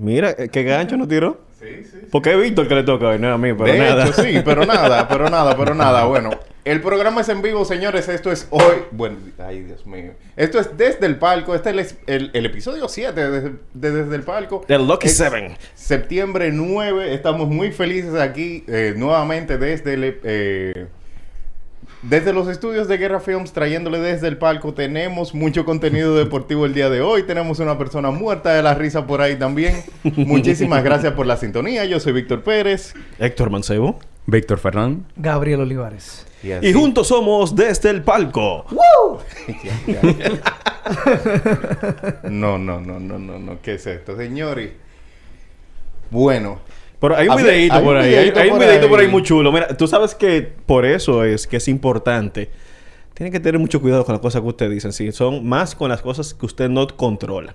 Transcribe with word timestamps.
Mira, 0.00 0.30
eh, 0.38 0.48
qué 0.50 0.62
gancho 0.62 0.96
nos 0.96 1.08
tiró. 1.08 1.40
Sí, 1.60 1.66
sí. 1.84 1.98
Porque 2.10 2.32
es 2.32 2.40
Víctor 2.40 2.66
que 2.68 2.74
le 2.74 2.82
toca 2.84 3.08
hoy, 3.08 3.18
no 3.18 3.30
a 3.32 3.36
mí, 3.36 3.52
pero 3.52 3.70
de 3.70 3.78
nada. 3.78 4.06
hecho, 4.06 4.22
sí, 4.22 4.40
pero 4.44 4.64
nada, 4.64 5.06
pero 5.10 5.28
nada, 5.28 5.54
pero 5.56 5.74
nada. 5.74 6.04
Bueno, 6.04 6.30
el 6.64 6.80
programa 6.80 7.20
es 7.20 7.28
en 7.28 7.42
vivo, 7.42 7.66
señores. 7.66 8.08
Esto 8.08 8.32
es 8.32 8.46
hoy. 8.50 8.76
Bueno, 8.92 9.18
ay, 9.38 9.60
Dios 9.64 9.84
mío. 9.84 10.12
Esto 10.36 10.58
es 10.58 10.74
desde 10.78 11.04
el 11.04 11.16
palco. 11.16 11.54
Este 11.54 11.78
es 11.78 11.96
el, 12.06 12.14
el- 12.14 12.30
el 12.32 12.46
episodio 12.46 12.88
7 12.88 13.30
de, 13.30 13.40
de 13.40 13.50
Desde 13.74 14.16
el 14.16 14.22
palco. 14.22 14.64
Del 14.66 14.86
Lucky 14.88 15.08
Es 15.08 15.16
Seven. 15.18 15.54
Septiembre 15.74 16.50
9. 16.50 17.12
Estamos 17.14 17.46
muy 17.48 17.70
felices 17.72 18.14
aquí 18.14 18.64
eh, 18.66 18.94
nuevamente 18.96 19.58
desde 19.58 19.94
el. 19.94 20.18
eh, 20.24 20.86
desde 22.02 22.32
los 22.32 22.48
estudios 22.48 22.88
de 22.88 22.96
Guerra 22.96 23.20
Films, 23.20 23.52
trayéndole 23.52 23.98
desde 23.98 24.28
el 24.28 24.38
palco, 24.38 24.72
tenemos 24.72 25.34
mucho 25.34 25.64
contenido 25.64 26.16
deportivo 26.16 26.64
el 26.64 26.72
día 26.72 26.88
de 26.88 27.02
hoy. 27.02 27.24
Tenemos 27.24 27.58
una 27.58 27.76
persona 27.76 28.10
muerta 28.10 28.54
de 28.54 28.62
la 28.62 28.74
risa 28.74 29.06
por 29.06 29.20
ahí 29.20 29.36
también. 29.36 29.82
Muchísimas 30.16 30.82
gracias 30.82 31.12
por 31.12 31.26
la 31.26 31.36
sintonía. 31.36 31.84
Yo 31.84 32.00
soy 32.00 32.12
Víctor 32.12 32.42
Pérez. 32.42 32.94
Héctor 33.18 33.50
Mancebo. 33.50 33.98
Víctor 34.26 34.58
Fernández. 34.58 35.04
Gabriel 35.16 35.60
Olivares. 35.60 36.26
Y 36.42 36.72
juntos 36.72 37.08
somos 37.08 37.54
desde 37.54 37.90
el 37.90 38.02
palco. 38.02 38.64
Ya, 39.62 39.80
ya. 40.12 40.32
No, 42.30 42.56
no, 42.56 42.80
no, 42.80 42.98
no, 42.98 43.18
no, 43.18 43.38
no. 43.38 43.60
¿Qué 43.60 43.74
es 43.74 43.86
esto, 43.86 44.16
señores? 44.16 44.70
Bueno, 46.10 46.60
Pero 47.00 47.16
hay 47.16 47.26
un 47.28 47.32
Había- 47.32 47.44
videito 47.46 47.74
hay 47.74 47.80
un 47.80 47.84
por 47.86 47.96
ahí. 47.96 48.14
Hay, 48.14 48.50
un 48.50 48.58
videito 48.58 48.88
por 48.88 49.00
ahí 49.00 49.06
ahí. 49.06 49.12
muy 49.12 49.22
chulo. 49.22 49.50
Mira, 49.52 49.68
tú 49.68 49.86
sabes 49.86 50.14
que 50.14 50.42
por 50.42 50.84
eso 50.84 51.24
es 51.24 51.46
que 51.46 51.56
es 51.56 51.66
importante. 51.68 52.50
Tiene 53.14 53.30
que 53.30 53.40
tener 53.40 53.58
mucho 53.58 53.80
cuidado 53.80 54.04
con 54.04 54.12
las 54.12 54.20
cosas 54.20 54.42
que 54.42 54.48
usted 54.48 54.70
dice. 54.70 54.92
Sí, 54.92 55.10
son 55.12 55.46
más 55.46 55.74
con 55.74 55.88
las 55.88 56.02
cosas 56.02 56.34
que 56.34 56.46
usted 56.46 56.68
no 56.68 56.86
controla. 56.88 57.54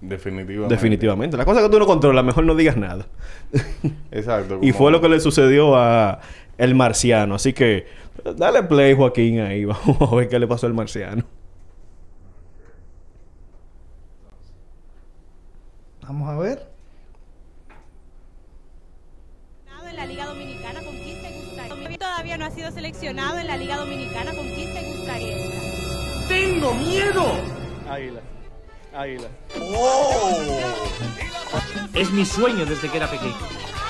definitivamente. 0.00 0.74
Definitivamente. 0.74 1.36
Las 1.36 1.46
cosas 1.46 1.62
que 1.62 1.68
tú 1.70 1.78
no 1.78 1.86
controlas, 1.86 2.24
mejor 2.24 2.44
no 2.44 2.54
digas 2.54 2.76
nada. 2.76 3.06
Exacto. 4.10 4.58
y 4.60 4.72
fue 4.72 4.90
lo 4.90 5.00
que 5.00 5.08
le 5.08 5.20
sucedió 5.20 5.76
a 5.76 6.20
el 6.58 6.74
marciano. 6.74 7.34
Así 7.36 7.52
que 7.52 7.86
dale 8.36 8.62
play, 8.64 8.94
Joaquín, 8.94 9.40
ahí. 9.40 9.64
Vamos 9.66 10.12
a 10.12 10.14
ver 10.16 10.28
qué 10.28 10.38
le 10.38 10.46
pasó 10.46 10.66
al 10.66 10.74
marciano. 10.74 11.24
Vamos 16.02 16.28
a 16.28 16.36
ver. 16.38 16.71
Sido 22.62 22.74
seleccionado 22.74 23.38
en 23.38 23.48
la 23.48 23.56
Liga 23.56 23.76
Dominicana, 23.76 24.32
¿con 24.36 24.46
quién 24.54 24.72
te 24.72 24.82
gustaría 24.84 25.36
estar? 25.36 26.28
Águila. 27.90 28.20
Águila. 28.94 29.28
Es 31.92 32.12
mi 32.12 32.24
sueño 32.24 32.64
desde 32.64 32.88
que 32.88 32.96
era 32.98 33.10
pequeño. 33.10 33.34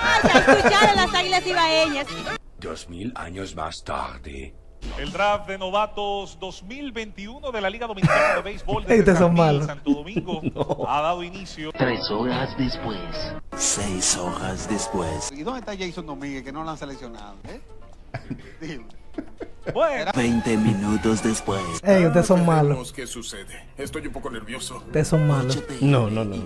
¡Ay, 0.02 0.30
a 0.32 0.38
escuchar 0.38 0.88
a 0.88 0.94
las 0.94 1.14
águilas 1.14 1.46
ibaeñas! 1.46 2.06
Dos 2.60 2.88
mil 2.88 3.12
años 3.14 3.54
más 3.54 3.84
tarde. 3.84 4.54
El 4.98 5.12
draft 5.12 5.48
de 5.48 5.58
novatos 5.58 6.38
2021 6.40 7.52
de 7.52 7.60
la 7.60 7.68
Liga 7.68 7.86
Dominicana 7.86 8.36
de 8.36 8.42
Béisbol 8.42 8.86
de 8.86 9.28
malos. 9.32 9.66
Santo 9.66 9.90
Domingo 9.90 10.40
ha 10.88 11.02
dado 11.02 11.22
inicio. 11.22 11.72
Tres 11.72 12.10
horas 12.10 12.56
después. 12.56 12.98
Seis 13.54 14.16
horas 14.16 14.66
después. 14.66 15.30
¿Y 15.30 15.42
dónde 15.42 15.60
está 15.60 15.76
Jason 15.76 16.06
Domínguez 16.06 16.42
que 16.42 16.52
no 16.52 16.64
lo 16.64 16.70
han 16.70 16.78
seleccionado? 16.78 17.36
¿Eh? 17.44 17.60
Bueno, 19.72 20.10
Veinte 20.16 20.56
minutos 20.56 21.22
después. 21.22 21.60
Ey, 21.84 22.04
ustedes 22.06 22.26
son 22.26 22.44
malos. 22.44 22.92
qué 22.92 23.06
sucede. 23.06 23.64
Estoy 23.78 24.06
un 24.08 24.12
poco 24.12 24.28
nervioso. 24.30 24.78
Ustedes 24.78 25.08
son 25.08 25.26
malos. 25.28 25.62
No, 25.80 26.10
no, 26.10 26.24
no. 26.24 26.36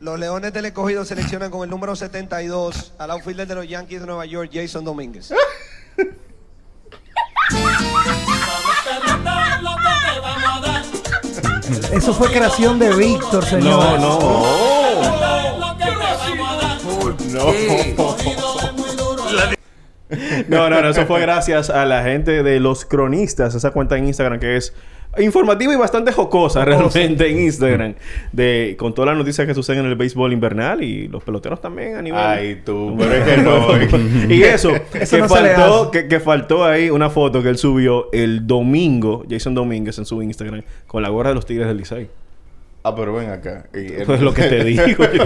Los 0.00 0.18
Leones 0.18 0.52
del 0.52 0.66
Escogido 0.66 1.04
seleccionan 1.04 1.50
con 1.50 1.62
el 1.64 1.70
número 1.70 1.94
72 1.96 2.92
al 2.98 3.10
outfielder 3.12 3.46
de 3.46 3.54
los 3.54 3.68
Yankees 3.68 4.00
de 4.00 4.06
Nueva 4.06 4.26
York, 4.26 4.50
Jason 4.52 4.84
Domínguez. 4.84 5.32
Eso 11.92 12.12
fue 12.14 12.28
creación 12.30 12.78
de 12.78 12.94
Víctor, 12.94 13.42
No, 13.44 13.48
señor. 13.50 14.00
no. 14.00 15.26
No, 20.48 20.70
no, 20.70 20.82
no, 20.82 20.88
eso 20.88 21.06
fue 21.06 21.20
gracias 21.20 21.70
a 21.70 21.84
la 21.84 22.02
gente 22.02 22.42
de 22.42 22.60
los 22.60 22.84
cronistas, 22.84 23.54
esa 23.54 23.70
cuenta 23.70 23.96
en 23.98 24.06
Instagram 24.06 24.38
que 24.38 24.56
es 24.56 24.72
informativa 25.18 25.72
y 25.72 25.76
bastante 25.76 26.12
jocosa 26.12 26.64
realmente 26.64 27.28
en 27.28 27.40
Instagram, 27.40 27.94
de 28.32 28.76
con 28.78 28.94
todas 28.94 29.08
las 29.08 29.16
noticias 29.16 29.46
que 29.46 29.54
suceden 29.54 29.84
en 29.84 29.86
el 29.86 29.96
béisbol 29.96 30.32
invernal 30.32 30.82
y 30.82 31.08
los 31.08 31.24
peloteros 31.24 31.60
también 31.60 31.96
a 31.96 32.02
nivel. 32.02 32.20
Ay, 32.20 32.62
tú, 32.64 32.94
pero 32.98 33.14
es 33.14 33.24
que 33.24 33.36
no. 33.42 34.28
y 34.34 34.42
eso, 34.42 34.72
Eso 34.94 35.16
que, 35.16 35.22
no 35.22 35.28
faltó, 35.28 35.90
que 35.90 36.20
faltó 36.20 36.64
ahí 36.64 36.90
una 36.90 37.10
foto 37.10 37.42
que 37.42 37.48
él 37.48 37.58
subió 37.58 38.10
el 38.12 38.46
domingo, 38.46 39.24
Jason 39.28 39.54
Domínguez 39.54 39.98
en 39.98 40.06
su 40.06 40.22
Instagram, 40.22 40.62
con 40.86 41.02
la 41.02 41.08
gorra 41.08 41.30
de 41.30 41.36
los 41.36 41.46
Tigres 41.46 41.66
del 41.66 41.78
Licey. 41.78 42.08
Ah, 42.88 42.94
pero 42.94 43.14
ven 43.14 43.30
acá. 43.30 43.64
Y 43.74 43.78
él- 43.78 44.02
Eso 44.02 44.14
es 44.14 44.20
lo 44.20 44.32
que 44.32 44.42
te 44.44 44.62
digo. 44.64 44.84
yo 45.12 45.24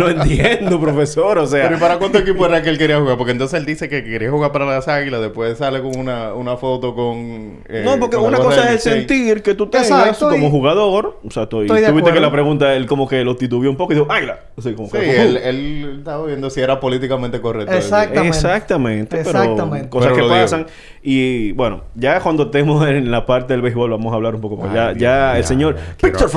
no 0.00 0.08
entiendo, 0.08 0.80
profesor. 0.80 1.38
O 1.38 1.46
sea, 1.46 1.62
Pero 1.64 1.76
¿y 1.76 1.80
para 1.80 1.98
cuánto 1.98 2.18
equipo 2.18 2.44
era 2.46 2.60
que 2.60 2.70
él 2.70 2.78
quería 2.78 2.98
jugar? 2.98 3.16
Porque 3.16 3.30
entonces 3.32 3.58
él 3.60 3.66
dice 3.66 3.88
que 3.88 4.02
quería 4.02 4.30
jugar 4.30 4.50
para 4.50 4.66
las 4.66 4.88
águilas, 4.88 5.20
después 5.20 5.56
sale 5.58 5.80
con 5.80 5.96
una, 5.96 6.34
una 6.34 6.56
foto 6.56 6.94
con. 6.96 7.60
eh, 7.68 7.82
No, 7.84 7.98
porque 8.00 8.16
con 8.16 8.26
una 8.26 8.38
cosa 8.38 8.64
es 8.72 8.84
el 8.86 8.92
sentir 8.92 9.42
que 9.42 9.54
tú 9.54 9.68
tengas 9.68 9.88
Exacto, 9.90 10.30
como 10.30 10.48
y- 10.48 10.50
jugador. 10.50 11.20
O 11.24 11.30
sea, 11.30 11.44
Estoy 11.44 11.68
de 11.68 11.86
tú 11.86 11.94
viste 11.94 12.12
que 12.12 12.20
la 12.20 12.32
pregunta, 12.32 12.74
él 12.74 12.86
como 12.86 13.08
que 13.08 13.22
lo 13.22 13.36
titubeó 13.36 13.70
un 13.70 13.76
poco 13.76 13.92
y 13.92 13.96
dijo, 13.96 14.10
¡águila! 14.10 14.40
Así 14.58 14.72
como 14.74 14.88
Sí, 14.88 14.98
que... 14.98 15.22
él, 15.22 15.36
él 15.36 15.94
estaba 15.98 16.26
viendo 16.26 16.50
si 16.50 16.60
era 16.60 16.80
políticamente 16.80 17.40
correcto. 17.40 17.72
Exactamente. 17.74 18.28
Exactamente. 18.36 19.16
Pero 19.24 19.88
cosas 19.88 20.12
Pero 20.12 20.14
que 20.16 20.22
digo. 20.22 20.28
pasan. 20.34 20.66
Y 21.02 21.52
bueno, 21.52 21.84
ya 21.94 22.18
cuando 22.20 22.44
estemos 22.44 22.86
en 22.88 23.10
la 23.10 23.24
parte 23.24 23.52
del 23.52 23.62
béisbol 23.62 23.90
vamos 23.90 24.12
a 24.12 24.16
hablar 24.16 24.34
un 24.34 24.40
poco 24.40 24.56
más. 24.56 24.70
Ay, 24.70 24.74
ya 24.74 24.88
Dios, 24.88 25.00
ya 25.00 25.36
el 25.38 25.44
señor 25.44 25.76
Victor 26.02 26.10
quiero 26.12 26.28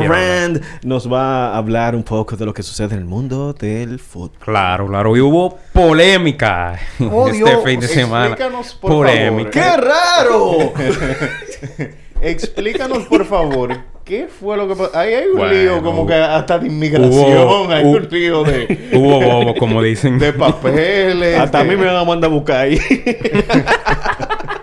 Nos 0.84 1.12
va 1.12 1.50
a 1.54 1.58
hablar 1.58 1.96
un 1.96 2.04
poco 2.04 2.36
de 2.36 2.46
lo 2.46 2.54
que 2.54 2.64
sucede 2.64 2.94
en 2.96 3.00
el 3.02 3.06
mundo 3.06 3.54
del 3.54 4.00
fútbol. 4.00 4.32
Claro, 4.40 4.88
claro. 4.88 5.16
Y 5.16 5.22
hubo 5.22 5.58
polémica 5.74 6.80
Oh, 7.12 7.28
este 7.28 7.38
Dios. 7.38 7.64
fin 7.64 7.80
de 7.80 7.88
semana. 7.88 8.28
Explícanos, 8.28 8.74
por 8.76 8.92
Polémica. 8.92 9.50
¡Qué 9.52 9.78
raro! 9.78 10.74
Explícanos, 12.22 13.04
por 13.06 13.26
favor, 13.26 13.76
¿qué 14.06 14.28
fue 14.28 14.56
lo 14.56 14.68
que 14.68 14.76
pasó? 14.76 14.96
Ahí 14.96 15.12
hay 15.16 15.26
un 15.28 15.38
Bueno. 15.40 15.54
lío 15.54 15.82
como 15.82 16.06
que 16.06 16.14
hasta 16.14 16.60
de 16.60 16.68
inmigración, 16.68 17.12
Hubo- 17.12 17.72
hay 17.72 17.84
hubo- 17.84 17.98
un 17.98 18.08
lío 18.12 18.44
de, 18.44 18.90
Hubo 18.94 19.20
bobo, 19.22 19.56
como 19.56 19.82
dicen. 19.82 20.20
de 20.20 20.32
papeles. 20.32 21.40
Hasta 21.40 21.62
a 21.62 21.64
mí 21.64 21.76
me 21.76 21.86
van 21.88 21.96
a 21.96 22.04
mandar 22.04 22.30
a 22.30 22.34
buscar 22.34 22.58
ahí. 22.58 22.80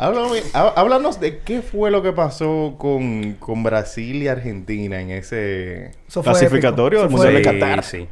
Háblame- 0.00 0.42
há- 0.54 0.72
háblanos 0.76 1.20
de 1.20 1.38
qué 1.40 1.60
fue 1.60 1.90
lo 1.90 2.02
que 2.02 2.12
pasó 2.12 2.74
con, 2.78 3.34
con 3.38 3.62
Brasil 3.62 4.22
y 4.22 4.28
Argentina 4.28 4.98
en 5.00 5.10
ese 5.10 5.90
Clasificatorio 6.22 7.00
del 7.00 7.10
Mundial 7.10 7.34
de 7.34 7.42
Qatar. 7.42 7.84
Sí. 7.84 8.08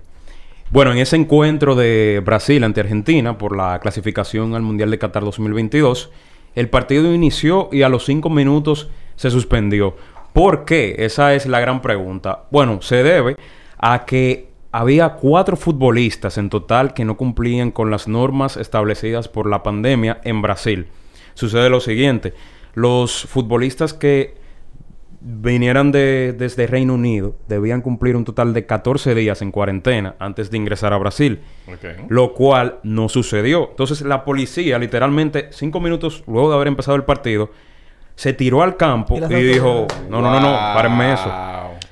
Bueno, 0.71 0.93
en 0.93 0.99
ese 0.99 1.17
encuentro 1.17 1.75
de 1.75 2.21
Brasil 2.23 2.63
ante 2.63 2.81
Argentina 2.81 3.39
por 3.39 3.57
la 3.57 3.79
clasificación 3.81 4.55
al 4.55 4.61
Mundial 4.61 4.91
de 4.91 4.99
Qatar 4.99 5.25
2022, 5.25 6.11
el 6.55 6.69
partido 6.69 7.15
inició 7.15 7.71
y 7.73 7.81
a 7.83 7.89
los 7.89 8.05
cinco 8.05 8.29
minutos 8.29 8.91
se 9.17 9.31
suspendió. 9.31 9.97
¿Por 10.35 10.67
qué? 10.67 10.97
Esa 10.99 11.33
es 11.35 11.47
la 11.47 11.59
gran 11.61 11.81
pregunta. 11.81 12.45
Bueno, 12.51 12.83
se 12.83 13.03
debe 13.03 13.37
a 13.79 14.05
que 14.05 14.49
había 14.73 15.15
cuatro 15.15 15.57
futbolistas 15.57 16.37
en 16.37 16.51
total 16.51 16.93
que 16.93 17.07
no 17.07 17.17
cumplían 17.17 17.71
con 17.71 17.91
las 17.91 18.07
normas 18.09 18.59
establecidas 18.59 19.27
por 19.27 19.49
la 19.49 19.63
pandemia 19.63 20.21
en 20.25 20.43
Brasil. 20.43 20.89
Sucede 21.39 21.71
lo 21.71 21.79
siguiente, 21.79 22.35
los 22.75 23.23
futbolistas 23.23 23.95
que 23.95 24.35
vinieran 25.21 25.93
de, 25.93 26.35
desde 26.37 26.67
Reino 26.67 26.95
Unido 26.95 27.37
debían 27.47 27.81
cumplir 27.81 28.17
un 28.17 28.25
total 28.25 28.53
de 28.53 28.67
14 28.67 29.15
días 29.15 29.41
en 29.41 29.53
cuarentena 29.53 30.17
antes 30.19 30.51
de 30.51 30.57
ingresar 30.57 30.93
a 30.93 30.99
Brasil, 30.99 31.39
lo 32.09 32.35
cual 32.35 32.81
no 32.83 33.09
sucedió. 33.09 33.69
Entonces 33.71 34.01
la 34.01 34.25
policía, 34.25 34.81
literalmente 34.81 35.47
cinco 35.53 35.79
minutos 35.79 36.25
luego 36.27 36.49
de 36.49 36.57
haber 36.57 36.67
empezado 36.67 36.97
el 36.97 37.05
partido, 37.05 37.53
se 38.17 38.33
tiró 38.33 38.65
al 38.65 38.77
campo 38.77 39.17
Y 39.17 39.43
dijo, 39.45 39.87
no, 40.11 40.21
no, 40.21 40.33
no, 40.33 40.41
no, 40.41 40.53
párenme 40.75 41.13
eso. 41.13 41.33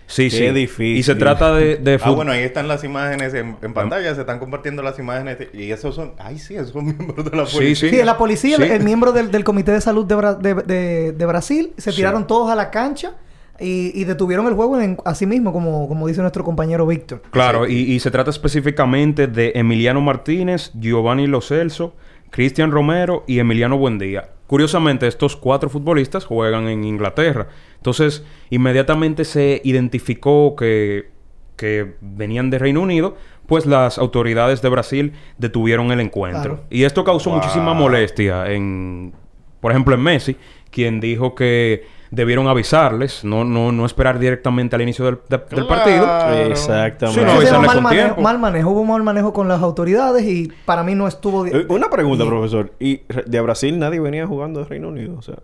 Sí, 0.08 0.30
Qué 0.30 0.48
sí. 0.48 0.50
difícil. 0.54 0.96
Y 0.98 1.02
se 1.02 1.14
trata 1.16 1.52
de, 1.54 1.76
de 1.76 1.98
Ah, 2.02 2.10
bueno, 2.10 2.30
ahí 2.32 2.42
están 2.44 2.68
las 2.68 2.84
imágenes 2.84 3.34
en, 3.34 3.56
en 3.60 3.74
pantalla, 3.74 4.14
se 4.14 4.20
están 4.20 4.38
compartiendo 4.38 4.82
las 4.82 4.98
imágenes 4.98 5.38
y 5.52 5.70
esos 5.72 5.94
son, 5.96 6.12
ay 6.18 6.38
sí, 6.38 6.54
esos 6.54 6.70
son 6.70 6.84
miembros 6.96 7.28
de 7.30 7.36
la 7.36 7.44
Sí, 7.46 7.56
policía. 7.56 7.90
Sí, 7.90 7.96
la 8.04 8.16
policía, 8.16 8.56
Sí. 8.56 8.62
el, 8.62 8.70
el 8.70 8.84
miembro 8.84 9.10
del, 9.12 9.30
del 9.32 9.42
Comité 9.44 9.72
de 9.72 9.80
Salud 9.80 10.04
de, 10.06 10.14
Bra- 10.16 10.38
de- 10.38 10.54
de- 10.54 11.12
de 11.12 11.26
Brasil, 11.26 11.72
se 11.76 11.92
tiraron 11.92 12.26
todos 12.26 12.50
a 12.50 12.54
la 12.54 12.70
cancha 12.70 13.14
y, 13.58 13.90
y 14.00 14.04
detuvieron 14.04 14.46
el 14.46 14.54
juego 14.54 14.80
en, 14.80 14.96
así 15.04 15.26
mismo, 15.26 15.52
como, 15.52 15.88
como 15.88 16.06
dice 16.06 16.20
nuestro 16.20 16.44
compañero 16.44 16.86
Víctor. 16.86 17.22
Claro, 17.30 17.66
y, 17.66 17.74
y 17.74 17.98
se 18.00 18.10
trata 18.12 18.30
específicamente 18.30 19.26
de 19.26 19.52
Emiliano 19.56 20.00
Martínez, 20.00 20.70
Giovanni 20.74 21.26
Lo 21.26 21.40
Celso, 21.40 21.94
Cristian 22.30 22.70
Romero 22.70 23.24
y 23.26 23.38
Emiliano 23.38 23.76
Buendía. 23.78 24.30
Curiosamente, 24.46 25.06
estos 25.08 25.34
cuatro 25.36 25.68
futbolistas 25.68 26.24
juegan 26.24 26.68
en 26.68 26.84
Inglaterra. 26.84 27.48
Entonces, 27.86 28.24
inmediatamente 28.50 29.24
se 29.24 29.60
identificó 29.62 30.56
que, 30.56 31.08
que 31.54 31.94
venían 32.00 32.50
de 32.50 32.58
Reino 32.58 32.80
Unido, 32.80 33.14
pues 33.46 33.64
las 33.64 33.96
autoridades 33.98 34.60
de 34.60 34.68
Brasil 34.68 35.12
detuvieron 35.38 35.92
el 35.92 36.00
encuentro. 36.00 36.54
Claro. 36.56 36.64
Y 36.68 36.82
esto 36.82 37.04
causó 37.04 37.30
Wow. 37.30 37.38
muchísima 37.38 37.74
molestia 37.74 38.50
en, 38.50 39.12
por 39.60 39.70
ejemplo, 39.70 39.94
en 39.94 40.00
Messi, 40.02 40.36
quien 40.72 40.98
dijo 40.98 41.36
que 41.36 41.84
debieron 42.10 42.48
avisarles, 42.48 43.24
no, 43.24 43.44
no, 43.44 43.70
no 43.70 43.86
esperar 43.86 44.18
directamente 44.18 44.74
al 44.74 44.82
inicio 44.82 45.04
del, 45.04 45.18
de- 45.28 45.38
del 45.54 45.66
partido. 45.68 46.02
Claro. 46.02 46.46
Exactamente. 46.46 47.20
Sí, 47.20 47.24
no, 47.24 47.32
Eso 47.34 47.40
se 47.42 47.46
llama 47.52 47.58
avisarle 47.58 47.66
mal 47.68 47.74
con 47.76 47.82
manejo, 47.84 48.04
tiempo. 48.06 48.20
mal 48.22 48.38
manejo. 48.40 48.70
Hubo 48.70 48.84
mal 48.84 49.02
manejo 49.04 49.32
con 49.32 49.46
las 49.46 49.62
autoridades 49.62 50.24
y 50.24 50.50
para 50.64 50.82
mí 50.82 50.96
no 50.96 51.06
estuvo... 51.06 51.46
Eh, 51.46 51.66
Una 51.68 51.88
pregunta, 51.88 52.26
profesor. 52.26 52.72
¿Y 52.80 53.02
de 53.26 53.40
Brasil 53.40 53.78
nadie 53.78 54.00
venía 54.00 54.26
jugando 54.26 54.58
de 54.58 54.66
Reino 54.66 54.88
Unido? 54.88 55.14
O 55.16 55.22
sea, 55.22 55.36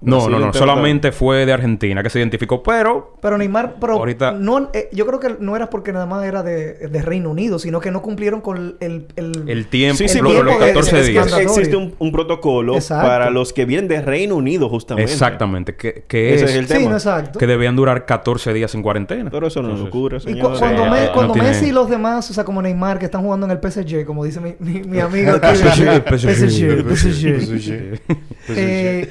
No, 0.00 0.28
no, 0.28 0.38
no. 0.38 0.52
Solamente 0.52 1.12
fue 1.12 1.46
de 1.46 1.52
Argentina 1.54 2.02
que 2.02 2.10
se 2.10 2.18
identificó. 2.18 2.62
Pero 2.62 3.16
Pero 3.22 3.38
Neymar, 3.38 3.76
pero 3.80 3.94
Ahorita- 3.94 4.32
no, 4.32 4.68
eh, 4.74 4.90
yo 4.92 5.06
creo 5.06 5.18
que 5.18 5.36
no 5.40 5.56
era 5.56 5.70
porque 5.70 5.92
nada 5.92 6.04
más 6.04 6.26
era 6.26 6.42
de, 6.42 6.74
de 6.74 7.02
Reino 7.02 7.30
Unido, 7.30 7.58
sino 7.58 7.80
que 7.80 7.90
no 7.90 8.02
cumplieron 8.02 8.42
con 8.42 8.76
el... 8.80 9.06
el, 9.16 9.44
el 9.48 9.66
tiempo, 9.68 9.96
Sí, 9.96 10.08
sí, 10.08 10.20
tiempo 10.20 10.42
los 10.42 10.58
de- 10.60 10.66
14 10.66 10.98
es 11.00 11.06
que 11.06 11.10
días. 11.12 11.24
Mandatorio. 11.24 11.48
existe 11.50 11.76
un, 11.76 11.94
un 11.98 12.12
protocolo 12.12 12.74
Exacto. 12.74 13.08
para 13.08 13.30
los 13.30 13.54
que 13.54 13.64
vienen 13.64 13.88
de 13.88 14.02
Reino 14.02 14.36
Unido, 14.36 14.68
justamente. 14.68 15.10
Exactamente. 15.10 15.74
Que, 15.74 16.04
que 16.06 16.34
Ese 16.34 16.44
es, 16.44 16.50
es 16.50 16.56
el 16.56 16.66
Sí, 16.66 16.74
tema. 16.74 16.90
no, 16.90 16.96
exacto. 16.96 17.38
que 17.38 17.46
debían 17.46 17.74
durar 17.74 18.04
14 18.04 18.52
días 18.52 18.74
en 18.74 18.82
cuarentena. 18.82 19.30
Pero 19.30 19.46
eso 19.46 19.62
no 19.62 19.70
Entonces, 19.70 19.88
ocurre, 19.88 20.18
Y 20.26 20.34
cu- 20.34 20.40
cuando, 20.58 20.58
Sí, 20.58 20.64
Me- 20.90 21.06
no 21.06 21.12
cuando 21.14 21.32
tiene- 21.32 21.48
Messi 21.48 21.66
y 21.68 21.72
los 21.72 21.88
demás, 21.88 22.30
o 22.30 22.34
sea, 22.34 22.44
como 22.44 22.60
Neymar, 22.60 22.98
que 22.98 23.06
están 23.06 23.22
jugando 23.22 23.46
en 23.46 23.52
el 23.52 23.58
PSG, 23.58 24.04
como 24.04 24.22
dice 24.24 24.40
mi, 24.40 24.54
mi, 24.58 24.82
mi 24.82 25.00
amigo. 25.00 25.32
PSG, 25.40 26.04
PSG, 26.04 26.84
PSG. 26.84 29.08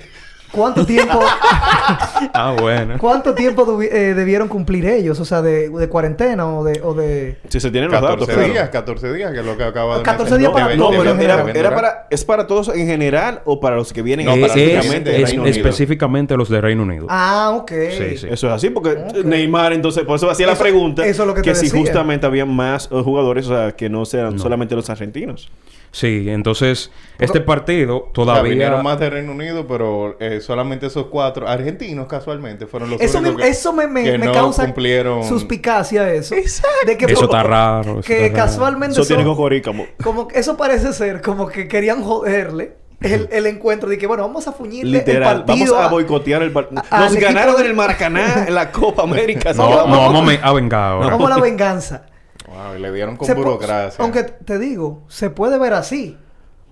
¿Cuánto 0.54 0.86
tiempo, 0.86 1.20
Ah, 2.34 2.56
bueno. 2.60 2.96
cuánto 3.00 3.34
tiempo 3.34 3.82
eh, 3.82 4.14
debieron 4.14 4.48
cumplir 4.48 4.86
ellos? 4.86 5.20
O 5.20 5.26
sea, 5.26 5.42
de, 5.42 5.68
de 5.70 5.90
cuarentena 5.90 6.48
o 6.48 6.64
de... 6.64 6.80
O 6.84 6.94
de... 6.94 7.38
Si 7.50 7.60
se 7.60 7.72
tienen 7.72 7.90
los 7.92 8.00
14 8.00 8.20
datos, 8.22 8.36
claro. 8.36 8.54
días, 8.54 8.70
14 8.70 9.14
días, 9.14 9.32
que 9.34 9.40
es 9.40 9.46
lo 9.46 9.58
que 9.58 9.64
acaba 9.64 9.98
de 9.98 10.04
14 10.04 10.32
mencionar. 10.38 10.40
días 10.40 10.64
para 10.68 10.76
No, 10.76 10.90
pero 10.92 11.60
era, 11.60 11.74
para, 11.76 12.08
¿es 12.10 12.24
para 12.24 12.46
todos 12.48 12.70
en 12.70 12.86
general 12.86 13.42
o 13.46 13.60
para 13.60 13.76
los 13.76 13.92
que 13.92 14.02
vienen 14.04 14.26
No, 14.28 14.34
es, 14.34 14.42
específicamente 14.56 15.10
de 15.10 15.22
es 15.24 15.30
Reino 15.30 15.42
Unido? 15.44 15.58
específicamente 15.58 16.38
los 16.38 16.50
de 16.50 16.62
Reino 16.62 16.84
Unido. 16.84 17.08
Ah, 17.10 17.52
ok. 17.56 17.72
Sí, 17.98 18.18
sí. 18.18 18.28
Eso 18.30 18.48
es 18.48 18.54
así, 18.54 18.70
porque. 18.70 18.96
Neymar, 19.26 19.74
entonces, 19.74 20.04
por 20.04 20.16
eso 20.18 20.30
hacía 20.30 20.48
la 20.48 20.56
pregunta 20.56 21.06
eso 21.06 21.24
es 21.24 21.28
lo 21.28 21.34
que 21.34 21.42
te 21.42 21.56
si 21.56 21.66
decía. 21.66 21.80
justamente 21.80 22.26
había 22.26 22.46
más 22.46 22.90
eh, 22.92 23.02
jugadores, 23.04 23.48
o 23.48 23.50
sea, 23.56 23.72
que 23.76 23.90
no 23.90 24.06
sean 24.06 24.36
No. 24.36 24.42
solamente 24.42 24.76
los 24.76 24.90
argentinos. 24.90 25.50
Sí, 25.96 26.26
entonces 26.28 26.90
este 27.20 27.40
partido 27.40 27.98
O 27.98 28.04
sea, 28.06 28.14
todavía... 28.14 28.50
vinieron 28.50 28.82
más 28.82 29.00
de 29.00 29.12
Reino 29.12 29.32
Unido, 29.32 29.68
pero 29.68 30.18
eh, 30.20 30.42
solamente 30.42 30.88
esos 30.88 31.06
cuatro 31.06 31.48
argentinos 31.48 32.08
casualmente 32.08 32.66
fueron 32.66 32.90
los 32.90 33.00
Eso, 33.00 33.20
únicos 33.20 33.38
me, 33.38 33.44
que, 33.44 33.50
eso 33.50 33.74
me, 33.74 33.88
me, 33.88 34.04
que 34.04 34.18
me 34.18 34.26
no 34.26 34.32
causa 34.32 34.64
cumplieron. 34.66 35.24
suspicacia 35.24 36.12
eso. 36.12 36.34
Exacto. 36.34 36.88
De 36.88 36.98
que 36.98 37.06
Eso 37.06 37.16
por- 37.16 37.24
está 37.26 37.44
raro. 37.44 38.00
eso 38.00 38.02
Que 38.08 38.26
está 38.26 38.38
raro. 38.40 38.48
casualmente 38.50 39.00
Eso 39.00 39.06
tiene 39.08 39.24
cojorícamo. 39.24 39.86
como 40.04 40.28
eso 40.34 40.58
parece 40.58 40.94
ser 40.94 41.22
como 41.22 41.48
que 41.48 41.68
querían 41.68 42.02
joderle 42.04 42.74
el, 43.00 43.30
el 43.32 43.46
encuentro 43.46 43.88
de 43.88 43.98
que 44.00 44.08
bueno 44.08 44.24
vamos 44.24 44.48
a 44.48 44.52
fuñirle 44.54 44.98
Literal. 44.98 45.38
el 45.42 45.44
partido 45.46 45.74
Vamos 45.74 45.84
a 45.84 45.88
a- 45.88 45.92
boicotear 45.92 46.42
el 46.42 46.52
partido. 46.52 46.82
Nos 46.90 47.14
ganaron 47.18 47.56
de- 47.58 47.62
en 47.62 47.68
el 47.68 47.76
Maracaná, 47.76 48.46
en 48.48 48.56
la 48.56 48.72
Copa 48.72 49.04
América. 49.10 49.54
No, 49.54 49.70
no, 49.86 49.98
vamos 49.98 50.22
a 50.24 50.26
me- 50.26 50.40
a 50.42 50.54
vengar 50.54 50.92
ahora. 50.94 51.12
como 51.12 51.30
la 51.30 51.38
venganza 51.38 52.08
Wow, 52.54 52.76
y 52.78 52.80
le 52.80 52.92
dieron 52.92 53.18
con 53.18 53.26
Se 53.26 53.34
burocracia. 53.34 54.04
aunque 54.04 54.24
te 54.24 54.60
digo 54.60 55.02
se 55.08 55.30
puede 55.30 55.58
ver 55.58 55.74
así 55.74 56.18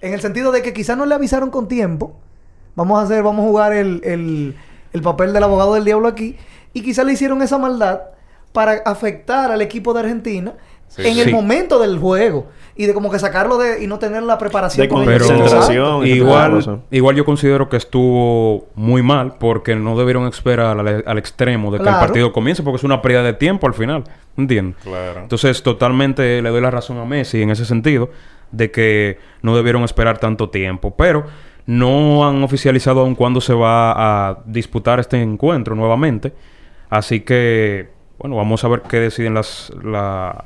en 0.01 0.13
el 0.13 0.21
sentido 0.21 0.51
de 0.51 0.61
que 0.61 0.73
quizás 0.73 0.97
no 0.97 1.05
le 1.05 1.15
avisaron 1.15 1.49
con 1.49 1.67
tiempo 1.67 2.15
vamos 2.75 2.99
a 2.99 3.03
hacer 3.03 3.23
vamos 3.23 3.45
a 3.45 3.47
jugar 3.49 3.73
el, 3.73 4.01
el, 4.03 4.55
el 4.93 5.01
papel 5.01 5.33
del 5.33 5.43
abogado 5.43 5.73
del 5.73 5.85
diablo 5.85 6.07
aquí 6.07 6.37
y 6.73 6.81
quizás 6.83 7.05
le 7.05 7.13
hicieron 7.13 7.41
esa 7.41 7.57
maldad 7.57 8.01
para 8.53 8.73
afectar 8.85 9.51
al 9.51 9.61
equipo 9.61 9.93
de 9.93 10.01
Argentina 10.01 10.53
Sí. 10.91 11.03
en 11.07 11.17
el 11.19 11.31
momento 11.31 11.79
del 11.79 11.97
juego 11.99 12.47
y 12.75 12.85
de 12.85 12.93
como 12.93 13.09
que 13.11 13.17
sacarlo 13.17 13.57
de 13.57 13.81
y 13.81 13.87
no 13.87 13.97
tener 13.97 14.23
la 14.23 14.37
preparación 14.37 14.83
De 14.85 14.89
con 14.93 15.05
Pero 15.05 15.23
ellos. 15.23 15.37
concentración. 15.39 16.05
igual, 16.05 16.81
igual 16.91 17.15
yo 17.15 17.23
considero 17.23 17.69
que 17.69 17.77
estuvo 17.77 18.67
muy 18.75 19.01
mal 19.01 19.35
porque 19.39 19.73
no 19.77 19.97
debieron 19.97 20.27
esperar 20.27 20.77
al, 20.77 21.03
al 21.05 21.17
extremo 21.17 21.71
de 21.71 21.77
que 21.77 21.83
Claro. 21.83 21.99
el 21.99 22.05
partido 22.07 22.33
comience 22.33 22.61
porque 22.61 22.75
es 22.77 22.83
una 22.83 23.01
pérdida 23.01 23.23
de 23.23 23.33
tiempo 23.33 23.67
al 23.67 23.73
final. 23.73 24.03
¿Entiendes? 24.35 24.75
Claro. 24.83 25.21
Entonces, 25.21 25.63
totalmente 25.63 26.41
le 26.41 26.49
doy 26.49 26.59
la 26.61 26.71
razón 26.71 26.97
a 26.97 27.05
Messi 27.05 27.41
en 27.41 27.51
ese 27.51 27.63
sentido 27.65 28.09
de 28.51 28.69
que 28.71 29.17
no 29.41 29.55
debieron 29.55 29.83
esperar 29.83 30.17
tanto 30.17 30.49
tiempo. 30.49 30.93
Pero 30.97 31.25
no 31.67 32.27
han 32.27 32.43
oficializado 32.43 32.99
aún 33.01 33.15
cuándo 33.15 33.39
se 33.39 33.53
va 33.53 33.91
a 34.29 34.39
disputar 34.45 34.99
este 34.99 35.21
encuentro 35.21 35.73
nuevamente. 35.75 36.33
Así 36.89 37.21
que, 37.21 37.89
bueno, 38.17 38.35
vamos 38.35 38.63
a 38.65 38.67
ver 38.67 38.81
qué 38.89 38.97
deciden 38.99 39.33
las... 39.35 39.71
La, 39.83 40.43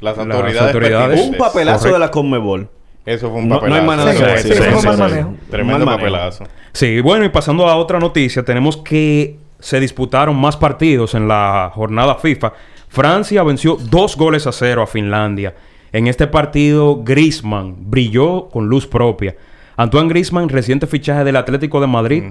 Las 0.00 0.16
las 0.16 0.56
autoridades. 0.62 1.20
Un 1.28 1.36
papelazo 1.36 1.92
de 1.92 1.98
la 1.98 2.10
Conmebol. 2.10 2.68
Eso 3.04 3.30
fue 3.30 3.38
un 3.40 3.48
No- 3.48 3.54
no 3.56 3.60
papelazo. 3.62 3.80
hay 3.80 3.86
más 3.86 3.96
nada 3.98 4.12
que 4.12 4.18
Sí, 4.18 4.24
decir. 4.24 4.54
sí, 4.54 4.58
Sí. 4.62 5.36
Tremendo 5.50 5.84
Mal 5.84 5.84
manejo. 5.86 5.86
papelazo. 5.96 6.44
Sí, 6.72 7.00
bueno, 7.00 7.24
y 7.24 7.30
pasando 7.30 7.66
a 7.68 7.76
otra 7.76 7.98
noticia, 7.98 8.44
tenemos 8.44 8.76
que 8.76 9.36
se 9.58 9.80
disputaron 9.80 10.36
más 10.36 10.56
partidos 10.56 11.14
en 11.14 11.26
la 11.26 11.70
jornada 11.74 12.16
FIFA. 12.16 12.52
Francia 12.88 13.42
venció 13.42 13.76
dos 13.80 14.16
goles 14.16 14.46
a 14.46 14.52
cero 14.52 14.82
a 14.82 14.86
Finlandia. 14.86 15.54
En 15.92 16.06
este 16.06 16.26
partido, 16.26 17.02
Griezmann 17.02 17.74
brilló 17.78 18.48
con 18.50 18.66
luz 18.68 18.86
propia. 18.86 19.34
Antoine 19.78 20.08
Griezmann, 20.08 20.48
reciente 20.48 20.88
fichaje 20.88 21.22
del 21.22 21.36
Atlético 21.36 21.80
de 21.80 21.86
Madrid, 21.86 22.24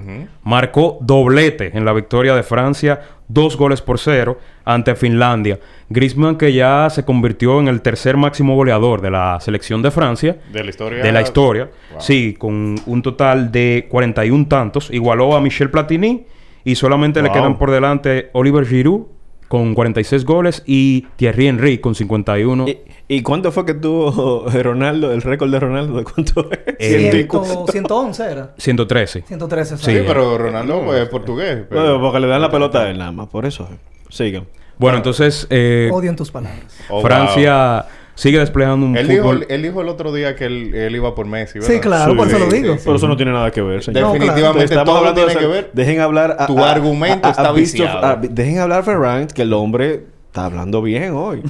marcó 0.44 0.98
doblete 1.00 1.70
en 1.74 1.86
la 1.86 1.94
victoria 1.94 2.34
de 2.34 2.42
Francia, 2.42 3.00
dos 3.26 3.56
goles 3.56 3.80
por 3.80 3.98
cero 3.98 4.38
ante 4.66 4.94
Finlandia. 4.94 5.58
Griezmann 5.88 6.36
que 6.36 6.52
ya 6.52 6.90
se 6.90 7.06
convirtió 7.06 7.58
en 7.58 7.68
el 7.68 7.80
tercer 7.80 8.18
máximo 8.18 8.54
goleador 8.54 9.00
de 9.00 9.10
la 9.10 9.38
selección 9.40 9.80
de 9.80 9.90
Francia. 9.90 10.36
De 10.52 10.62
la 10.62 10.68
historia. 10.68 11.02
De 11.02 11.10
la 11.10 11.22
historia. 11.22 11.70
Wow. 11.92 12.00
Sí, 12.02 12.36
con 12.38 12.74
un 12.84 13.00
total 13.00 13.50
de 13.50 13.86
41 13.88 14.46
tantos. 14.46 14.90
Igualó 14.90 15.34
a 15.34 15.40
Michel 15.40 15.70
Platini 15.70 16.26
y 16.64 16.74
solamente 16.74 17.22
le 17.22 17.32
quedan 17.32 17.56
por 17.56 17.70
delante 17.70 18.28
Oliver 18.34 18.66
Giroud 18.66 19.06
con 19.48 19.74
46 19.74 20.24
goles 20.24 20.62
y 20.66 21.06
Thierry 21.16 21.46
Henry 21.48 21.78
con 21.78 21.94
51. 21.94 22.68
¿Y, 22.68 22.78
y 23.08 23.22
cuánto 23.22 23.50
fue 23.50 23.64
que 23.64 23.74
tuvo 23.74 24.46
Ronaldo, 24.62 25.10
el 25.12 25.22
récord 25.22 25.50
de 25.50 25.58
Ronaldo? 25.60 25.96
¿De 25.96 26.04
cuánto 26.04 26.50
es? 26.52 26.58
Eh, 26.78 27.10
Ciento 27.10 27.16
y 27.16 27.46
Ciento- 27.46 27.66
111 27.72 28.30
era 28.30 28.54
113. 28.58 29.22
113 29.26 29.76
Sí. 29.78 29.84
Sí, 29.84 29.98
pero 30.06 30.36
Ronaldo 30.38 30.82
pues, 30.84 31.02
es 31.02 31.08
portugués. 31.08 31.64
pero- 31.68 31.80
Bueno, 31.82 32.00
porque 32.00 32.20
le 32.20 32.26
dan 32.26 32.42
la 32.42 32.50
pelota 32.50 32.82
a 32.82 32.90
él 32.90 32.98
nada 32.98 33.12
más, 33.12 33.28
por 33.28 33.46
eso. 33.46 33.68
Sigan. 34.10 34.46
Bueno, 34.78 34.98
entonces 34.98 35.46
eh, 35.50 35.90
odio 35.92 36.08
en 36.10 36.14
tus 36.16 36.30
palabras 36.30 36.62
Oh, 36.88 37.00
Francia 37.02 37.84
sigue 38.18 38.40
desplegando 38.40 38.84
un 38.84 38.96
Él 38.96 39.06
dijo, 39.06 39.22
fútbol. 39.22 39.46
él 39.48 39.62
dijo 39.62 39.80
el 39.80 39.88
otro 39.88 40.12
día 40.12 40.34
que 40.34 40.46
él, 40.46 40.74
él 40.74 40.96
iba 40.96 41.14
por 41.14 41.26
Messi, 41.26 41.60
¿verdad? 41.60 41.72
Sí, 41.72 41.78
claro, 41.80 42.16
por 42.16 42.26
eso 42.26 42.38
lo 42.40 42.46
digo. 42.46 42.76
Pero 42.82 42.96
eso 42.96 43.06
no 43.06 43.16
tiene 43.16 43.30
nada 43.32 43.50
que 43.52 43.62
ver, 43.62 43.82
señor. 43.84 44.12
Definitivamente 44.12 44.64
Estamos 44.64 44.84
todo 44.86 44.96
hablando 44.98 45.20
de 45.20 45.26
tiene 45.28 45.40
eso. 45.40 45.48
que 45.52 45.54
ver. 45.54 45.70
Dejen 45.72 46.00
hablar 46.00 46.36
a, 46.36 46.46
Tu 46.46 46.58
a- 46.58 46.70
argumento 46.72 47.26
a- 47.26 47.28
a 47.28 47.60
está 47.60 48.10
a- 48.10 48.16
dejen 48.16 48.58
hablar 48.58 48.80
a 48.80 48.82
Ferran, 48.82 49.26
que 49.28 49.42
el 49.42 49.52
hombre 49.52 50.02
está 50.26 50.46
hablando 50.46 50.82
bien 50.82 51.12
hoy. 51.14 51.42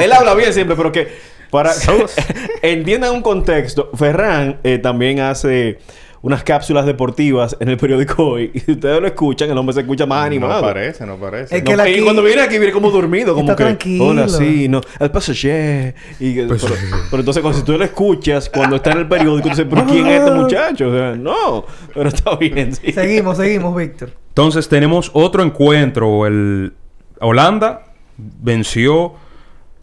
Él 0.00 0.12
habla 0.12 0.34
bien 0.34 0.52
siempre, 0.52 0.76
pero 0.76 0.92
que 0.92 1.08
para 1.50 1.72
entiendan 2.62 3.14
un 3.14 3.22
contexto, 3.22 3.90
Ferran 3.94 4.58
eh, 4.62 4.78
también 4.78 5.20
hace 5.20 5.78
unas 6.26 6.42
cápsulas 6.42 6.86
deportivas 6.86 7.54
en 7.60 7.68
el 7.68 7.76
periódico 7.76 8.26
hoy. 8.26 8.50
Y 8.54 8.60
si 8.60 8.72
ustedes 8.72 8.98
lo 8.98 9.06
escuchan, 9.06 9.50
el 9.50 9.58
hombre 9.58 9.74
se 9.74 9.80
escucha 9.80 10.06
más 10.06 10.24
animado. 10.24 10.54
No 10.54 10.60
parece, 10.62 11.04
no 11.04 11.16
parece. 11.16 11.54
Es 11.58 11.62
que 11.62 11.76
No, 11.76 11.82
él 11.82 11.88
y 11.90 11.92
aquí- 11.96 12.02
cuando 12.02 12.22
viene 12.22 12.40
aquí 12.40 12.56
viene 12.58 12.72
como 12.72 12.90
dormido, 12.90 13.34
como 13.34 13.50
Está 13.50 13.56
que 13.56 13.64
tranquilo. 13.64 14.06
hola, 14.06 14.28
sí, 14.30 14.66
no, 14.68 14.80
el 15.00 15.10
pasajero 15.10 15.94
y 16.18 16.34
Pues 16.46 16.62
pero, 16.62 16.74
sí, 16.76 16.80
sí. 16.86 16.92
pero 17.10 17.20
entonces 17.20 17.42
cuando 17.42 17.58
si 17.58 17.64
tú 17.66 17.76
lo 17.76 17.84
escuchas 17.84 18.48
cuando 18.48 18.76
está 18.76 18.92
en 18.92 18.98
el 19.00 19.08
periódico, 19.08 19.42
tú 19.42 19.48
dices, 19.50 19.66
pero 19.68 19.84
quién 19.84 20.06
es 20.06 20.20
este 20.20 20.30
muchacho? 20.40 20.88
O 20.88 20.92
sea, 20.96 21.14
no, 21.14 21.66
pero 21.92 22.08
está 22.08 22.36
bien, 22.36 22.74
sí. 22.74 22.90
Seguimos, 22.92 23.36
seguimos, 23.36 23.76
Víctor. 23.76 24.10
Entonces 24.28 24.66
tenemos 24.68 25.10
otro 25.12 25.42
encuentro. 25.42 26.26
El 26.26 26.72
Holanda 27.20 27.82
venció. 28.16 29.12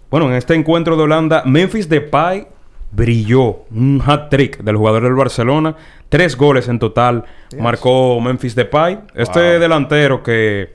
Bueno, 0.10 0.28
en 0.30 0.36
este 0.36 0.56
encuentro 0.56 0.98
de 0.98 1.04
Holanda, 1.04 1.44
Memphis 1.46 1.88
Depay 1.88 2.48
brilló. 2.92 3.64
Un 3.72 4.02
hat-trick 4.06 4.60
del 4.64 4.76
jugador 4.78 5.04
del 5.04 5.14
Barcelona. 5.14 5.76
Tres 6.10 6.36
goles 6.36 6.68
en 6.68 6.80
total 6.80 7.24
marcó 7.60 8.20
Memphis 8.20 8.56
Depay. 8.56 9.00
Este 9.16 9.52
Wow. 9.52 9.60
delantero 9.60 10.24
que 10.24 10.74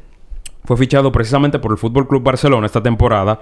fue 0.64 0.76
fichado 0.76 1.12
precisamente 1.12 1.58
por 1.58 1.72
el 1.72 1.78
Fútbol 1.78 2.08
Club 2.08 2.22
Barcelona 2.22 2.66
esta 2.66 2.82
temporada 2.82 3.40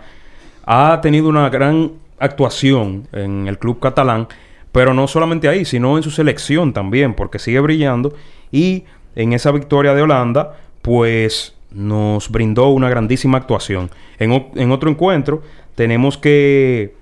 ha 0.66 1.00
tenido 1.00 1.28
una 1.28 1.48
gran 1.50 1.92
actuación 2.18 3.06
en 3.12 3.48
el 3.48 3.58
club 3.58 3.80
catalán, 3.80 4.28
pero 4.72 4.94
no 4.94 5.06
solamente 5.06 5.48
ahí, 5.48 5.64
sino 5.64 5.96
en 5.96 6.02
su 6.02 6.10
selección 6.10 6.72
también, 6.72 7.14
porque 7.14 7.38
sigue 7.38 7.60
brillando 7.60 8.14
y 8.50 8.84
en 9.14 9.32
esa 9.32 9.52
victoria 9.52 9.94
de 9.94 10.02
Holanda, 10.02 10.56
pues 10.82 11.54
nos 11.70 12.30
brindó 12.30 12.68
una 12.68 12.88
grandísima 12.88 13.38
actuación. 13.38 13.90
En 14.18 14.70
otro 14.72 14.90
encuentro 14.90 15.42
tenemos 15.74 16.18
que... 16.18 16.94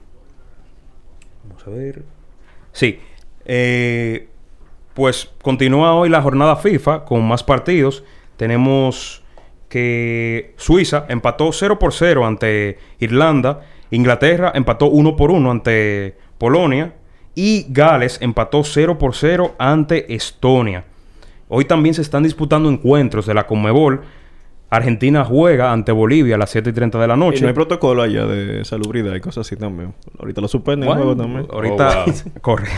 A 1.66 1.70
ver. 1.70 2.02
Sí. 2.72 3.00
eh, 3.44 4.28
pues 4.94 5.30
continúa 5.42 5.94
hoy 5.94 6.08
la 6.08 6.22
jornada 6.22 6.56
FIFA 6.56 7.04
con 7.04 7.26
más 7.26 7.42
partidos. 7.42 8.04
Tenemos 8.36 9.22
que 9.68 10.54
Suiza 10.58 11.06
empató 11.08 11.50
0 11.52 11.78
por 11.78 11.92
0 11.94 12.26
ante 12.26 12.78
Irlanda. 12.98 13.62
Inglaterra 13.90 14.52
empató 14.54 14.86
1 14.86 15.16
por 15.16 15.30
1 15.30 15.50
ante 15.50 16.16
Polonia. 16.38 16.94
Y 17.34 17.66
Gales 17.70 18.18
empató 18.20 18.64
0 18.64 18.98
por 18.98 19.14
0 19.14 19.54
ante 19.58 20.14
Estonia. 20.14 20.84
Hoy 21.48 21.64
también 21.64 21.94
se 21.94 22.02
están 22.02 22.22
disputando 22.22 22.68
encuentros 22.68 23.24
de 23.24 23.34
la 23.34 23.46
Conmebol. 23.46 24.02
Argentina 24.76 25.24
juega 25.24 25.70
ante 25.72 25.92
Bolivia 25.92 26.36
a 26.36 26.38
las 26.38 26.50
7 26.50 26.70
y 26.70 26.72
30 26.72 26.98
de 26.98 27.06
la 27.06 27.14
Y 27.14 27.18
noche. 27.18 27.42
no 27.42 27.48
hay 27.48 27.54
protocolo 27.54 28.02
allá 28.02 28.24
de 28.26 28.64
salubridad 28.64 29.14
y 29.14 29.20
cosas 29.20 29.46
así 29.46 29.54
también. 29.56 29.92
Ahorita 30.18 30.40
lo 30.40 30.48
suspenden 30.48 30.88
el 30.88 30.94
Bueno, 30.96 31.02
juego 31.14 31.22
también. 31.22 31.46
Ahorita, 31.52 32.04
Oh, 32.06 32.10
wow. 32.10 32.32
corre. 32.40 32.68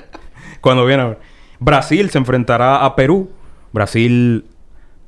Cuando 0.60 0.86
viene 0.86 1.02
a 1.02 1.06
ver. 1.06 1.18
Brasil 1.58 2.10
se 2.10 2.18
enfrentará 2.18 2.84
a 2.84 2.94
Perú. 2.94 3.30
Brasil 3.72 4.44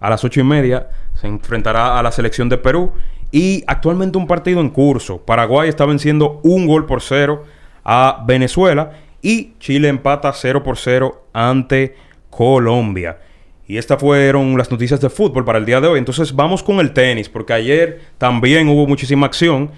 a 0.01 0.11
las 0.11 0.25
ocho 0.25 0.41
y 0.41 0.45
media 0.45 0.89
se 1.15 1.27
enfrentará 1.29 1.99
a 1.99 2.03
la 2.03 2.11
selección 2.13 2.49
de 2.49 2.59
Perú. 2.59 2.93
Y 3.31 3.63
actualmente 3.67 4.19
un 4.19 4.27
partido 4.27 4.61
en 4.61 4.71
curso. 4.71 5.19
Paraguay 5.25 5.69
está 5.69 5.87
venciendo 5.87 6.41
un 6.45 6.67
gol 6.67 6.87
por 6.87 7.01
cero 7.01 7.45
a 7.85 8.25
Venezuela. 8.27 8.91
Y 9.23 9.55
Chile 9.59 9.89
empata 9.89 10.33
0 10.33 10.63
por 10.63 10.77
0 10.77 11.27
ante 11.33 11.97
Colombia. 12.29 13.19
Y 13.67 13.79
estas 13.79 13.99
fueron 14.01 14.59
las 14.59 14.71
noticias 14.71 15.01
de 15.01 15.09
fútbol 15.09 15.45
para 15.45 15.59
el 15.59 15.65
día 15.65 15.81
de 15.81 15.89
hoy. 15.89 15.99
Entonces 15.99 16.35
vamos 16.35 16.63
con 16.63 16.81
el 16.81 16.93
tenis, 16.93 17.29
porque 17.29 17.53
ayer 17.55 18.01
también 18.19 18.69
hubo 18.69 18.87
muchísima 18.87 19.27
acción. 19.27 19.71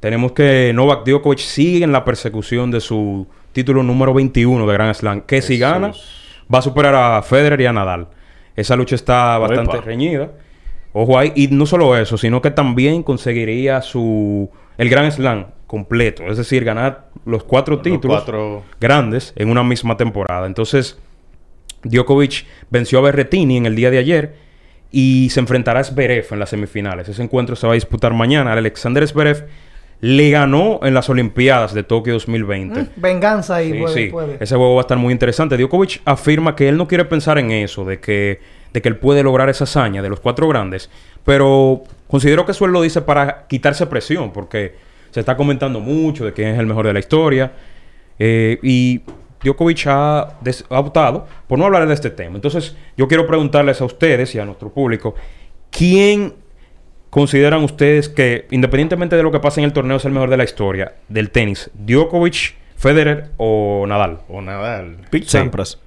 Tenemos 0.00 0.32
que 0.32 0.72
Novak 0.74 1.04
Djokovic 1.06 1.38
sigue 1.38 1.84
en 1.84 1.92
la 1.92 2.04
persecución 2.04 2.70
de 2.72 2.80
su 2.80 3.26
título 3.52 3.82
número 3.84 4.12
21 4.12 4.66
de 4.66 4.72
Grand 4.72 4.94
Slam. 4.94 5.20
Que 5.20 5.40
si 5.40 5.58
gana, 5.58 5.92
va 6.52 6.58
a 6.58 6.62
superar 6.62 6.94
a 6.96 7.22
Federer 7.22 7.60
y 7.60 7.66
a 7.66 7.72
Nadal. 7.72 8.08
Esa 8.56 8.74
lucha 8.74 8.96
está 8.96 9.38
bastante 9.38 9.80
reñida. 9.80 10.30
Ojo 10.92 11.16
ahí. 11.18 11.32
Y 11.36 11.46
no 11.48 11.64
solo 11.66 11.96
eso, 11.96 12.18
sino 12.18 12.42
que 12.42 12.50
también 12.50 13.02
conseguiría 13.04 13.80
su 13.82 14.50
el 14.76 14.88
Grand 14.88 15.12
Slam 15.12 15.46
completo. 15.68 16.24
Es 16.24 16.36
decir, 16.38 16.64
ganar 16.64 17.06
los 17.24 17.44
cuatro 17.44 17.76
Los 17.76 17.82
títulos 17.84 18.16
cuatro- 18.24 18.62
grandes 18.80 19.32
en 19.36 19.48
una 19.48 19.62
misma 19.62 19.96
temporada. 19.96 20.46
Entonces, 20.46 20.98
Djokovic 21.84 22.44
venció 22.70 22.98
a 22.98 23.02
Berretini 23.02 23.56
en 23.56 23.66
el 23.66 23.74
día 23.76 23.90
de 23.90 23.98
ayer 23.98 24.34
y 24.90 25.28
se 25.30 25.40
enfrentará 25.40 25.80
a 25.80 25.84
Zverev 25.84 26.26
en 26.30 26.38
las 26.38 26.50
semifinales. 26.50 27.08
Ese 27.08 27.22
encuentro 27.22 27.56
se 27.56 27.66
va 27.66 27.72
a 27.72 27.74
disputar 27.74 28.12
mañana. 28.12 28.52
Alexander 28.52 29.06
Zverev 29.06 29.46
le 30.00 30.30
ganó 30.30 30.80
en 30.82 30.94
las 30.94 31.08
Olimpiadas 31.08 31.74
de 31.74 31.82
Tokio 31.84 32.14
2020. 32.14 32.88
Venganza 32.96 33.56
ahí, 33.56 33.72
Sí, 33.72 33.78
puede, 33.78 33.94
sí. 33.94 34.06
puede. 34.10 34.36
Ese 34.40 34.56
juego 34.56 34.74
va 34.74 34.80
a 34.80 34.82
estar 34.82 34.98
muy 34.98 35.12
interesante. 35.12 35.56
Djokovic 35.56 36.02
afirma 36.04 36.56
que 36.56 36.68
él 36.68 36.76
no 36.76 36.88
quiere 36.88 37.04
pensar 37.04 37.38
en 37.38 37.50
eso, 37.52 37.84
de 37.84 38.00
que, 38.00 38.40
de 38.72 38.82
que 38.82 38.88
él 38.88 38.96
puede 38.96 39.22
lograr 39.22 39.48
esa 39.48 39.64
hazaña 39.64 40.02
de 40.02 40.08
los 40.10 40.20
cuatro 40.20 40.48
grandes. 40.48 40.90
Pero 41.24 41.84
considero 42.08 42.44
que 42.44 42.52
eso 42.52 42.64
él 42.66 42.72
lo 42.72 42.82
dice 42.82 43.00
para 43.00 43.46
quitarse 43.46 43.86
presión, 43.86 44.32
porque 44.32 44.74
se 45.12 45.20
está 45.20 45.36
comentando 45.36 45.78
mucho 45.80 46.24
de 46.24 46.32
quién 46.32 46.48
es 46.48 46.58
el 46.58 46.66
mejor 46.66 46.86
de 46.86 46.92
la 46.92 46.98
historia. 46.98 47.52
Eh, 48.18 48.58
y 48.62 49.00
Djokovic 49.42 49.84
ha, 49.86 50.34
des- 50.40 50.64
ha 50.70 50.78
optado 50.80 51.26
por 51.48 51.58
no 51.58 51.64
hablar 51.66 51.86
de 51.86 51.94
este 51.94 52.10
tema. 52.10 52.36
Entonces, 52.36 52.76
yo 52.96 53.08
quiero 53.08 53.26
preguntarles 53.26 53.80
a 53.80 53.84
ustedes 53.84 54.34
y 54.34 54.38
a 54.38 54.44
nuestro 54.44 54.70
público, 54.72 55.14
¿quién 55.70 56.34
consideran 57.10 57.62
ustedes 57.64 58.08
que, 58.08 58.46
independientemente 58.50 59.16
de 59.16 59.22
lo 59.22 59.30
que 59.32 59.40
pase 59.40 59.60
en 59.60 59.64
el 59.64 59.72
torneo, 59.72 59.96
es 59.98 60.04
el 60.04 60.12
mejor 60.12 60.30
de 60.30 60.36
la 60.36 60.44
historia 60.44 60.94
del 61.08 61.30
tenis? 61.30 61.70
¿Djokovic, 61.74 62.54
Federer 62.76 63.30
o 63.36 63.84
Nadal? 63.86 64.20
O 64.28 64.40
Nadal. 64.40 64.96
Pete 65.10 65.24
Sí. 65.26 65.30
Sampras. 65.32 65.78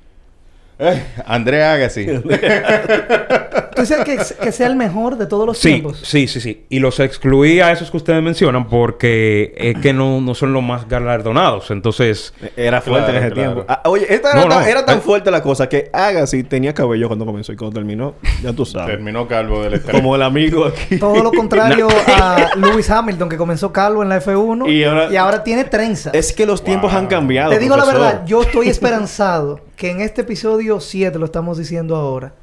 Eh, 0.78 1.04
André 1.26 1.64
Agassi. 1.64 2.06
¿Tú 3.76 3.82
dices 3.82 4.04
que, 4.04 4.18
que 4.46 4.52
sea 4.52 4.68
el 4.68 4.76
mejor 4.76 5.18
de 5.18 5.26
todos 5.26 5.46
los 5.46 5.58
Sí, 5.58 5.70
tiempos? 5.74 6.00
sí, 6.04 6.28
sí, 6.28 6.40
sí. 6.42 6.66
Y 6.70 6.80
los 6.80 7.00
excluí 7.00 7.60
a 7.60 7.72
esos 7.72 7.92
que 7.92 7.98
ustedes 7.98 8.24
mencionan 8.24 8.68
porque 8.68 9.54
es 9.58 9.78
que 9.80 9.94
no, 9.94 10.22
no 10.22 10.34
son 10.34 10.54
los 10.54 10.64
más 10.64 10.88
galardonados. 10.88 11.70
Entonces, 11.72 12.34
Era 12.56 12.82
fuerte 12.82 13.12
Claro, 13.12 13.18
en 13.20 13.24
ese 13.26 13.34
claro. 13.34 13.54
tiempo. 13.54 13.66
Ah, 13.72 13.82
oye, 13.86 14.06
esta 14.14 14.34
No, 14.34 14.42
era, 14.42 14.50
tan, 14.50 14.60
no. 14.64 14.68
era 14.68 14.86
tan 14.86 14.98
Eh. 14.98 15.02
fuerte 15.02 15.32
la 15.32 15.42
cosa 15.44 15.68
que 15.70 15.90
Agassi 15.94 16.44
tenía 16.44 16.74
cabello 16.74 17.08
cuando 17.08 17.26
comenzó 17.26 17.52
y 17.54 17.56
cuando 17.58 17.76
terminó, 17.76 18.16
ya 18.42 18.54
tú 18.54 18.66
sabes. 18.66 18.96
Terminó 18.96 19.28
calvo 19.28 19.62
del 19.64 19.76
estrés. 19.76 19.96
Como 19.96 20.16
el 20.16 20.22
amigo 20.22 20.66
aquí. 20.66 20.98
Todo 20.98 21.22
lo 21.24 21.32
contrario 21.32 21.88
a 22.08 22.52
Lewis 22.56 22.90
Hamilton, 22.90 23.30
que 23.30 23.38
comenzó 23.38 23.72
calvo 23.74 24.02
en 24.04 24.10
la 24.10 24.22
F1 24.22 24.70
Y 24.72 24.84
ahora- 25.18 25.44
tiene 25.44 25.66
trenza. 25.66 26.12
Es 26.14 26.32
que 26.34 26.46
los 26.46 26.64
tiempos 26.64 26.94
han 26.94 27.08
cambiado. 27.08 27.52
Te 27.52 27.60
digo 27.60 27.76
la 27.76 27.86
verdad, 27.86 28.26
yo 28.26 28.42
estoy 28.42 28.70
esperanzado 28.70 29.60
que 29.76 29.92
en 29.92 30.02
este 30.02 30.22
episodio 30.22 30.80
7, 30.80 31.20
lo 31.20 31.26
estamos 31.26 31.58
diciendo 31.58 31.96
ahora, 31.98 32.34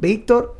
Víctor 0.00 0.56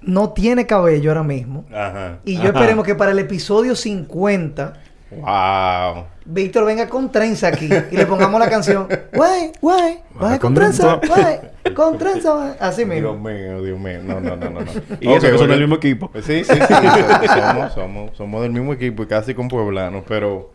no 0.00 0.30
tiene 0.32 0.66
cabello 0.66 1.10
ahora 1.10 1.22
mismo. 1.22 1.64
Ajá. 1.72 2.18
Y 2.24 2.34
yo 2.34 2.40
Ajá. 2.40 2.48
esperemos 2.50 2.84
que 2.84 2.94
para 2.94 3.12
el 3.12 3.18
episodio 3.18 3.74
50, 3.76 4.74
Wow. 5.14 6.06
Víctor 6.24 6.64
venga 6.64 6.88
con 6.88 7.12
trenza 7.12 7.48
aquí 7.48 7.68
y 7.90 7.96
le 7.98 8.06
pongamos 8.06 8.40
la 8.40 8.48
canción. 8.48 8.88
Güey, 9.12 9.52
güey, 9.60 9.98
baja 10.14 10.38
con 10.38 10.38
con 10.38 10.54
trenza, 10.54 11.00
trenza". 11.00 11.22
güey, 11.62 11.74
con 11.74 11.98
trenza, 11.98 12.32
güey. 12.34 12.50
Así 12.58 12.84
Dios 12.86 12.94
mismo. 12.94 13.18
mío, 13.18 13.62
Dios 13.62 13.78
mío. 13.78 14.00
No, 14.02 14.20
no, 14.20 14.36
no, 14.36 14.48
no. 14.48 14.60
no. 14.62 14.66
Y 15.00 15.12
eso 15.12 15.30
que 15.30 15.36
son 15.36 15.50
del 15.50 15.60
mismo 15.60 15.74
equipo. 15.74 16.10
Sí, 16.14 16.44
sí, 16.44 16.54
sí. 16.54 16.58
so- 16.58 17.34
somos, 17.34 17.72
somos, 17.74 18.16
somos 18.16 18.40
del 18.42 18.52
mismo 18.52 18.72
equipo 18.72 19.02
y 19.02 19.06
casi 19.06 19.34
con 19.34 19.48
pueblanos. 19.48 20.02
Pero 20.08 20.50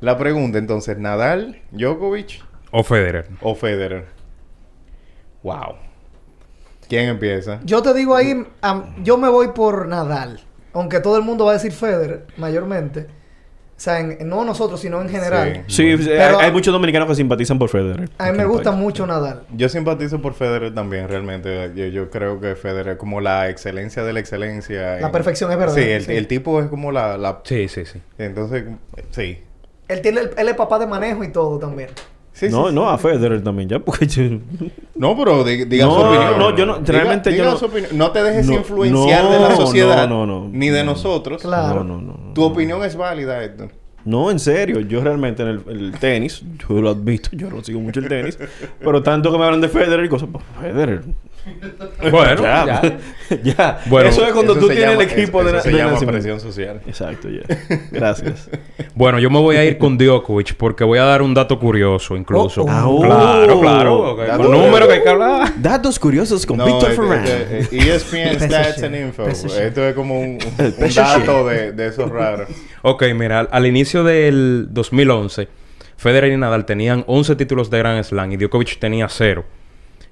la 0.00 0.16
pregunta 0.16 0.56
entonces, 0.56 0.96
¿Nadal, 0.96 1.60
Djokovic 1.70 2.42
o 2.70 2.82
Federer. 2.82 3.28
o 3.42 3.54
Federer? 3.54 4.06
Wow. 5.42 5.74
¿Quién 6.90 7.08
empieza? 7.08 7.60
Yo 7.64 7.80
te 7.82 7.94
digo 7.94 8.14
ahí, 8.16 8.44
yo 9.02 9.16
me 9.16 9.28
voy 9.30 9.48
por 9.54 9.86
Nadal. 9.88 10.40
Aunque 10.74 11.00
todo 11.00 11.16
el 11.16 11.22
mundo 11.22 11.44
va 11.46 11.52
a 11.52 11.54
decir 11.54 11.72
Federer, 11.72 12.26
mayormente. 12.36 13.06
O 13.06 13.82
sea, 13.82 13.98
en- 14.00 14.28
no 14.28 14.44
nosotros, 14.44 14.78
sino 14.80 15.00
en 15.00 15.08
general. 15.08 15.64
Sí, 15.68 15.96
sí, 15.96 16.04
Pero- 16.06 16.38
hay, 16.38 16.46
hay 16.46 16.52
muchos 16.52 16.70
dominicanos 16.72 17.08
que 17.08 17.14
simpatizan 17.14 17.58
por 17.58 17.68
Federer. 17.70 18.10
A 18.18 18.30
mí 18.30 18.36
me 18.36 18.44
gusta 18.44 18.72
mucho 18.72 19.06
Nadal. 19.06 19.44
Yo 19.56 19.68
simpatizo 19.70 20.20
por 20.20 20.34
Federer 20.34 20.74
también, 20.74 21.08
realmente. 21.08 21.72
Yo, 21.74 21.86
yo 21.86 22.10
creo 22.10 22.40
que 22.40 22.56
Federer 22.56 22.92
es 22.94 22.98
como 22.98 23.20
la 23.22 23.48
excelencia 23.48 24.02
de 24.04 24.12
la 24.12 24.20
excelencia. 24.20 24.96
La 25.00 25.06
en- 25.06 25.12
perfección 25.12 25.50
es 25.52 25.58
verdad, 25.58 25.74
Sí, 25.74 25.80
el, 25.82 26.04
sí. 26.04 26.12
el 26.12 26.26
tipo 26.26 26.60
es 26.60 26.66
como 26.68 26.92
la, 26.92 27.16
la... 27.16 27.40
Sí, 27.44 27.68
sí, 27.68 27.86
sí. 27.86 28.02
Entonces, 28.18 28.64
sí. 29.12 29.38
Él, 29.88 30.02
tiene 30.02 30.20
el- 30.20 30.30
él 30.36 30.48
es 30.48 30.54
papá 30.56 30.78
de 30.78 30.86
manejo 30.86 31.24
y 31.24 31.28
todo 31.28 31.58
también. 31.58 31.88
Sí, 32.40 32.48
no, 32.50 32.68
sí, 32.68 32.74
no, 32.74 32.82
sí. 32.82 32.88
a 32.94 32.98
Federer 32.98 33.42
también, 33.44 33.68
ya, 33.68 33.78
porque 33.80 34.06
yo- 34.06 34.38
No, 34.96 35.16
pero 35.16 35.44
di- 35.44 35.64
diga 35.66 35.84
No, 35.86 35.94
su 35.94 36.00
opinión. 36.00 36.38
no, 36.38 36.56
yo 36.56 36.66
no- 36.66 36.78
Diga- 36.80 36.86
realmente 36.92 37.30
diga 37.30 37.44
yo 37.44 37.50
no- 37.50 37.56
su. 37.58 37.68
No 37.96 38.10
te 38.12 38.22
dejes 38.22 38.46
No, 38.46 38.54
influenciar 38.54 39.28
de 39.30 39.38
la 39.40 39.56
sociedad. 39.56 40.08
no, 40.08 40.26
no, 40.26 40.40
no. 40.44 40.48
Ni 40.50 40.68
de 40.70 40.82
nosotros. 40.84 41.42
Claro. 41.42 41.84
No, 41.84 42.00
no, 42.00 42.12
no. 42.16 42.32
Tu 42.34 42.42
opinión 42.42 42.82
es 42.82 42.96
válida, 42.96 43.42
Héctor. 43.44 43.70
No, 44.04 44.30
en 44.30 44.38
serio. 44.38 44.80
Yo 44.80 45.02
realmente 45.02 45.42
en 45.42 45.48
el, 45.48 45.60
el 45.68 45.92
tenis, 45.98 46.42
yo 46.68 46.80
lo 46.80 46.88
admito, 46.90 47.28
yo 47.32 47.50
no 47.50 47.62
sigo 47.62 47.80
mucho 47.80 48.00
el 48.00 48.08
tenis. 48.08 48.38
pero 48.78 49.02
tanto 49.02 49.30
que 49.30 49.36
me 49.38 49.44
hablan 49.44 49.60
de 49.60 49.68
Federer 49.68 50.04
y 50.04 50.08
cosas, 50.08 50.28
pues 50.32 50.42
Federer. 50.60 51.02
Bueno, 52.10 52.42
ya. 52.42 52.64
ya. 52.66 53.42
ya. 53.42 53.80
Bueno, 53.86 54.08
eso 54.08 54.26
es 54.26 54.32
cuando 54.32 54.52
Eso 54.52 54.60
tú 54.60 54.66
se 54.68 54.74
tienes 54.74 54.90
llama- 54.96 55.02
el 55.04 55.10
equipo 55.10 55.42
eso 55.42 55.52
de, 55.52 55.60
se 55.60 55.70
de 55.70 55.76
llama 55.78 55.92
nacimiento. 55.92 56.12
presión 56.22 56.40
social. 56.40 56.80
Exacto, 56.86 57.28
ya. 57.28 57.42
Gracias. 57.90 58.48
Bueno, 58.94 59.18
yo 59.18 59.30
me 59.30 59.38
voy 59.38 59.56
a 59.56 59.64
ir 59.64 59.78
con 59.78 59.96
Djokovic 59.98 60.54
porque 60.56 60.84
voy 60.84 60.98
a 60.98 61.04
dar 61.04 61.22
un 61.22 61.32
dato 61.34 61.58
curioso 61.58 62.16
incluso. 62.16 62.62
Oh, 62.62 62.66
oh. 62.98 63.00
Claro, 63.02 63.60
claro. 63.60 64.10
ok, 64.12 64.18
Dato 64.20 64.42
Con 64.44 64.52
número 64.52 64.86
que 64.88 64.94
hay 64.94 65.02
que 65.02 65.08
hablar. 65.08 65.52
Datos 65.56 65.98
curiosos 65.98 66.44
con 66.46 66.56
No, 66.58 66.66
Víctor 66.66 66.90
es- 66.90 66.96
Ferran. 66.96 67.24
es- 67.24 67.72
es- 67.72 67.72
ESPN 67.72 68.32
Peso 68.34 68.46
Stats 68.46 68.82
and 68.82 68.96
Info. 68.96 69.26
Esto 69.28 69.84
es 69.88 69.94
como 69.94 70.20
un, 70.20 70.38
dato 70.94 71.46
de, 71.48 71.72
de 71.72 71.86
esos 71.88 72.10
raros. 72.10 72.48
Ok, 72.82 73.04
mira, 73.14 73.40
al, 73.40 73.48
al 73.52 73.66
inicio 73.66 74.04
del 74.04 74.68
2011, 74.70 75.48
Federer 75.96 76.32
y 76.32 76.36
Nadal 76.36 76.64
tenían 76.64 77.04
11 77.06 77.36
títulos 77.36 77.70
de 77.70 77.78
Grand 77.78 78.02
Slam 78.04 78.32
y 78.32 78.36
Djokovic 78.36 78.78
tenía 78.78 79.08
0. 79.08 79.44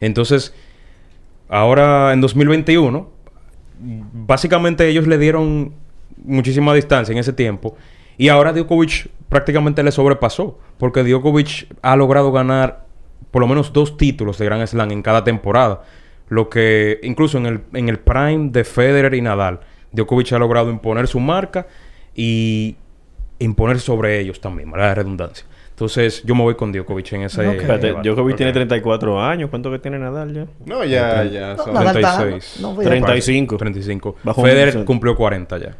Entonces, 0.01 0.55
ahora 1.49 2.13
en 2.13 2.21
2021, 2.21 3.09
básicamente 3.81 4.89
ellos 4.89 5.07
le 5.07 5.19
dieron 5.19 5.73
muchísima 6.25 6.75
distancia 6.75 7.13
en 7.13 7.19
ese 7.19 7.33
tiempo 7.33 7.77
y 8.17 8.29
ahora 8.29 8.53
Djokovic 8.53 9.09
prácticamente 9.29 9.83
le 9.83 9.93
sobrepasó 9.93 10.59
porque 10.79 11.05
Djokovic 11.05 11.69
ha 11.83 11.97
logrado 11.97 12.33
ganar 12.33 12.87
por 13.31 13.41
lo 13.41 13.49
menos 13.49 13.73
dos 13.73 13.97
títulos 13.97 14.39
de 14.39 14.47
Grand 14.47 14.67
Slam 14.67 14.91
en 14.91 15.03
cada 15.03 15.25
temporada. 15.25 15.83
Lo 16.29 16.49
que 16.49 16.99
incluso 17.03 17.39
en 17.39 17.47
el, 17.47 17.61
en 17.73 17.89
el 17.89 17.99
prime 17.99 18.51
de 18.51 18.65
Federer 18.65 19.15
y 19.15 19.23
Nadal, 19.23 19.61
Djokovic 19.93 20.33
ha 20.33 20.39
logrado 20.39 20.71
imponer 20.71 21.07
su 21.07 21.21
marca 21.21 21.67
y 22.15 22.77
imponer 23.39 23.81
sobre 23.81 24.21
ellos 24.21 24.41
también, 24.41 24.71
¿verdad? 24.71 24.89
La 24.89 24.95
redundancia. 24.95 25.47
Entonces, 25.79 26.25
yo 26.25 26.35
me 26.35 26.43
voy 26.43 26.57
con 26.57 26.73
Djokovic 26.73 27.13
en 27.13 27.23
ese... 27.23 27.47
Ok. 27.47 27.55
Espérate, 27.55 27.87
debate. 27.87 28.09
Djokovic 28.09 28.33
Ok. 28.35 28.37
tiene 28.37 28.53
34 28.53 29.23
años. 29.23 29.49
¿Cuánto 29.49 29.71
que 29.71 29.79
tiene 29.79 29.97
Nadal 30.01 30.35
ya? 30.35 30.47
No, 30.67 30.83
ya, 30.85 31.23
ya. 31.23 31.57
Son- 31.57 31.73
Nadal 31.73 31.97
está- 31.99 32.17
36. 32.19 32.59
no, 32.61 32.75
no, 32.75 32.83
ya- 32.83 32.89
35. 32.89 33.57
35. 33.57 34.17
Bajo 34.25 34.43
Federer 34.43 34.85
cumplió 34.85 35.15
40 35.15 35.57
ya. 35.59 35.77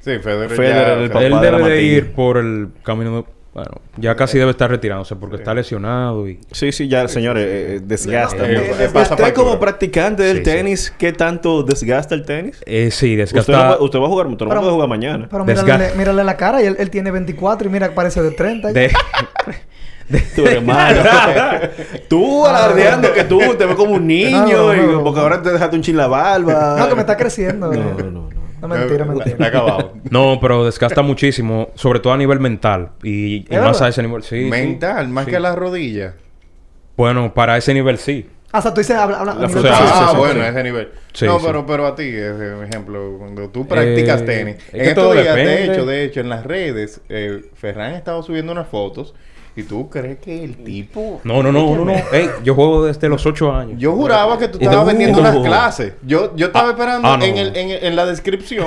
Sí, 0.00 0.18
Federer, 0.18 0.50
Federer, 0.50 0.86
ya- 0.86 1.02
el 1.02 1.08
papá 1.08 1.24
Él 1.24 1.32
de 1.32 1.40
debe 1.50 1.70
de 1.70 1.82
ir 1.82 2.12
por 2.12 2.36
el 2.36 2.68
camino... 2.82 3.24
de- 3.54 3.60
Bueno, 3.60 3.70
ya 3.98 4.16
casi 4.16 4.38
debe 4.38 4.50
estar 4.52 4.70
retirándose 4.70 5.14
porque 5.16 5.36
está 5.36 5.52
lesionado 5.54 6.26
y... 6.26 6.38
Sí, 6.52 6.72
sí, 6.72 6.88
ya, 6.88 7.06
señores, 7.08 7.44
eh, 7.46 7.74
eh, 7.76 7.80
desgasta. 7.84 8.48
Eh, 8.50 8.72
eh, 8.78 8.88
Usted 8.94 9.34
como 9.34 9.60
practicante 9.60 10.22
del 10.22 10.38
Sí, 10.38 10.44
sí. 10.44 10.50
tenis, 10.50 10.94
¿qué 10.98 11.12
tanto 11.12 11.62
desgasta 11.62 12.14
el 12.14 12.24
tenis? 12.24 12.62
Eh, 12.66 12.90
sí, 12.90 13.12
Usted, 13.12 13.16
desgasta... 13.18 13.52
no, 13.52 13.58
va- 13.58 13.80
usted 13.80 13.98
va 13.98 14.04
a 14.06 14.08
jugar, 14.08 14.26
usted 14.26 14.44
no 14.44 14.48
Pero- 14.48 14.60
puede 14.62 14.72
jugar 14.72 14.88
mañana. 14.88 15.28
Pero 15.30 15.44
mírale, 15.44 15.92
mírale 15.96 16.24
la 16.24 16.36
cara 16.36 16.62
y 16.62 16.66
él, 16.66 16.76
él 16.78 16.88
tiene 16.90 17.10
24 17.10 17.68
y 17.68 17.70
mira, 17.70 17.94
parece 17.94 18.22
de 18.22 18.30
30. 18.30 18.72
de- 18.72 18.90
Tu 20.34 20.44
hermano. 20.46 21.00
tú 22.08 22.44
alardeando 22.46 23.12
que 23.14 23.24
tú 23.24 23.38
te 23.56 23.64
ves 23.64 23.76
como 23.76 23.92
un 23.94 24.06
niño. 24.06 24.46
No, 24.46 24.74
no, 24.74 24.74
y- 24.74 24.86
no. 24.92 25.04
porque 25.04 25.20
ahora 25.20 25.40
te 25.40 25.50
dejaste 25.50 25.76
un 25.76 25.82
chin 25.82 25.96
la 25.96 26.06
barba. 26.06 26.76
No, 26.78 26.88
que 26.88 26.94
me 26.94 27.00
está 27.02 27.16
creciendo. 27.16 27.72
No, 27.72 27.94
no, 27.94 28.10
no. 28.10 28.41
No, 28.62 28.68
mentira, 28.68 29.04
Eh, 29.04 29.08
mentira. 29.08 29.30
Está 29.32 29.46
acabado. 29.48 29.92
No, 30.10 30.38
pero 30.40 30.64
desgasta 30.64 31.02
muchísimo, 31.02 31.68
sobre 31.74 32.00
todo 32.00 32.12
a 32.14 32.16
nivel 32.16 32.40
mental. 32.40 32.92
Y, 33.02 33.10
y 33.36 33.46
¿Es 33.50 33.60
más 33.60 33.72
verdad? 33.72 33.82
a 33.82 33.88
ese 33.88 34.02
nivel, 34.02 34.22
sí. 34.22 34.44
sí. 34.44 34.50
Mental, 34.50 35.08
más 35.08 35.24
Sí. 35.26 35.30
que 35.32 35.40
las 35.40 35.54
rodillas. 35.56 36.14
Bueno, 36.96 37.34
para 37.34 37.56
ese 37.56 37.74
nivel 37.74 37.98
sí. 37.98 38.26
Ah, 38.54 38.58
o 38.58 38.62
sea, 38.62 38.74
tú 38.74 38.80
dices, 38.80 38.94
habla, 38.96 39.18
habla, 39.20 39.34
La 39.34 39.46
nivel 39.48 39.62
sí, 39.62 39.68
ah, 39.72 40.08
sí, 40.10 40.16
bueno, 40.18 40.42
sí. 40.42 40.48
ese 40.50 40.62
nivel. 40.62 40.88
Sí, 41.14 41.24
no, 41.24 41.38
sí. 41.40 41.44
pero, 41.46 41.64
pero 41.66 41.86
a 41.86 41.94
ti, 41.94 42.02
ese 42.04 42.62
ejemplo, 42.64 43.16
cuando 43.18 43.48
tú 43.48 43.66
practicas 43.66 44.20
Eh, 44.20 44.24
tenis. 44.26 44.56
es 44.56 44.74
En 44.74 44.80
que 44.80 44.88
estos 44.90 45.04
todo 45.04 45.12
días, 45.14 45.34
de 45.34 45.64
hecho, 45.64 45.86
de 45.86 46.04
hecho, 46.04 46.20
en 46.20 46.28
las 46.28 46.44
redes, 46.44 47.00
eh, 47.08 47.46
Ferran 47.54 47.94
estaba 47.94 48.22
subiendo 48.22 48.52
unas 48.52 48.68
fotos 48.68 49.14
y 49.54 49.62
tú 49.64 49.88
crees 49.90 50.18
que 50.18 50.42
el 50.44 50.56
tipo. 50.64 51.20
No, 51.24 51.42
no, 51.42 51.52
no, 51.52 51.74
no, 51.76 51.84
no. 51.84 51.92
Ey, 52.12 52.30
yo 52.42 52.54
juego 52.54 52.84
desde 52.86 53.08
los 53.08 53.24
8 53.26 53.52
años. 53.54 53.78
Yo 53.78 53.92
juraba 53.92 54.38
que 54.38 54.48
tú 54.48 54.58
estabas 54.60 54.86
de- 54.86 54.92
vendiendo 54.92 55.18
Uh. 55.18 55.20
unas 55.20 55.36
clases. 55.46 55.92
Yo, 56.02 56.34
yo 56.36 56.46
estaba 56.46 56.68
Ah, 56.68 56.72
esperando 56.72 57.08
ah, 57.08 57.16
no. 57.18 57.24
en, 57.24 57.36
el, 57.36 57.56
en, 57.56 57.84
en 57.84 57.96
la 57.96 58.06
descripción 58.06 58.66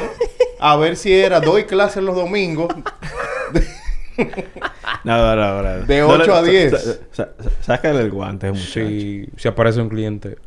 a 0.60 0.76
ver 0.78 0.96
si 0.96 1.14
era 1.14 1.40
doy 1.40 1.64
clases 1.66 2.04
los 2.04 2.16
domingos. 2.16 2.68
Nada, 5.04 5.36
nada, 5.36 5.62
nada. 5.62 5.80
De 5.80 6.00
No 6.00 6.16
le- 6.18 6.24
8 6.24 6.34
a 6.36 6.42
10. 6.44 6.72
sa- 6.72 6.78
sa- 6.80 7.00
sa- 7.12 7.30
Sácale 7.62 8.00
el 8.00 8.12
guante, 8.12 8.50
muchacho. 8.52 8.72
Si, 8.88 9.28
si 9.36 9.48
aparece 9.48 9.82
un 9.82 9.90
cliente. 9.90 10.38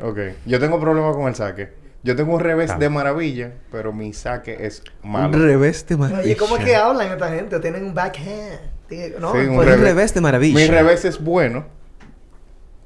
ok. 0.00 0.18
Yo 0.46 0.58
tengo 0.58 0.80
problemas 0.80 1.14
con 1.14 1.28
el 1.28 1.34
saque. 1.34 1.70
Yo 2.02 2.16
tengo 2.16 2.34
un 2.34 2.40
revés 2.40 2.70
Ah. 2.72 2.78
de 2.78 2.88
maravilla, 2.88 3.52
pero 3.70 3.92
mi 3.92 4.12
saque 4.12 4.56
es 4.66 4.82
Un 5.04 5.12
malo. 5.12 5.38
revés 5.38 5.86
de 5.86 5.96
maravilla. 5.96 6.22
Oye, 6.24 6.36
¿cómo 6.36 6.56
es 6.56 6.64
que 6.64 6.74
hablan 6.74 7.12
esta 7.12 7.28
gente? 7.28 7.60
Tienen 7.60 7.84
un 7.84 7.94
backhand. 7.94 8.71
No, 9.20 9.32
Sí, 9.32 9.38
un 9.46 9.64
revés. 9.64 10.14
de 10.14 10.20
maravilla. 10.20 10.58
Mi 10.58 10.66
revés 10.66 11.04
es 11.04 11.22
bueno, 11.22 11.64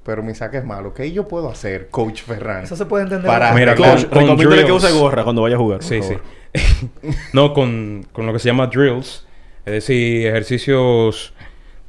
pero 0.04 0.22
mi 0.22 0.34
saque 0.34 0.58
es 0.58 0.64
malo. 0.64 0.94
¿Qué 0.94 1.10
yo 1.12 1.26
puedo 1.28 1.50
hacer, 1.50 1.88
Coach 1.88 2.22
Ferran? 2.22 2.64
Eso 2.64 2.76
se 2.76 2.86
puede 2.86 3.04
entender. 3.04 3.26
Para 3.30 3.52
Mira, 3.52 3.74
Coach, 3.74 4.04
Con- 4.04 4.10
con 4.10 4.20
recomiéndale 4.20 4.64
que 4.64 4.72
use 4.72 4.92
gorra 4.92 5.24
cuando 5.24 5.42
vaya 5.42 5.56
a 5.56 5.58
jugar. 5.58 5.82
Sí, 5.82 6.00
sí. 6.02 6.16
no, 7.32 7.52
con, 7.52 8.06
con 8.12 8.26
lo 8.26 8.32
que 8.32 8.38
se 8.38 8.48
llama 8.48 8.66
drills. 8.68 9.26
Es 9.64 9.72
decir, 9.72 10.26
ejercicios 10.28 11.34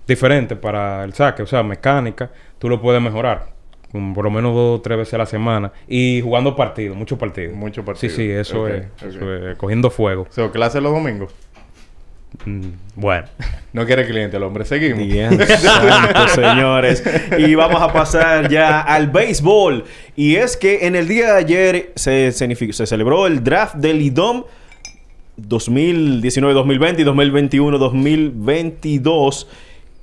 diferentes 0.08 0.58
para 0.58 1.04
el 1.04 1.14
saque. 1.14 1.44
O 1.44 1.48
sea, 1.48 1.62
mecánica. 1.64 2.32
Tú 2.58 2.70
lo 2.70 2.82
puedes 2.82 3.02
mejorar. 3.02 3.56
por 3.92 4.24
lo 4.26 4.32
menos 4.32 4.54
dos 4.56 4.80
o 4.80 4.82
tres 4.82 4.98
veces 4.98 5.14
a 5.14 5.20
la 5.20 5.26
semana. 5.28 5.72
Y 5.88 6.22
jugando 6.22 6.56
partidos. 6.56 6.98
Muchos 6.98 7.20
partidos. 7.20 7.56
Muchos 7.56 7.84
Sí, 7.84 7.86
partidos. 7.86 8.16
sí. 8.16 8.30
Eso, 8.32 8.64
Ok, 8.64 8.70
es, 8.70 8.86
ok. 8.86 9.08
eso 9.16 9.34
es. 9.52 9.58
Cogiendo 9.58 9.92
fuego. 9.92 10.26
So, 10.32 10.52
clase 10.52 10.82
los 10.82 10.92
domingos. 10.92 11.34
Mm, 12.46 12.62
bueno. 12.96 13.28
No 13.74 13.86
quiere 13.86 14.08
cliente 14.08 14.38
el 14.38 14.44
hombre. 14.44 14.66
Seguimos. 14.66 15.06
Bien, 15.06 15.38
santo, 15.46 16.28
señores. 16.34 17.04
Y 17.38 17.54
vamos 17.54 17.80
a 17.80 17.94
pasar 17.94 18.50
ya 18.50 18.82
al 18.82 19.08
béisbol. 19.12 19.84
Y 20.16 20.38
es 20.38 20.58
que 20.58 20.88
en 20.88 20.96
el 20.96 21.08
día 21.08 21.34
de 21.34 21.40
ayer 21.40 21.92
se, 21.96 22.32
se 22.32 22.86
celebró 22.88 23.28
el 23.28 23.44
draft 23.44 23.76
del 23.76 24.02
IDOM 24.02 24.46
2019-2020 25.40 27.00
y 27.00 27.04
2021-2022. 27.60 29.48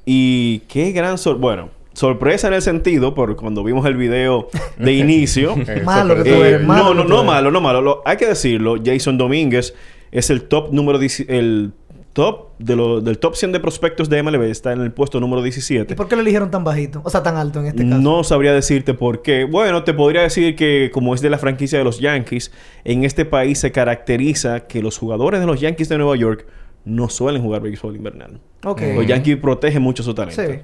Y 0.07 0.59
qué 0.69 0.93
gran 0.93 1.19
sor 1.19 1.39
Bueno, 1.39 1.71
sorpresa 1.95 2.49
en 2.49 2.55
el 2.55 2.63
sentido, 2.63 3.15
por 3.15 3.35
cuando 3.37 3.65
vimos 3.65 3.87
el 3.87 3.97
video 3.97 4.49
de 4.79 4.93
inicio. 4.95 5.57
Malo 5.85 6.15
que 6.17 6.23
tú 6.25 6.31
sorpresa. 6.31 6.47
Eh, 6.47 6.49
eres, 6.55 6.67
malo 6.67 6.95
no, 6.95 7.03
no, 7.05 7.09
no 7.17 7.25
malo, 7.25 7.51
no 7.51 7.61
malo. 7.61 7.81
Lo- 7.83 8.03
hay 8.05 8.17
que 8.17 8.27
decirlo. 8.27 8.77
Jason 8.85 9.19
Domínguez 9.19 9.75
es 10.13 10.31
el 10.31 10.43
top 10.43 10.73
número 10.73 10.99
10 10.99 11.27
el 11.29 11.73
top 12.15 12.53
de 12.59 12.75
lo- 12.77 13.01
del 13.03 13.19
top 13.19 13.35
100 13.37 13.53
de 13.53 13.61
prospectos 13.61 14.09
de 14.09 14.23
MLB. 14.23 14.45
Está 14.45 14.73
en 14.73 14.81
el 14.81 14.91
puesto 14.93 15.21
número 15.21 15.41
¿Y 15.41 15.45
17. 15.45 15.95
por 15.97 16.09
qué 16.09 16.15
lo 16.17 16.23
eligieron 16.23 16.51
tan 16.51 16.65
bajito? 16.65 17.03
O 17.05 17.11
sea, 17.11 17.23
tan 17.23 17.37
alto 17.37 17.61
en 17.61 17.67
este 17.67 17.83
caso. 17.87 18.01
No 18.01 18.25
sabría 18.25 18.53
decirte 18.55 18.95
por 18.95 19.21
qué. 19.21 19.45
Bueno, 19.45 19.85
te 19.85 19.93
podría 19.93 20.23
decir 20.23 20.57
que 20.57 20.91
como 20.95 21.15
es 21.15 21.21
de 21.21 21.29
la 21.29 21.37
franquicia 21.39 21.77
de 21.79 21.85
los 21.85 21.99
Yankees, 22.01 22.51
en 22.85 23.05
este 23.05 23.27
país 23.27 23.59
se 23.59 23.71
caracteriza 23.73 24.61
que 24.61 24.81
los 24.81 24.97
jugadores 24.97 25.41
de 25.41 25.47
los 25.47 25.61
Yankees 25.61 25.89
de 25.91 25.99
Nueva 25.99 26.17
York 26.17 26.47
no 26.87 27.09
suelen 27.09 27.43
jugar 27.43 27.61
béisbol 27.63 27.97
invernal. 27.97 28.41
Ok. 28.65 28.81
Los 28.95 29.07
Yankees 29.07 29.37
protegen 29.39 29.83
mucho 29.83 30.03
su 30.03 30.15
talento. 30.15 30.43
Sí. 30.43 30.61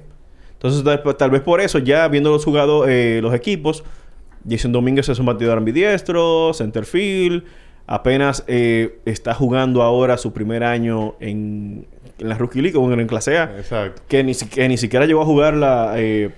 Entonces, 0.53 0.83
tal, 0.83 1.15
tal 1.17 1.31
vez 1.31 1.41
por 1.41 1.59
eso, 1.61 1.79
ya 1.79 2.07
viendo 2.07 2.29
los 2.31 2.45
jugados, 2.45 2.87
eh, 2.87 3.19
los 3.21 3.33
equipos, 3.33 3.83
Jason 4.47 4.71
Domínguez 4.71 5.09
es 5.09 5.19
un 5.19 5.25
batidor 5.25 5.57
ambidiestro, 5.57 6.51
centerfield, 6.53 7.43
apenas 7.87 8.43
eh, 8.47 8.99
está 9.05 9.33
jugando 9.33 9.81
ahora 9.81 10.17
su 10.17 10.33
primer 10.33 10.63
año 10.63 11.15
en, 11.19 11.85
en 12.19 12.29
la 12.29 12.37
Rookie 12.37 12.61
League 12.61 12.77
o 12.77 12.91
en, 12.91 12.99
en 12.99 13.07
clase 13.07 13.37
A, 13.37 13.53
Exacto. 13.57 14.01
que 14.07 14.23
ni, 14.23 14.33
que 14.35 14.67
ni 14.67 14.77
siquiera 14.77 15.05
llegó 15.05 15.21
a 15.21 15.25
jugar 15.25 15.53
la... 15.55 15.93
eh, 15.97 16.29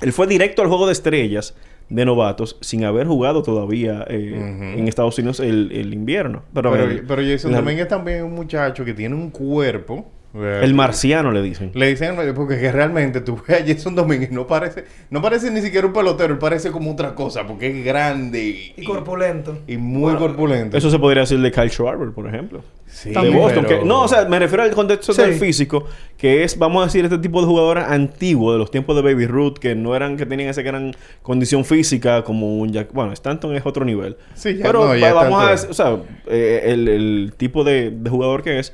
él 0.00 0.12
fue 0.12 0.26
directo 0.26 0.62
al 0.62 0.68
juego 0.68 0.86
de 0.86 0.92
estrellas 0.92 1.54
de 1.88 2.04
novatos 2.04 2.56
sin 2.60 2.84
haber 2.84 3.06
jugado 3.06 3.42
todavía 3.42 4.04
eh, 4.08 4.74
en 4.78 4.88
Estados 4.88 5.18
Unidos 5.18 5.40
el, 5.40 5.70
el 5.72 5.92
invierno. 5.92 6.42
Pero, 6.54 6.72
Pero, 6.72 6.84
el, 6.84 7.02
pero 7.06 7.22
Jason 7.22 7.52
la- 7.52 7.58
también 7.58 7.78
es 8.18 8.22
un 8.22 8.34
muchacho 8.34 8.84
que 8.84 8.94
tiene 8.94 9.14
un 9.14 9.30
cuerpo. 9.30 10.10
El 10.34 10.72
marciano 10.74 11.30
le 11.30 11.42
dicen. 11.42 11.72
Le 11.74 11.88
dicen 11.88 12.16
porque 12.34 12.58
que 12.58 12.72
realmente 12.72 13.20
tú 13.20 13.38
ves 13.46 13.60
a 13.62 13.66
Jason 13.66 13.94
Domínguez 13.94 14.30
no 14.30 14.46
parece 14.46 14.84
no 15.10 15.20
parece 15.20 15.50
ni 15.50 15.60
siquiera 15.60 15.86
un 15.86 15.92
pelotero, 15.92 16.32
él 16.32 16.38
parece 16.38 16.70
como 16.70 16.92
otra 16.92 17.14
cosa 17.14 17.46
porque 17.46 17.68
es 17.68 17.84
grande 17.84 18.42
y, 18.42 18.74
Y 18.78 18.84
corpulento. 18.84 19.58
y 19.66 19.76
muy 19.76 20.14
corpulento. 20.16 20.76
Eso 20.76 20.90
se 20.90 20.98
podría 20.98 21.20
decir 21.22 21.38
de 21.40 21.50
Kyle 21.52 21.68
Schwarber, 21.70 22.12
por 22.12 22.26
ejemplo. 22.26 22.62
sí, 22.86 23.08
de 23.10 23.14
También, 23.14 23.36
Boston. 23.38 23.64
pero- 23.68 23.80
que- 23.80 23.86
no, 23.86 24.02
o 24.02 24.08
sea, 24.08 24.24
me 24.26 24.38
refiero 24.38 24.62
al 24.62 24.70
contexto 24.72 25.12
Sí. 25.12 25.20
del 25.22 25.34
físico, 25.34 25.86
que 26.16 26.44
es, 26.44 26.58
vamos 26.58 26.82
a 26.82 26.86
decir, 26.86 27.04
este 27.04 27.18
tipo 27.18 27.40
de 27.40 27.46
jugadores 27.46 27.84
antiguos, 27.84 28.54
de 28.54 28.58
los 28.58 28.70
tiempos 28.70 28.96
de 28.96 29.02
Baby 29.02 29.26
Ruth, 29.26 29.54
que 29.58 29.74
no 29.74 29.94
eran, 29.96 30.16
que 30.16 30.24
tenían 30.26 30.48
esa 30.50 30.62
gran 30.62 30.92
condición 31.22 31.64
física 31.64 32.22
como 32.22 32.58
un 32.58 32.70
Jack. 32.72 32.92
Bueno, 32.92 33.12
Stanton 33.12 33.54
es 33.56 33.64
otro 33.66 33.84
nivel. 33.84 34.16
Sí, 34.34 34.56
ya 34.56 34.64
Pero 34.64 34.86
no, 34.88 34.94
ya 34.96 35.12
va- 35.14 35.24
vamos 35.24 35.42
a 35.44 35.50
decir, 35.52 35.70
o 35.70 35.74
sea, 35.74 35.96
eh, 36.26 36.62
el, 36.66 36.88
el 36.88 37.32
tipo 37.36 37.64
de, 37.64 37.90
de 37.90 38.10
jugador 38.10 38.42
que 38.42 38.58
es. 38.58 38.72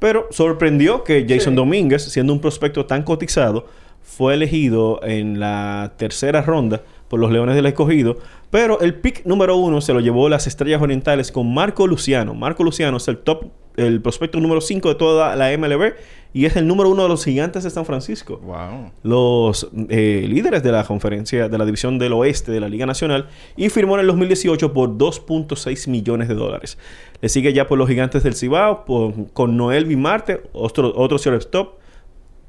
Pero 0.00 0.26
sorprendió 0.30 1.04
que 1.04 1.24
Jason 1.28 1.52
Sí. 1.52 1.56
Domínguez, 1.56 2.02
siendo 2.02 2.32
un 2.32 2.40
prospecto 2.40 2.86
tan 2.86 3.04
cotizado, 3.04 3.66
fue 4.02 4.34
elegido 4.34 4.98
en 5.04 5.38
la 5.38 5.92
tercera 5.96 6.42
ronda 6.42 6.82
por 7.06 7.20
los 7.20 7.30
Leones 7.30 7.54
del 7.54 7.66
Escogido. 7.66 8.16
Pero 8.50 8.80
el 8.80 8.94
pick 8.94 9.24
número 9.24 9.56
uno 9.56 9.80
se 9.80 9.92
lo 9.92 10.00
llevó 10.00 10.28
las 10.28 10.46
Estrellas 10.48 10.82
Orientales 10.82 11.30
con 11.30 11.52
Marco 11.54 11.86
Luciano. 11.86 12.34
Marco 12.34 12.64
Luciano 12.64 12.96
es 12.96 13.06
el 13.06 13.18
top 13.18 13.44
el 13.76 14.00
prospecto 14.02 14.40
número 14.40 14.60
5 14.60 14.88
de 14.88 14.94
toda 14.96 15.36
la 15.36 15.56
MLB 15.56 15.94
y 16.32 16.44
es 16.44 16.54
el 16.56 16.66
número 16.66 16.88
uno 16.90 17.02
de 17.02 17.08
los 17.08 17.24
gigantes 17.24 17.64
de 17.64 17.70
San 17.70 17.84
Francisco. 17.84 18.38
Wow. 18.44 18.92
Los 19.02 19.68
eh, 19.88 20.24
líderes 20.28 20.62
de 20.62 20.70
la 20.72 20.84
conferencia 20.84 21.48
de 21.48 21.58
la 21.58 21.64
división 21.64 21.98
del 21.98 22.12
oeste 22.12 22.52
de 22.52 22.60
la 22.60 22.68
Liga 22.68 22.86
Nacional 22.86 23.28
y 23.56 23.68
firmó 23.68 23.94
en 23.94 24.00
el 24.02 24.06
2018 24.06 24.72
por 24.72 24.90
2.6 24.96 25.88
millones 25.88 26.28
de 26.28 26.34
dólares. 26.34 26.78
Le 27.20 27.28
sigue 27.28 27.52
ya 27.52 27.66
por 27.66 27.78
los 27.78 27.88
gigantes 27.88 28.22
del 28.22 28.34
Cibao 28.34 28.84
por- 28.84 29.32
con 29.32 29.56
Noel 29.56 29.86
Bimarte, 29.86 30.42
otro, 30.52 30.92
otro 30.96 31.18
shortstop, 31.18 31.74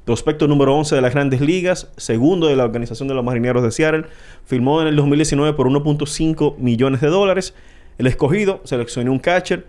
prospecto 0.04 0.48
número 0.48 0.74
11 0.76 0.94
de 0.96 1.00
las 1.00 1.12
grandes 1.14 1.40
ligas, 1.40 1.90
segundo 1.96 2.46
de 2.48 2.56
la 2.56 2.64
organización 2.64 3.08
de 3.08 3.14
los 3.14 3.24
marineros 3.24 3.62
de 3.62 3.70
Seattle, 3.70 4.04
firmó 4.44 4.80
en 4.82 4.88
el 4.88 4.96
2019 4.96 5.52
por 5.54 5.68
1.5 5.68 6.56
millones 6.58 7.00
de 7.00 7.08
dólares. 7.08 7.54
El 7.98 8.06
escogido 8.06 8.60
seleccionó 8.64 9.12
un 9.12 9.18
catcher. 9.18 9.66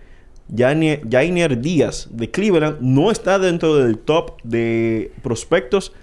Jainier 0.55 1.59
Díaz 1.61 2.07
de 2.11 2.29
Cleveland 2.29 2.77
no 2.81 3.11
está 3.11 3.39
dentro 3.39 3.75
del 3.75 3.97
top 3.97 4.41
de 4.43 5.11
prospectos 5.23 5.93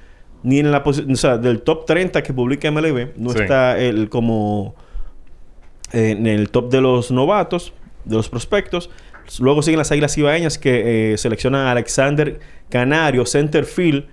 ni 0.43 0.59
en 0.59 0.71
la 0.71 0.83
o 0.87 0.93
sea, 1.17 1.37
del 1.37 1.61
top 1.61 1.85
30 1.85 2.23
que 2.23 2.33
publica 2.33 2.71
MLB. 2.71 3.11
No 3.17 3.31
Sí. 3.31 3.41
está 3.41 3.79
él 3.79 4.09
como 4.09 4.75
eh, 5.93 6.11
en 6.11 6.27
el 6.27 6.49
top 6.51 6.71
de 6.71 6.81
los 6.81 7.11
novatos, 7.11 7.73
de 8.05 8.17
los 8.17 8.29
prospectos. 8.29 8.91
Luego 9.39 9.63
siguen 9.63 9.79
las 9.79 9.93
Águilas 9.93 10.17
Ibaeñas 10.17 10.59
que 10.59 11.13
eh, 11.13 11.19
seleccionan 11.19 11.67
a 11.67 11.73
Alexander 11.73 12.41
Canario, 12.71 13.27
center 13.27 13.65
field. 13.65 14.07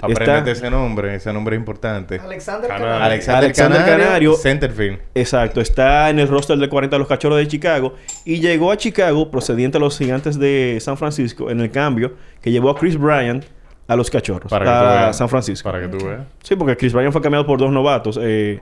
Aprendete 0.00 0.50
ese 0.52 0.70
nombre, 0.70 1.14
ese 1.14 1.32
nombre 1.32 1.56
es 1.56 1.60
importante. 1.60 2.18
Alexander 2.18 2.68
Canario. 2.68 2.94
Alexander, 3.04 3.44
Alexander 3.44 3.78
Canario, 3.80 4.04
Canario. 4.06 4.34
Centerfield. 4.36 4.98
Exacto, 5.14 5.60
está 5.60 6.10
en 6.10 6.18
el 6.18 6.28
roster 6.28 6.58
de 6.58 6.68
40 6.68 6.96
de 6.96 6.98
los 6.98 7.08
Cachorros 7.08 7.38
de 7.38 7.48
Chicago 7.48 7.94
y 8.24 8.40
llegó 8.40 8.70
a 8.72 8.76
Chicago 8.76 9.30
procediente 9.30 9.78
a 9.78 9.80
los 9.80 9.98
Gigantes 9.98 10.38
de 10.38 10.78
San 10.80 10.96
Francisco 10.96 11.50
en 11.50 11.60
el 11.60 11.70
cambio 11.70 12.14
que 12.40 12.50
llevó 12.50 12.70
a 12.70 12.76
Chris 12.76 12.98
Bryant 12.98 13.44
a 13.86 13.96
los 13.96 14.10
Cachorros, 14.10 14.50
Para 14.50 14.64
que 14.66 14.70
tú 14.70 14.76
a 14.76 15.00
veas. 15.00 15.16
San 15.16 15.28
Francisco. 15.28 15.70
Para 15.70 15.80
que 15.80 15.88
tú 15.88 16.04
veas. 16.04 16.20
Sí, 16.42 16.54
porque 16.56 16.76
Chris 16.76 16.92
Bryant 16.92 17.12
fue 17.12 17.22
cambiado 17.22 17.46
por 17.46 17.58
dos 17.58 17.72
novatos, 17.72 18.18
eh, 18.20 18.60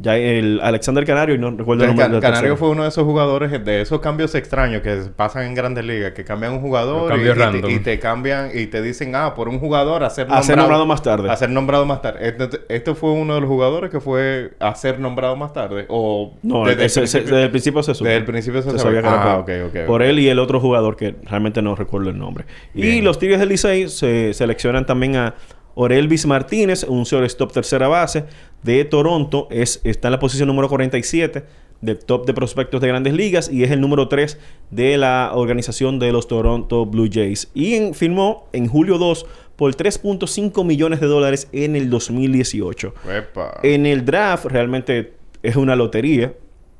ya 0.00 0.16
el 0.16 0.60
Alexander 0.62 1.04
Canario 1.04 1.34
y 1.34 1.38
no 1.38 1.50
recuerdo 1.50 1.82
el 1.84 1.90
El 1.90 1.96
nombre 1.96 2.04
Can- 2.04 2.12
del 2.12 2.20
Canario 2.20 2.40
tercero. 2.50 2.56
fue 2.56 2.68
uno 2.70 2.82
de 2.84 2.88
esos 2.88 3.02
jugadores, 3.04 3.64
de 3.64 3.80
esos 3.80 3.98
cambios 4.00 4.34
extraños 4.36 4.80
que 4.82 4.94
pasan 5.16 5.44
en 5.46 5.54
grandes 5.54 5.84
ligas, 5.84 6.12
que 6.12 6.22
cambian 6.24 6.52
un 6.52 6.60
jugador 6.60 7.18
y, 7.18 7.22
te, 7.24 7.34
random. 7.34 7.70
y 7.70 7.78
te 7.80 7.98
cambian 7.98 8.50
y 8.54 8.66
te 8.66 8.80
dicen, 8.80 9.14
ah, 9.16 9.34
por 9.34 9.48
un 9.48 9.58
jugador 9.58 10.04
a 10.04 10.10
ser 10.10 10.26
A 10.26 10.28
nombrado, 10.28 10.44
ser 10.46 10.56
nombrado 10.56 10.86
más 10.86 11.02
tarde. 11.02 11.30
A 11.30 11.36
ser 11.36 11.50
nombrado 11.50 11.84
más 11.84 12.00
tarde. 12.00 12.28
Este, 12.28 12.60
este 12.68 12.94
fue 12.94 13.10
uno 13.10 13.34
de 13.34 13.40
los 13.40 13.48
jugadores 13.48 13.90
que 13.90 13.98
fue 14.00 14.52
a 14.60 14.74
ser 14.76 15.00
nombrado 15.00 15.34
más 15.34 15.52
tarde. 15.52 15.86
O 15.88 16.34
No, 16.42 16.64
desde, 16.64 16.84
ese- 16.84 17.00
el 17.00 17.04
principio, 17.08 17.30
desde 17.34 17.42
el 17.44 17.50
principio 17.50 17.82
se 17.82 17.94
supo. 17.94 18.04
Desde 18.04 18.18
el 18.18 18.24
principio 18.24 18.62
se, 18.62 18.70
Se 18.70 18.78
sabía. 18.78 19.02
que 19.02 19.08
ah, 19.08 19.42
por, 19.44 19.56
ok, 19.56 19.66
ok, 19.74 19.86
por 19.86 20.02
él 20.02 20.18
y 20.20 20.28
el 20.28 20.38
otro 20.38 20.60
jugador 20.60 20.94
que 20.96 21.16
realmente 21.24 21.60
no 21.60 21.74
recuerdo 21.74 22.10
el 22.10 22.18
nombre. 22.18 22.44
Y 22.74 23.00
los 23.00 23.18
Tigres 23.18 23.40
del 23.40 23.48
Licey 23.48 23.88
se 23.88 24.32
seleccionan 24.32 24.86
también 24.86 25.16
a 25.16 25.34
Orelvis 25.80 26.26
Martínez, 26.26 26.82
un 26.88 27.04
shortstop 27.04 27.52
tercera 27.52 27.86
base 27.86 28.24
de 28.64 28.84
Toronto. 28.84 29.46
Es, 29.50 29.80
está 29.84 30.08
en 30.08 30.12
la 30.12 30.18
posición 30.18 30.48
número 30.48 30.68
47 30.68 31.44
del 31.80 31.96
top 32.00 32.26
de 32.26 32.34
prospectos 32.34 32.80
de 32.80 32.88
grandes 32.88 33.12
ligas 33.14 33.48
y 33.48 33.62
es 33.62 33.70
el 33.70 33.80
número 33.80 34.08
3 34.08 34.36
de 34.72 34.96
la 34.98 35.30
organización 35.34 36.00
de 36.00 36.10
los 36.10 36.26
Toronto 36.26 36.84
Blue 36.84 37.08
Jays. 37.12 37.48
Y 37.54 37.74
en- 37.74 37.94
firmó 37.94 38.48
en 38.52 38.66
julio 38.66 38.98
2 38.98 39.24
por 39.54 39.72
3.5 39.76 40.64
millones 40.64 40.98
de 41.00 41.06
dólares 41.06 41.46
en 41.52 41.76
el 41.76 41.90
2018. 41.90 42.92
Epa. 43.16 43.60
En 43.62 43.86
el 43.86 44.04
draft 44.04 44.46
realmente 44.46 45.12
es 45.44 45.54
una 45.54 45.76
lotería. 45.76 46.34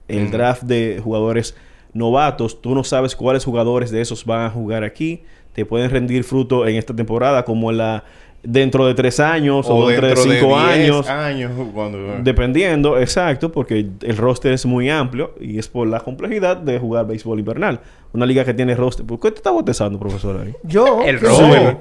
El 0.08 0.24
Mm. 0.26 0.30
draft 0.32 0.62
de 0.64 1.00
jugadores 1.04 1.54
novatos, 1.92 2.60
tú 2.60 2.74
no 2.74 2.82
sabes 2.82 3.14
cuáles 3.14 3.44
jugadores 3.44 3.92
de 3.92 4.00
esos 4.00 4.24
van 4.24 4.46
a 4.46 4.50
jugar 4.50 4.82
aquí. 4.82 5.22
Te 5.52 5.64
pueden 5.64 5.90
rendir 5.90 6.24
fruto 6.24 6.66
en 6.66 6.76
esta 6.76 6.94
temporada 6.94 7.44
como 7.44 7.70
en 7.70 7.78
la 7.78 8.04
dentro 8.42 8.86
de 8.86 8.94
tres 8.94 9.20
años 9.20 9.66
o, 9.68 9.88
dentro, 9.88 10.08
de 10.08 10.16
cinco 10.16 10.46
10 10.46 10.52
años. 10.58 11.08
años 11.08 11.52
cuando... 11.74 11.98
Dependiendo, 12.22 12.98
exacto, 12.98 13.50
porque 13.52 13.86
el 14.02 14.16
roster 14.16 14.52
es 14.52 14.64
muy 14.64 14.88
amplio 14.90 15.34
y 15.40 15.58
es 15.58 15.68
por 15.68 15.88
la 15.88 16.00
complejidad 16.00 16.56
de 16.56 16.78
jugar 16.78 17.06
béisbol 17.06 17.38
invernal. 17.40 17.80
Una 18.12 18.26
liga 18.26 18.44
que 18.44 18.54
tiene 18.54 18.74
roster. 18.74 19.04
¿Por 19.04 19.20
qué 19.20 19.30
te 19.30 19.38
está 19.38 19.50
botezando, 19.50 19.98
profesor? 19.98 20.40
Ahí? 20.40 20.54
Yo. 20.62 21.02
El 21.04 21.20
roster. 21.20 21.78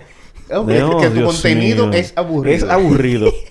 No, 0.50 0.66
que 0.98 1.08
tu 1.10 1.14
Dios 1.14 1.34
contenido 1.34 1.88
mío. 1.88 2.00
es 2.00 2.14
aburrido. 2.16 2.56
Es 2.56 2.64
aburrido. 2.64 3.32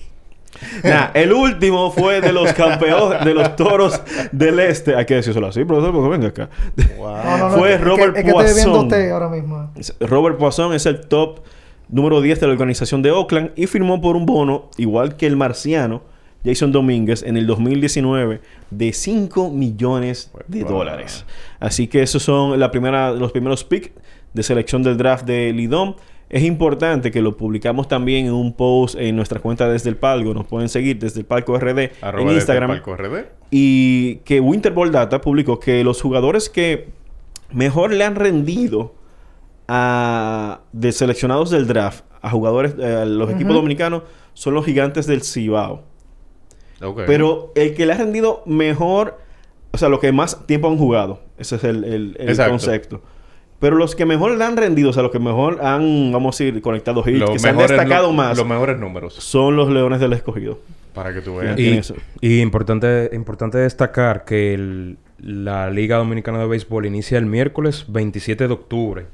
Nah, 0.83 1.09
el 1.13 1.33
último 1.33 1.91
fue 1.91 2.19
de 2.19 2.33
los 2.33 2.51
campeones, 2.53 3.23
de 3.23 3.33
los 3.33 3.55
toros 3.55 4.01
del 4.31 4.59
este. 4.59 4.95
Hay 4.95 5.05
que 5.05 5.15
decírselo 5.15 5.47
así, 5.47 5.63
profesor, 5.65 5.93
porque 5.93 6.09
venga 6.09 6.27
acá. 6.29 6.49
No, 6.97 7.37
no, 7.37 7.49
no, 7.49 7.57
Fue 7.57 7.73
es 7.73 7.77
que- 7.77 7.83
Robert 7.83 8.17
es 8.17 8.23
que 8.23 8.31
Poisson. 8.31 8.87
té 8.89 9.11
ahora 9.11 9.29
mismo. 9.29 9.71
Robert 9.99 10.37
Poisson 10.37 10.73
es 10.73 10.85
el 10.87 11.01
top 11.01 11.41
número 11.89 12.21
10 12.21 12.39
de 12.39 12.47
la 12.47 12.53
organización 12.53 13.01
de 13.01 13.11
Oakland 13.11 13.51
y 13.55 13.67
firmó 13.67 14.01
por 14.01 14.15
un 14.15 14.25
bono, 14.25 14.69
igual 14.77 15.15
que 15.17 15.25
el 15.27 15.35
marciano 15.37 16.01
Jason 16.45 16.71
Domínguez, 16.71 17.23
en 17.23 17.35
el 17.35 17.45
2019 17.47 18.39
de 18.71 18.93
5 18.93 19.49
millones 19.49 20.31
de 20.47 20.63
Wow. 20.63 20.71
dólares. 20.71 21.25
Así 21.59 21.87
que 21.87 22.01
esos 22.03 22.23
son 22.23 22.59
la 22.59 22.71
primera, 22.71 23.11
los 23.11 23.31
primeros 23.31 23.63
picks 23.63 23.91
de 24.33 24.43
selección 24.43 24.83
del 24.83 24.97
draft 24.97 25.25
de 25.25 25.51
Lidom. 25.51 25.95
Es 26.29 26.43
importante 26.43 27.09
que 27.09 27.21
lo 27.21 27.35
publicamos 27.37 27.87
también 27.87 28.27
en 28.27 28.33
un 28.33 28.53
post 28.53 28.95
en 28.99 29.15
nuestra 29.15 29.39
cuenta 29.39 29.67
desde 29.69 29.89
el 29.89 29.95
palco. 29.95 30.33
Nos 30.33 30.45
pueden 30.45 30.69
seguir 30.69 30.99
desde 30.99 31.21
el 31.21 31.25
palco 31.25 31.57
RD 31.57 31.91
Arroba 32.01 32.21
en 32.21 32.27
desde 32.27 32.35
Instagram. 32.39 32.69
Palco 32.69 32.95
RD. 32.95 33.25
Y 33.49 34.15
que 34.25 34.39
Winter 34.41 34.73
Ball 34.73 34.91
Data 34.91 35.21
publicó 35.21 35.59
que 35.59 35.83
los 35.85 36.01
jugadores 36.01 36.49
que 36.49 36.89
mejor 37.51 37.93
le 37.93 38.03
han 38.03 38.15
rendido 38.15 38.93
a 39.67 40.61
de 40.71 40.91
seleccionados 40.91 41.49
del 41.49 41.67
draft 41.67 42.03
a 42.21 42.29
jugadores 42.29 42.75
eh, 42.79 42.85
a 43.01 43.05
los 43.05 43.29
equipos 43.31 43.53
dominicanos 43.53 44.03
son 44.33 44.53
los 44.53 44.65
gigantes 44.65 45.07
del 45.07 45.21
Cibao. 45.23 45.83
Pero 47.07 47.51
el 47.55 47.73
que 47.73 47.85
le 47.85 47.93
ha 47.93 47.97
rendido 47.97 48.43
mejor, 48.45 49.17
o 49.71 49.77
sea, 49.77 49.89
los 49.89 49.99
que 49.99 50.11
más 50.11 50.45
tiempo 50.45 50.67
han 50.67 50.77
jugado, 50.77 51.21
ese 51.37 51.55
es 51.55 51.63
el, 51.63 51.83
el- 51.83 52.37
concepto. 52.47 53.01
Pero 53.59 53.75
los 53.75 53.95
que 53.95 54.05
mejor 54.05 54.37
le 54.37 54.43
han 54.43 54.55
rendido, 54.55 54.91
o 54.91 54.93
sea, 54.93 55.01
los 55.01 55.11
que 55.11 55.17
mejor 55.17 55.59
han, 55.65 56.11
vamos 56.11 56.39
a 56.39 56.43
decir, 56.43 56.61
conectado 56.61 57.03
hits, 57.03 57.17
Los 57.17 57.31
que 57.31 57.39
se 57.39 57.49
han 57.49 57.57
destacado 57.57 58.13
más, 58.13 58.37
Los 58.37 58.45
mejores 58.45 58.77
números. 58.77 59.15
son 59.15 59.55
los 59.55 59.69
Leones 59.69 59.99
del 59.99 60.13
Escogido. 60.13 60.59
Para 60.93 61.11
que 61.13 61.21
tú 61.21 61.35
veas. 61.37 61.57
Y- 61.59 61.81
Y, 62.21 62.41
importante, 62.41 63.09
importante 63.13 63.57
destacar 63.57 64.25
que 64.25 64.53
el- 64.53 64.97
la 65.19 65.71
Liga 65.71 65.97
Dominicana 65.97 66.37
de 66.37 66.45
Béisbol 66.47 66.85
inicia 66.85 67.17
el 67.17 67.25
miércoles 67.25 67.85
27 67.87 68.47
de 68.47 68.53
octubre. 68.53 69.05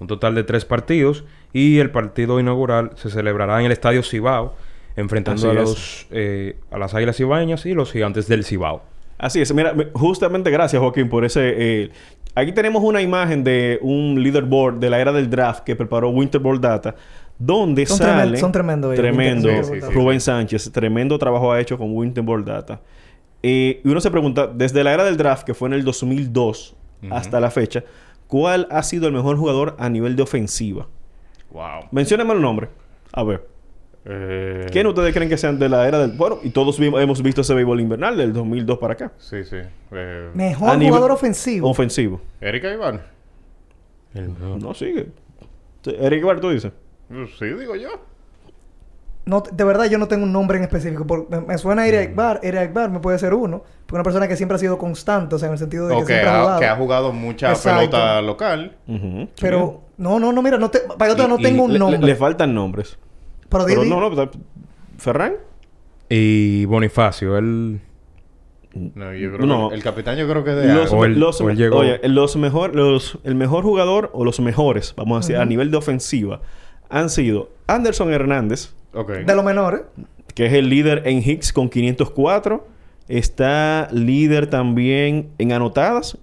Un 0.00 0.06
total 0.06 0.34
de 0.34 0.42
tres 0.44 0.64
partidos. 0.64 1.24
Y 1.52 1.78
el 1.78 1.90
partido 1.90 2.40
inaugural 2.40 2.90
se 2.96 3.10
celebrará 3.10 3.60
en 3.60 3.66
el 3.66 3.72
Estadio 3.72 4.02
Cibao, 4.02 4.54
enfrentando 4.96 5.50
a, 5.50 5.54
los, 5.54 6.06
eh, 6.10 6.56
a 6.70 6.78
las 6.78 6.94
Águilas 6.94 7.16
Cibaeñas 7.16 7.66
y 7.66 7.74
los 7.74 7.92
Gigantes 7.92 8.26
del 8.28 8.44
Cibao. 8.44 8.82
Así 9.18 9.40
es, 9.40 9.52
mira, 9.54 9.74
me- 9.74 9.88
justamente 9.92 10.50
gracias 10.50 10.80
Joaquín 10.80 11.08
por 11.10 11.24
ese... 11.26 11.52
eh, 11.84 11.90
aquí 12.34 12.52
tenemos 12.52 12.82
una 12.82 13.02
imagen 13.02 13.44
de 13.44 13.78
un 13.82 14.22
leaderboard 14.22 14.76
de 14.78 14.88
la 14.88 14.98
era 14.98 15.12
del 15.12 15.28
draft 15.28 15.62
que 15.64 15.76
preparó 15.76 16.08
Winter 16.08 16.40
Ball 16.40 16.58
Data, 16.60 16.94
donde 17.38 17.84
Son 17.84 17.98
sale... 17.98 18.32
tremen- 18.32 18.40
son 18.40 18.52
tremendos 18.52 18.92
ellos, 18.92 19.02
Tremendo. 19.02 19.48
Ball 19.50 19.80
Data. 19.80 19.92
Rubén 19.92 20.20
Sánchez, 20.20 20.72
tremendo 20.72 21.18
trabajo 21.18 21.52
ha 21.52 21.60
hecho 21.60 21.76
con 21.76 21.94
Winter 21.94 22.24
Ball 22.24 22.44
Data. 22.44 22.80
Eh, 23.42 23.80
y 23.84 23.88
uno 23.88 24.00
se 24.00 24.10
pregunta, 24.10 24.46
desde 24.46 24.82
la 24.84 24.92
era 24.94 25.04
del 25.04 25.16
draft, 25.18 25.44
que 25.44 25.52
fue 25.54 25.68
en 25.68 25.74
el 25.74 25.84
2002 25.84 26.76
Ujú. 27.02 27.14
hasta 27.14 27.40
la 27.40 27.50
fecha, 27.50 27.84
¿cuál 28.30 28.66
ha 28.70 28.82
sido 28.82 29.06
el 29.08 29.12
mejor 29.12 29.36
jugador 29.36 29.76
a 29.78 29.90
nivel 29.90 30.16
de 30.16 30.22
ofensiva? 30.22 30.86
Wow. 31.50 31.88
Mencióname 31.90 32.32
el 32.32 32.40
nombre. 32.40 32.68
A 33.12 33.22
ver. 33.24 33.46
Eh, 34.06 34.64
¿Quién 34.72 34.86
ustedes 34.86 35.12
creen 35.12 35.28
que 35.28 35.36
sean 35.36 35.58
de 35.58 35.68
la 35.68 35.86
era 35.86 35.98
del... 35.98 36.12
Bueno, 36.12 36.38
y 36.42 36.48
todos 36.50 36.78
vimos- 36.78 37.02
hemos 37.02 37.22
visto 37.22 37.42
ese 37.42 37.52
béisbol 37.52 37.80
invernal 37.82 38.16
del 38.16 38.32
2002 38.32 38.78
para 38.78 38.94
acá. 38.94 39.12
Sí, 39.18 39.44
sí. 39.44 39.56
Eh, 39.92 40.30
Mejor 40.32 40.78
nivel- 40.78 40.88
jugador 40.88 41.10
ofensivo. 41.10 41.68
Ofensivo. 41.68 42.18
Erika 42.40 42.72
Iván. 42.72 43.02
No, 44.58 44.72
sigue. 44.74 45.08
Sí, 45.82 45.94
Eric 45.98 46.20
Ibar, 46.22 46.40
tú 46.40 46.50
dices. 46.50 46.72
Sí, 47.38 47.44
digo 47.46 47.76
yo. 47.76 47.90
No, 49.30 49.42
de 49.50 49.64
verdad 49.64 49.84
yo 49.84 49.96
no 49.98 50.08
tengo 50.08 50.24
un 50.24 50.32
nombre 50.32 50.58
en 50.58 50.64
específico. 50.64 51.06
Por- 51.06 51.30
me, 51.30 51.40
me 51.40 51.56
suena 51.58 51.86
Eric 51.86 52.14
Bar. 52.16 52.40
Eric 52.42 52.72
Bar 52.72 52.90
me 52.90 52.98
puede 52.98 53.18
ser 53.18 53.32
uno. 53.32 53.62
Porque 53.86 53.94
una 53.94 54.02
persona 54.02 54.26
que 54.26 54.36
siempre 54.36 54.56
ha 54.56 54.58
sido 54.58 54.76
constante. 54.76 55.36
O 55.36 55.38
sea, 55.38 55.46
en 55.46 55.52
el 55.52 55.58
sentido 55.58 55.86
de 55.88 55.94
que 55.98 56.04
siempre 56.04 56.28
ha 56.28 56.36
ha, 56.38 56.40
jugado. 56.42 56.60
que 56.60 56.66
ha 56.66 56.76
jugado 56.76 57.12
mucha 57.12 57.50
Exacto. 57.50 57.78
pelota 57.80 58.20
local. 58.22 58.76
Pero... 59.40 59.82
No, 59.98 60.18
no, 60.18 60.32
no. 60.32 60.42
Mira, 60.42 60.56
no 60.58 60.70
te, 60.70 60.80
para 60.98 61.14
que 61.14 61.28
no 61.28 61.36
tengo 61.38 61.64
un 61.64 61.78
nombre. 61.78 61.98
Le, 62.00 62.06
le 62.06 62.16
faltan 62.16 62.54
nombres. 62.54 62.98
pero 63.48 63.84
no, 63.84 64.00
no. 64.00 64.10
pero- 64.10 64.30
¿Ferran? 64.98 65.34
Y 66.08 66.64
Bonifacio, 66.64 67.38
él... 67.38 67.80
No, 68.72 69.12
yo 69.14 69.32
creo 69.32 69.46
No. 69.46 69.68
que 69.68 69.74
el 69.74 69.82
capitán 69.82 70.16
yo 70.16 70.28
creo 70.28 70.42
que 70.44 70.50
es 70.50 70.56
de 70.56 70.74
Los, 70.74 70.92
O 70.92 71.04
él- 71.04 71.18
los- 71.18 71.40
o 71.40 71.50
él 71.50 71.56
llegó. 71.56 71.78
oye, 71.78 72.00
los 72.08 72.36
mejor, 72.36 72.74
los, 72.74 73.18
el 73.24 73.34
mejor 73.34 73.62
jugador 73.64 74.10
o 74.12 74.24
los 74.24 74.38
mejores, 74.40 74.94
vamos 74.96 75.16
a 75.16 75.20
decir, 75.20 75.36
a 75.36 75.44
nivel 75.44 75.70
de 75.70 75.76
ofensiva, 75.76 76.40
han 76.88 77.10
sido 77.10 77.50
Anderson 77.66 78.12
Hernández, 78.12 78.72
De 78.92 79.34
los 79.34 79.44
menores. 79.44 79.82
que 80.34 80.46
es 80.46 80.52
el 80.52 80.68
líder 80.68 81.02
en 81.06 81.18
hits 81.18 81.52
con 81.52 81.68
504. 81.68 82.66
Está 83.08 83.88
líder 83.90 84.48
también 84.48 85.30
en 85.38 85.52
anotadas, 85.52 86.16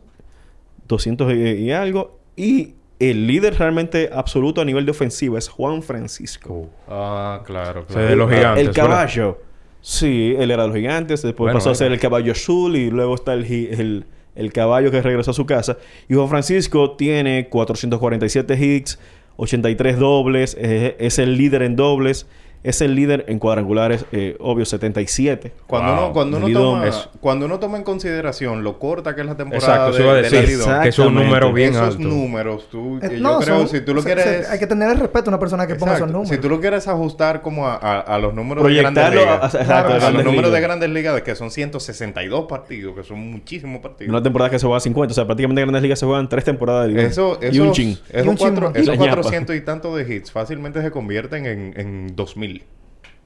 200 0.87 1.33
y, 1.33 1.35
y 1.35 1.71
algo. 1.71 2.17
Y 2.35 2.75
el 2.99 3.27
líder 3.27 3.57
realmente 3.57 4.09
absoluto 4.13 4.61
a 4.61 4.65
nivel 4.65 4.85
de 4.85 4.91
ofensiva 4.91 5.37
es 5.37 5.49
Juan 5.49 5.83
Francisco. 5.83 6.69
Ah, 6.87 7.41
claro, 7.45 7.85
O 7.89 7.91
sea, 7.93 8.03
de 8.03 8.15
los 8.15 8.29
gigantes. 8.31 8.61
El 8.61 8.67
¿verdad? 8.69 8.83
caballo. 8.89 9.41
Sí, 9.81 10.33
él 10.37 10.49
era 10.51 10.63
de 10.63 10.69
los 10.69 10.77
gigantes, 10.77 11.21
después 11.21 11.45
Bueno, 11.45 11.59
pasó 11.59 11.69
a 11.71 11.75
ser 11.75 11.91
el 11.91 11.99
caballo 11.99 12.31
azul 12.31 12.75
y 12.75 12.89
luego 12.89 13.15
está 13.15 13.33
el, 13.33 13.43
el, 13.45 14.05
el 14.35 14.53
caballo 14.53 14.89
que 14.91 15.01
regresó 15.01 15.31
a 15.31 15.33
su 15.33 15.45
casa. 15.45 15.77
Y 16.09 16.15
Juan 16.15 16.27
Francisco 16.29 16.91
tiene 16.97 17.47
447 17.49 18.57
hits, 18.65 18.99
83 19.37 19.99
dobles, 19.99 20.57
eh, 20.59 20.95
es 20.99 21.19
el 21.19 21.37
líder 21.37 21.61
en 21.61 21.75
dobles, 21.75 22.27
es 22.63 22.81
el 22.81 22.95
líder 22.95 23.25
en 23.27 23.39
cuadrangulares, 23.39 24.05
eh, 24.11 24.35
obvio, 24.39 24.65
77. 24.65 25.53
Cuando 25.67 25.93
Wow. 25.93 26.03
uno, 26.05 26.13
cuando 26.13 26.37
uno 26.37 26.49
toma, 26.51 26.87
es- 26.87 27.09
cuando 27.21 27.45
uno 27.45 27.59
toma 27.59 27.77
en 27.77 27.83
consideración 27.83 28.63
lo 28.63 28.79
corta 28.79 29.15
que 29.15 29.21
es 29.21 29.27
la 29.27 29.35
temporada 29.37 29.65
Exacto, 29.67 29.91
de, 29.91 29.97
eso 29.97 30.03
iba 30.03 30.11
a 30.11 30.15
de 30.15 30.21
decir. 30.23 30.39
la 30.41 30.45
Lidón, 30.47 30.81
Que 30.83 30.89
es 30.89 30.99
un 30.99 31.15
número 31.15 31.53
bien 31.53 31.69
esos 31.73 31.87
alto. 31.95 31.99
números, 32.07 32.67
tú, 32.69 32.97
Eh, 33.01 33.09
yo 33.13 33.19
no, 33.19 33.39
creo, 33.39 33.57
son- 33.59 33.67
si 33.69 33.81
tú 33.81 33.93
lo 33.93 34.01
se- 34.01 34.07
quieres... 34.13 34.47
se- 34.47 34.51
hay 34.51 34.59
que 34.59 34.67
tener 34.67 34.89
el 34.91 34.99
respeto 34.99 35.29
a 35.29 35.31
una 35.31 35.39
persona 35.39 35.65
que 35.67 35.75
ponga 35.75 35.95
esos 35.95 36.07
números. 36.11 36.29
Si 36.29 36.37
tú 36.37 36.49
lo 36.49 36.59
quieres 36.59 36.87
ajustar 36.87 37.41
como 37.41 37.67
a, 37.67 37.75
a- 37.75 37.99
a 38.01 38.19
los 38.19 38.33
números 38.33 38.63
de 38.65 38.73
grandes 38.73 39.03
Proyectarlo 39.05 39.21
ligas, 39.35 39.55
a- 39.55 39.61
exacto, 39.61 40.11
los 40.11 40.25
números 40.25 40.51
de 40.51 40.61
grandes 40.61 40.89
ligas, 40.89 41.21
que 41.21 41.35
son 41.35 41.51
162 41.51 42.45
partidos, 42.47 42.95
que 42.95 43.03
son 43.03 43.19
muchísimos 43.19 43.81
partidos. 43.81 44.09
Una 44.09 44.21
temporada 44.23 44.49
que 44.51 44.59
se 44.59 44.65
juega 44.65 44.79
50, 44.79 45.11
o 45.11 45.15
sea, 45.15 45.25
prácticamente 45.25 45.61
en 45.61 45.67
Grandes 45.67 45.83
Ligas 45.83 45.99
se 45.99 46.05
juegan 46.05 46.27
tres 46.27 46.43
temporadas 46.43 46.83
de 46.87 46.93
liga. 46.93 47.03
Eso, 47.03 47.37
y 47.41 47.45
esos, 47.45 47.67
un 47.67 47.71
chin. 47.73 47.97
esos, 48.09 48.25
Y 48.25 48.29
un 48.29 48.35
chin 48.37 48.47
cuatro- 48.55 48.71
esos 48.73 48.97
ñapa. 48.97 49.07
400 49.15 49.55
y 49.55 49.61
tanto 49.61 49.95
de 49.95 50.13
hits 50.15 50.31
fácilmente 50.31 50.81
se 50.81 50.91
convierten 50.91 51.45
en, 51.45 51.73
en 51.77 52.15
2000. 52.15 52.46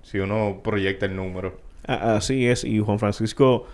Si 0.01 0.19
uno 0.19 0.62
proyecta 0.63 1.05
el 1.05 1.15
número. 1.15 1.60
Así 1.86 2.47
es, 2.47 2.63
y 2.63 2.79
Juan 2.79 2.99
Francisco 2.99 3.65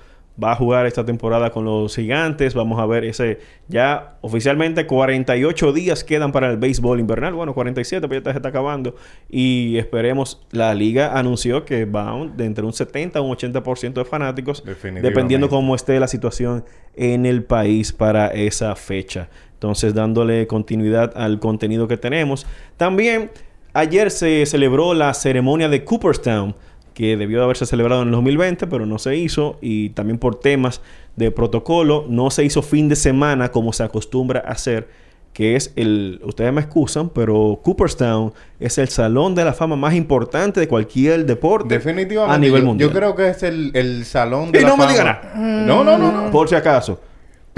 va 0.41 0.51
a 0.51 0.55
jugar 0.55 0.86
esta 0.86 1.03
temporada 1.03 1.49
con 1.49 1.65
los 1.65 1.95
gigantes. 1.95 2.53
Vamos 2.53 2.79
a 2.79 2.86
ver 2.86 3.03
ese. 3.03 3.39
Ya 3.67 4.17
oficialmente 4.21 4.86
48 4.86 5.73
días 5.73 6.03
quedan 6.03 6.31
para 6.31 6.51
el 6.51 6.57
béisbol 6.57 6.99
invernal. 6.99 7.33
Bueno, 7.33 7.53
47, 7.53 8.07
pero 8.07 8.21
ya 8.21 8.31
se 8.31 8.38
está 8.38 8.49
acabando. 8.49 8.95
Y 9.29 9.77
esperemos. 9.77 10.45
La 10.51 10.73
liga 10.73 11.17
anunció 11.17 11.65
que 11.65 11.86
va 11.86 12.13
de 12.36 12.45
entre 12.45 12.65
un 12.65 12.73
70 12.73 13.19
a 13.19 13.21
un 13.21 13.36
80% 13.36 13.93
de 13.93 14.05
fanáticos, 14.05 14.63
dependiendo 15.01 15.49
cómo 15.49 15.75
esté 15.75 15.99
la 15.99 16.07
situación 16.07 16.63
en 16.95 17.25
el 17.25 17.43
país 17.43 17.91
para 17.91 18.27
esa 18.27 18.75
fecha. 18.75 19.29
Entonces, 19.53 19.95
dándole 19.95 20.45
continuidad 20.45 21.13
al 21.15 21.39
contenido 21.39 21.88
que 21.88 21.97
tenemos. 21.97 22.45
También. 22.77 23.31
Ayer 23.78 24.10
se 24.10 24.44
celebró 24.48 24.96
la 24.96 25.13
ceremonia 25.13 25.70
de 25.70 25.84
Cooperstown, 25.84 26.56
que 26.96 27.16
debió 27.16 27.38
de 27.38 27.44
haberse 27.44 27.68
celebrado 27.68 28.02
en 28.02 28.08
el 28.08 28.13
2020, 28.16 28.66
pero 28.66 28.88
no 28.88 28.98
se 28.98 29.16
hizo, 29.16 29.60
y 29.62 29.90
también 29.92 30.18
por 30.18 30.40
temas 30.40 30.82
de 31.16 31.30
protocolo, 31.30 32.04
no 32.10 32.32
se 32.32 32.44
hizo 32.44 32.63
fin 32.63 32.90
de 32.90 32.96
semana 32.96 33.52
como 33.52 33.72
se 33.74 33.84
acostumbra 33.84 34.44
a 34.48 34.54
hacer, 34.54 34.88
que 35.32 35.56
es 35.56 35.74
el, 35.76 36.20
ustedes 36.24 36.52
me 36.52 36.62
excusan, 36.62 37.10
pero 37.10 37.60
Cooperstown 37.63 38.34
es 38.60 38.80
el 38.80 38.88
salón 38.88 39.36
de 39.36 39.46
la 39.46 39.54
fama 39.54 39.76
más 39.76 39.94
importante 39.94 40.60
de 40.60 40.68
cualquier 40.68 41.28
deporte 41.28 41.76
Definitivamente. 41.76 42.36
a 42.36 42.40
nivel 42.40 42.63
mundial. 42.63 42.90
yo 42.90 42.96
creo 42.96 43.13
que 43.16 43.30
es 43.30 43.44
el, 43.44 43.70
el 43.76 44.06
salón 44.06 44.52
de 44.52 44.58
Y 44.58 44.63
la 44.63 44.70
no 44.70 44.78
me 44.78 44.84
fama. 44.86 44.92
diga 44.92 45.04
nada. 45.04 45.34
No, 45.68 45.84
no, 45.84 46.00
no, 46.00 46.12
no. 46.12 46.32
Por 46.32 46.50
si 46.50 46.56
acaso. 46.56 47.00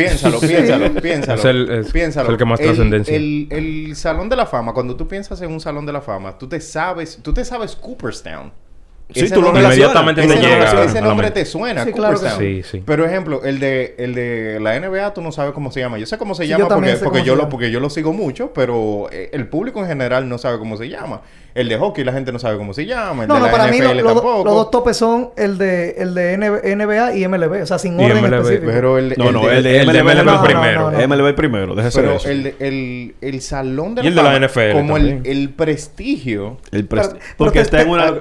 Piénsalo, 0.04 0.40
piénsalo, 0.40 0.94
piénsalo. 1.02 1.40
Es 1.40 1.46
el- 1.46 1.70
es- 1.70 1.92
piénsalo. 1.92 2.28
es 2.30 2.32
el 2.34 2.38
que 2.38 2.46
más 2.46 2.60
trascendencia. 2.60 3.16
El, 3.16 3.48
el 3.52 3.96
Salón 3.96 4.30
de 4.30 4.36
la 4.36 4.46
Fama, 4.46 4.74
cuando 4.74 4.96
tú 4.96 5.08
piensas 5.08 5.42
en 5.42 5.52
un 5.52 5.60
Salón 5.60 5.86
de 5.86 5.94
la 5.94 6.02
Fama, 6.02 6.38
tú 6.38 6.48
te 6.48 6.60
sabes, 6.62 7.20
tú 7.22 7.34
te 7.34 7.44
sabes 7.46 7.76
Cooperstown. 7.76 8.52
Sí, 9.12 9.28
tú 9.32 9.41
lo. 9.41 9.50
Inmediatamente 9.50 10.22
te 10.22 10.28
ese 10.28 10.39
llega 10.39 10.84
ese 10.84 11.02
nombre 11.02 11.32
te 11.32 11.43
suena, 11.45 11.84
Sí, 11.84 11.91
claro 11.91 12.17
sí. 12.38 12.62
Sí. 12.63 12.84
Pero 12.86 13.06
ejemplo, 13.06 13.43
el 13.43 13.60
de 13.60 13.95
el 13.98 14.13
de 14.13 14.60
la 14.62 14.80
NBA 14.80 15.13
tú 15.15 15.22
no 15.22 15.32
sabes 15.32 15.54
cómo 15.54 15.72
se 15.72 15.80
llama. 15.80 15.98
Yo 15.98 16.06
sé 16.06 16.17
cómo 16.19 16.36
se 16.36 16.43
Sí, 16.43 16.50
llama 16.50 16.63
yo 16.69 17.00
porque, 17.04 17.24
yo 17.24 17.36
lo 17.36 17.50
porque 17.50 17.72
yo 17.72 17.80
lo 17.80 17.89
sigo 17.89 18.13
mucho, 18.13 18.54
pero 18.54 19.08
eh, 19.12 19.30
el 19.34 19.48
público 19.48 19.80
en 19.82 19.88
general 19.88 20.30
no 20.30 20.38
sabe 20.38 20.60
cómo 20.60 20.78
se 20.78 20.89
llama. 20.89 21.22
El 21.56 21.67
de 21.67 21.78
hockey 21.78 22.04
la 22.04 22.13
gente 22.13 22.32
no 22.32 22.38
sabe 22.38 22.58
cómo 22.58 22.76
se 22.76 22.86
llama, 22.86 23.24
el 23.24 23.28
No, 23.30 23.34
de 23.34 23.39
no, 23.39 23.45
la 23.48 23.52
para 23.52 23.67
mí 23.72 23.80
NFL 23.80 23.98
lo- 23.98 24.04
do- 24.04 24.13
tampoco. 24.13 24.43
los 24.45 24.54
dos 24.54 24.72
topes 24.72 24.95
son 24.95 25.32
el 25.36 25.58
de, 25.58 25.95
el 25.98 26.13
de 26.13 26.38
NB 26.38 26.76
NBA 26.76 27.15
y 27.15 27.28
MLB, 27.28 27.63
o 27.63 27.65
sea, 27.65 27.80
sin 27.80 28.00
orden 28.00 28.22
MLB, 28.24 28.34
específico. 28.36 28.72
pero 28.72 28.98
el, 29.00 29.15
No, 29.17 29.32
no, 29.32 29.48
de- 29.48 29.58
el 29.58 29.63
de 29.63 29.80
el 29.82 29.88
de 29.91 30.04
MLB, 30.04 30.43
primero. 30.43 30.91
no, 30.91 30.91
no. 30.91 31.08
MLB 31.08 31.34
primero, 31.34 31.74
déjese 31.74 32.00
pero 32.00 32.13
eso. 32.17 32.30
el, 32.30 32.54
el, 32.60 33.15
el 33.22 33.41
salón 33.41 33.95
de 33.95 34.04
Y 34.04 34.08
el 34.08 34.15
de 34.15 34.22
la 34.24 34.36
NFL 34.39 34.72
como 34.74 34.98
el, 34.98 35.50
prestigio 35.50 36.58
El 36.72 36.88
pres- 36.88 37.08
Pero- 37.10 37.19
porque 37.38 37.62
está 37.62 37.82
en 37.82 37.89
una... 37.89 38.13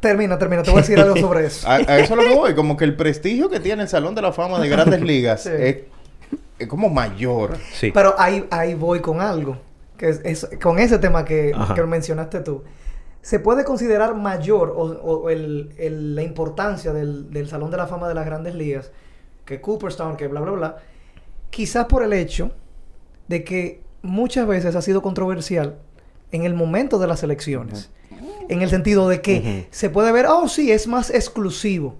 Termina, 0.00 0.38
termina, 0.38 0.62
te 0.62 0.70
voy 0.70 0.78
a 0.78 0.82
decir 0.82 0.98
algo 0.98 1.16
sobre 1.16 1.46
eso. 1.46 1.68
A, 1.68 1.74
a 1.76 1.98
eso 1.98 2.14
es 2.14 2.22
lo 2.24 2.28
que 2.28 2.34
voy, 2.34 2.54
como 2.54 2.76
que 2.76 2.84
el 2.84 2.96
prestigio 2.96 3.48
que 3.48 3.60
tiene 3.60 3.82
el 3.82 3.88
Salón 3.88 4.14
de 4.14 4.22
la 4.22 4.32
Fama 4.32 4.58
de 4.60 4.68
Grandes 4.68 5.00
Ligas 5.02 5.42
Sí. 5.44 5.50
es, 5.52 5.76
es 6.58 6.66
como 6.68 6.88
mayor. 6.88 7.56
Sí. 7.72 7.92
Pero 7.92 8.14
ahí, 8.18 8.46
ahí 8.50 8.74
voy 8.74 9.00
con 9.00 9.20
algo. 9.20 9.58
Que 9.96 10.08
es, 10.08 10.20
es- 10.24 10.48
con 10.62 10.78
ese 10.78 10.98
tema 10.98 11.24
que, 11.24 11.54
que 11.74 11.82
mencionaste 11.84 12.40
tú. 12.40 12.64
¿Se 13.22 13.38
puede 13.40 13.64
considerar 13.64 14.14
mayor 14.14 14.70
o, 14.76 14.82
o 14.84 15.30
el- 15.30 15.72
el- 15.78 16.14
la 16.14 16.22
importancia 16.22 16.92
del, 16.92 17.30
del 17.32 17.48
Salón 17.48 17.70
de 17.70 17.76
la 17.76 17.86
Fama 17.86 18.08
de 18.08 18.14
las 18.14 18.26
Grandes 18.26 18.54
Ligas 18.54 18.90
que 19.44 19.60
Cooperstown, 19.60 20.16
que 20.16 20.26
bla, 20.28 20.40
bla, 20.40 20.52
bla? 20.52 20.76
Quizás 21.50 21.86
por 21.86 22.02
el 22.02 22.12
hecho 22.12 22.50
de 23.28 23.42
que 23.44 23.80
muchas 24.02 24.46
veces 24.46 24.74
ha 24.76 24.82
sido 24.82 25.02
controversial 25.02 25.76
en 26.32 26.44
el 26.44 26.54
momento 26.54 26.98
de 26.98 27.06
las 27.06 27.22
elecciones. 27.22 27.90
En 28.48 28.62
el 28.62 28.70
sentido 28.70 29.08
de 29.08 29.20
que 29.20 29.68
se 29.70 29.90
puede 29.90 30.12
ver, 30.12 30.26
oh, 30.26 30.48
sí, 30.48 30.70
es 30.72 30.86
más 30.86 31.10
exclusivo. 31.10 31.96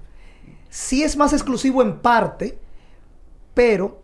Sí 0.71 1.03
es 1.03 1.17
más 1.17 1.33
exclusivo 1.33 1.83
en 1.83 1.99
parte, 1.99 2.59
pero 3.55 4.03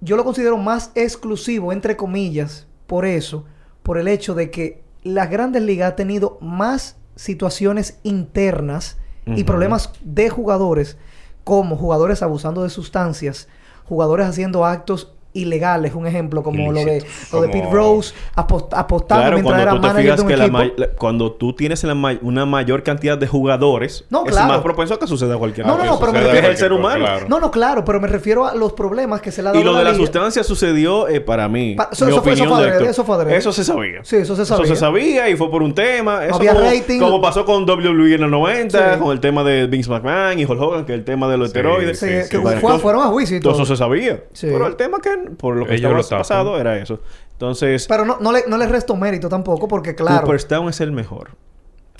yo 0.00 0.16
lo 0.16 0.24
considero 0.24 0.56
más 0.58 0.90
exclusivo, 0.94 1.72
entre 1.72 1.96
comillas, 1.96 2.66
por 2.86 3.04
eso, 3.06 3.44
por 3.82 3.98
el 3.98 4.08
hecho 4.08 4.34
de 4.34 4.50
que 4.50 4.82
las 5.02 5.30
grandes 5.30 5.62
ligas 5.62 5.92
ha 5.92 5.96
tenido 5.96 6.38
más 6.40 6.96
situaciones 7.16 7.98
internas 8.02 8.98
y 9.24 9.44
problemas 9.44 9.92
de 10.02 10.28
jugadores, 10.28 10.96
como 11.44 11.76
jugadores 11.76 12.22
abusando 12.22 12.62
de 12.64 12.70
sustancias, 12.70 13.48
jugadores 13.84 14.26
haciendo 14.26 14.64
actos 14.64 15.14
ilegales, 15.34 15.94
un 15.94 16.06
ejemplo 16.06 16.42
como 16.42 16.72
lo 16.72 16.80
de, 16.84 17.04
lo 17.32 17.40
de 17.42 17.48
Pete 17.48 17.68
Rose, 17.70 18.14
apost- 18.36 18.68
apostando 18.72 19.22
Claro, 19.22 19.36
mientras 19.36 19.42
cuando 19.42 19.62
era 19.62 19.70
tú 19.72 19.80
te 19.80 19.86
manager 19.86 20.02
fijas 20.02 20.16
de 20.16 20.22
un 20.22 20.28
que 20.28 20.34
equipo. 20.64 20.80
la- 20.80 20.88
cuando 20.90 21.32
tú 21.32 21.52
tienes 21.54 21.84
la 21.84 21.94
may- 21.94 22.18
una 22.22 22.44
mayor 22.46 22.82
cantidad 22.82 23.16
de 23.16 23.26
jugadores, 23.26 24.04
No, 24.10 24.24
es 24.26 24.32
claro. 24.32 24.48
más 24.48 24.60
propenso 24.62 24.94
a 24.94 24.98
que 24.98 25.06
suceda 25.06 25.36
cualquier 25.38 25.66
No, 25.66 25.76
no, 25.78 25.84
no, 25.84 25.98
pero 26.00 26.12
me 26.12 26.18
Es 26.18 26.24
refiero- 26.26 26.48
el 26.48 26.56
ser 26.56 26.72
humano. 26.72 27.06
No, 27.28 27.40
no, 27.40 27.50
claro, 27.50 27.84
pero 27.84 28.00
me 28.00 28.08
refiero 28.08 28.46
a 28.46 28.54
los 28.54 28.72
problemas 28.74 29.20
que 29.20 29.30
se 29.32 29.42
le 29.42 29.48
ha 29.48 29.52
dado 29.52 29.60
Y 29.62 29.64
lo 29.64 29.74
de 29.74 29.84
la 29.84 29.92
liga. 29.92 30.02
sustancia 30.04 30.42
sucedió 30.44 31.08
eh, 31.08 31.20
para 31.20 31.48
mí. 31.48 31.74
Pa- 31.76 31.88
eso- 31.92 32.04
mi 32.04 32.12
eso 32.12 32.22
fue- 32.22 32.32
eso 32.32 32.44
fue 32.46 32.56
adrede, 32.58 32.90
eso 32.90 33.04
fue 33.04 33.14
adrede. 33.16 33.36
Eso 33.36 33.52
se 33.52 33.64
sabía. 33.64 34.04
Sí, 34.04 34.16
eso 34.16 34.36
se 34.36 34.44
sabía. 34.44 34.64
Eso 34.64 34.74
se 34.74 34.80
sabía 34.80 35.28
y 35.30 35.36
fue 35.36 35.50
por 35.50 35.62
un 35.62 35.74
tema. 35.74 36.24
Eso 36.26 36.36
había 36.36 36.54
como, 36.54 36.64
rating. 36.66 36.98
como 37.00 37.20
pasó 37.20 37.44
con 37.44 37.64
WWE 37.64 38.14
en 38.14 38.20
los 38.20 38.30
90, 38.30 38.94
Sí. 38.94 39.00
con 39.00 39.12
el 39.12 39.20
tema 39.20 39.44
de 39.44 39.66
Vince 39.66 39.88
McMahon 39.90 40.38
y 40.38 40.44
Hulk 40.44 40.60
Hogan, 40.60 40.84
que 40.84 40.94
el 40.94 41.04
tema 41.04 41.28
de 41.28 41.36
los 41.38 41.48
esteroides. 41.48 42.00
Que 42.28 42.38
fueron 42.80 43.02
a 43.02 43.06
juicio 43.06 43.40
todo 43.40 43.54
eso 43.54 43.64
se 43.66 43.76
sabía. 43.76 44.22
Pero 44.40 44.66
el 44.66 44.76
tema 44.76 44.98
que, 45.00 45.10
por 45.36 45.56
lo 45.56 45.66
que 45.66 45.74
Ellos 45.74 45.90
estaba 46.00 46.18
lo 46.20 46.22
pasado, 46.22 46.60
era 46.60 46.76
eso. 46.78 47.00
Entonces, 47.32 47.86
Pero 47.88 48.04
no, 48.04 48.18
no, 48.20 48.32
le, 48.32 48.44
no 48.46 48.56
le 48.56 48.66
resto 48.66 48.94
mérito 48.96 49.28
tampoco, 49.28 49.66
porque 49.68 49.94
claro. 49.94 50.22
Cooperstown 50.22 50.68
es 50.68 50.80
el 50.80 50.92
mejor. 50.92 51.30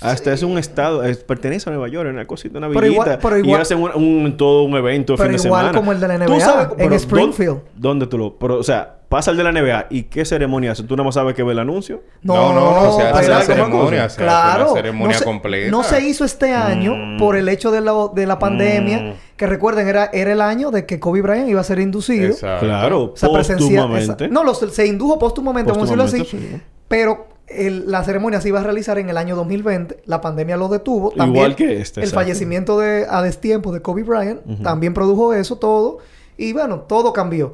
Hasta 0.01 0.33
es 0.33 0.43
un 0.43 0.57
estado, 0.57 1.03
es- 1.03 1.17
pertenece 1.23 1.69
a 1.69 1.73
Nueva 1.73 1.87
York, 1.87 2.09
una 2.09 2.25
cosita, 2.25 2.57
una 2.57 2.67
Pero 2.67 2.81
villita. 2.81 2.93
igual- 3.03 3.19
pero 3.21 3.37
y 3.37 3.41
igual- 3.41 3.61
hacen 3.61 3.81
un, 3.81 3.91
un- 3.95 4.37
todo 4.37 4.63
un 4.63 4.75
evento 4.75 5.15
Pero 5.15 5.29
fin 5.29 5.37
de 5.41 5.47
igual 5.47 5.61
semana. 5.61 5.77
como 5.77 5.91
el 5.93 5.99
de 5.99 6.07
la 6.07 6.25
Tú 6.25 6.33
NBA, 6.33 6.39
sabes, 6.41 6.67
en 6.71 6.77
pero 6.77 6.89
¿dó- 6.89 6.95
Springfield. 6.95 7.57
¿Dónde 7.75 8.07
tú 8.07 8.17
lo...? 8.17 8.35
Pero, 8.37 8.57
o 8.57 8.63
sea, 8.63 8.97
pasa 9.13 9.29
el 9.31 9.37
de 9.37 9.43
la 9.43 9.51
NBA. 9.51 9.85
¿Y 9.91 10.03
qué 10.03 10.25
ceremonia 10.25 10.71
hace? 10.71 10.83
¿Tú 10.83 10.95
nada 10.95 11.05
más 11.05 11.13
sabes 11.13 11.35
que 11.35 11.43
ve 11.43 11.51
el 11.51 11.59
anuncio? 11.59 12.01
No, 12.23 12.51
no, 12.51 12.83
no, 12.83 12.97
se 12.97 13.03
hace 13.03 13.27
la 13.29 13.41
ceremonia, 13.41 13.99
se 13.99 14.05
hace 14.05 14.21
Claro, 14.23 14.63
una 14.71 14.73
ceremonia 14.81 15.13
no 15.15 15.19
se, 15.19 15.23
completa. 15.25 15.71
no 15.71 15.83
se 15.83 16.01
hizo 16.01 16.25
este 16.25 16.51
año 16.51 16.95
Mm. 16.95 17.17
por 17.19 17.35
el 17.35 17.47
hecho 17.47 17.69
de 17.71 17.81
la, 17.81 17.93
de 18.13 18.25
la 18.25 18.39
pandemia, 18.39 18.97
Mm. 18.99 19.13
que 19.37 19.45
recuerden, 19.47 19.87
era, 19.87 20.09
era 20.13 20.33
el 20.33 20.41
año 20.41 20.71
de 20.71 20.85
que 20.87 20.99
Kobe 20.99 21.21
Bryant 21.21 21.47
iba 21.47 21.61
a 21.61 21.63
ser 21.63 21.79
inducido. 21.79 22.25
Exacto. 22.27 22.65
Claro, 22.65 23.11
O 23.13 23.15
sea, 23.15 23.29
presencia- 23.31 23.81
póstumamente. 23.81 24.25
esa- 24.25 24.33
no, 24.33 24.43
los- 24.43 24.59
se 24.59 24.87
indujo 24.87 25.19
póstumamente, 25.19 25.71
vamos 25.71 25.89
a 25.91 25.95
decirlo 25.95 26.03
así. 26.23 26.25
Sí. 26.25 26.61
Pero 26.87 27.27
el- 27.47 27.91
la 27.91 28.03
ceremonia 28.03 28.41
se 28.41 28.47
iba 28.47 28.61
a 28.61 28.63
realizar 28.63 28.97
en 28.97 29.09
el 29.09 29.17
año 29.17 29.35
2020. 29.35 30.01
La 30.05 30.21
pandemia 30.21 30.57
lo 30.57 30.69
detuvo. 30.69 31.11
También 31.11 31.35
Igual 31.35 31.55
que 31.55 31.79
este, 31.81 31.99
El 31.99 32.05
exacto. 32.05 32.15
fallecimiento 32.25 32.79
de, 32.79 33.05
a 33.07 33.21
destiempo 33.21 33.71
de 33.71 33.81
Kobe 33.81 34.01
Bryant 34.03 34.41
también 34.63 34.93
produjo 34.95 35.33
eso 35.33 35.57
todo. 35.57 35.99
Y 36.35 36.51
bueno, 36.53 36.79
todo 36.81 37.13
cambió. 37.13 37.53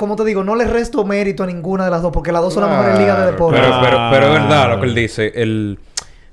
Como 0.00 0.16
te 0.16 0.24
digo, 0.24 0.42
no 0.42 0.56
le 0.56 0.64
resto 0.64 1.04
mejérito 1.04 1.44
a 1.44 1.46
ninguna 1.46 1.84
de 1.84 1.90
las 1.92 2.02
dos, 2.02 2.10
porque 2.10 2.32
las 2.32 2.42
dos 2.42 2.54
son 2.54 2.64
las 2.64 2.72
mejores 2.76 2.98
ligas 2.98 3.18
de 3.20 3.26
deporte. 3.32 3.60
Pero, 3.60 3.74
pero, 3.82 3.98
pero 4.10 4.26
es 4.26 4.32
verdad 4.32 4.70
lo 4.70 4.80
que 4.80 4.86
él 4.86 4.94
dice. 4.94 5.32
El, 5.36 5.78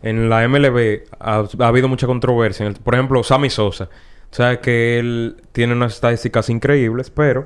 en 0.01 0.29
la 0.29 0.47
MLB 0.47 1.01
ha, 1.19 1.43
ha 1.59 1.67
habido 1.67 1.87
mucha 1.87 2.07
controversia. 2.07 2.65
En 2.65 2.71
el- 2.73 2.79
por 2.79 2.95
ejemplo, 2.95 3.21
Sammy 3.23 3.49
Sosa. 3.49 3.89
O 4.31 4.35
sea, 4.35 4.59
que 4.61 4.97
él 4.99 5.37
tiene 5.51 5.73
unas 5.73 5.93
estadísticas 5.95 6.49
increíbles, 6.49 7.09
pero 7.09 7.45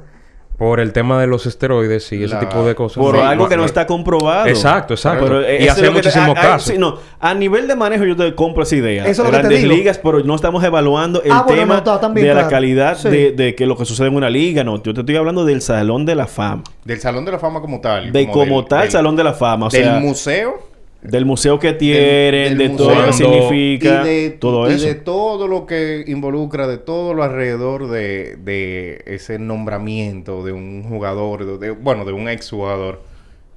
por 0.62 0.80
el 0.80 0.94
tema 0.94 1.20
de 1.20 1.26
los 1.26 1.48
esteroides 1.48 2.12
y 2.12 2.24
ese 2.24 2.36
tipo 2.36 2.64
de 2.64 2.76
cosas. 2.76 3.04
Por 3.04 3.16
Sí, 3.16 3.22
algo 3.24 3.50
que 3.50 3.58
no 3.58 3.66
está 3.66 3.88
comprobado. 3.88 4.46
Exacto, 4.46 4.94
exacto. 4.94 5.26
Pero, 5.26 5.42
eh, 5.42 5.64
y 5.64 5.68
hace 5.68 5.82
es 5.82 5.88
lo 5.88 5.94
que 5.96 6.02
te- 6.02 6.10
muchísimo 6.10 6.34
a- 6.38 6.40
a- 6.40 6.42
caso. 6.52 6.72
sí, 6.72 6.78
no, 6.78 7.00
a 7.20 7.34
nivel 7.34 7.68
de 7.68 7.76
manejo 7.76 8.04
yo 8.06 8.16
te 8.16 8.36
compro 8.36 8.62
esa 8.62 8.76
idea. 8.76 9.08
Eso 9.08 9.10
es 9.10 9.18
lo 9.18 9.24
que 9.26 9.32
te 9.32 9.38
Grandes 9.40 9.64
digo. 9.64 9.74
ligas, 9.74 9.98
pero 9.98 10.20
no 10.20 10.36
estamos 10.36 10.64
evaluando 10.64 11.24
el 11.24 11.32
Ah, 11.32 11.42
bueno, 11.48 11.62
tema 11.62 11.74
no, 11.74 11.78
está 11.80 12.00
también 12.00 12.28
de 12.28 12.36
la 12.36 12.48
calidad 12.48 12.96
Sí. 12.96 13.10
de, 13.10 13.32
de 13.32 13.56
que 13.56 13.66
lo 13.66 13.76
que 13.76 13.86
sucede 13.86 14.06
en 14.10 14.16
una 14.16 14.30
liga. 14.30 14.64
No, 14.64 14.76
yo 14.84 14.94
te 14.94 15.00
estoy 15.00 15.16
hablando 15.16 15.46
del 15.46 15.64
Salón 15.64 16.06
de 16.06 16.14
la 16.14 16.28
Fama. 16.28 16.62
Del 16.86 17.00
Salón 17.00 17.26
de 17.26 17.32
la 17.32 17.40
Fama 17.40 17.60
como 17.60 17.82
tal. 17.82 18.12
De 18.12 18.28
como 18.30 18.58
del- 18.60 18.68
tal 18.68 18.82
del- 18.82 18.92
Salón 18.92 19.16
de 19.16 19.24
la 19.24 19.34
Fama. 19.34 19.66
O 19.66 19.70
del 19.70 19.84
sea, 19.84 20.00
museo. 20.00 20.70
Del 21.02 21.26
museo 21.26 21.58
que 21.60 21.74
tienen, 21.74 22.58
del 22.58 22.70
de 22.70 22.78
todo 22.78 22.94
lo 22.94 23.06
que 23.06 23.14
significa, 23.14 24.04
y 24.04 24.08
de, 24.08 24.30
todo 24.32 24.70
y 24.70 24.74
eso. 24.74 24.86
de 24.86 24.96
todo 24.96 25.48
lo 25.48 25.66
que 25.66 26.04
involucra, 26.08 26.68
de 26.68 26.78
todo 26.78 27.14
lo 27.14 27.24
alrededor 27.24 27.90
de, 27.90 28.38
de 28.38 29.02
ese 29.08 29.40
nombramiento 29.40 30.44
de 30.44 30.52
un 30.52 30.84
jugador, 30.84 31.60
de, 31.60 31.72
bueno, 31.72 32.06
de 32.06 32.14
un 32.14 32.30
exjugador 32.30 33.02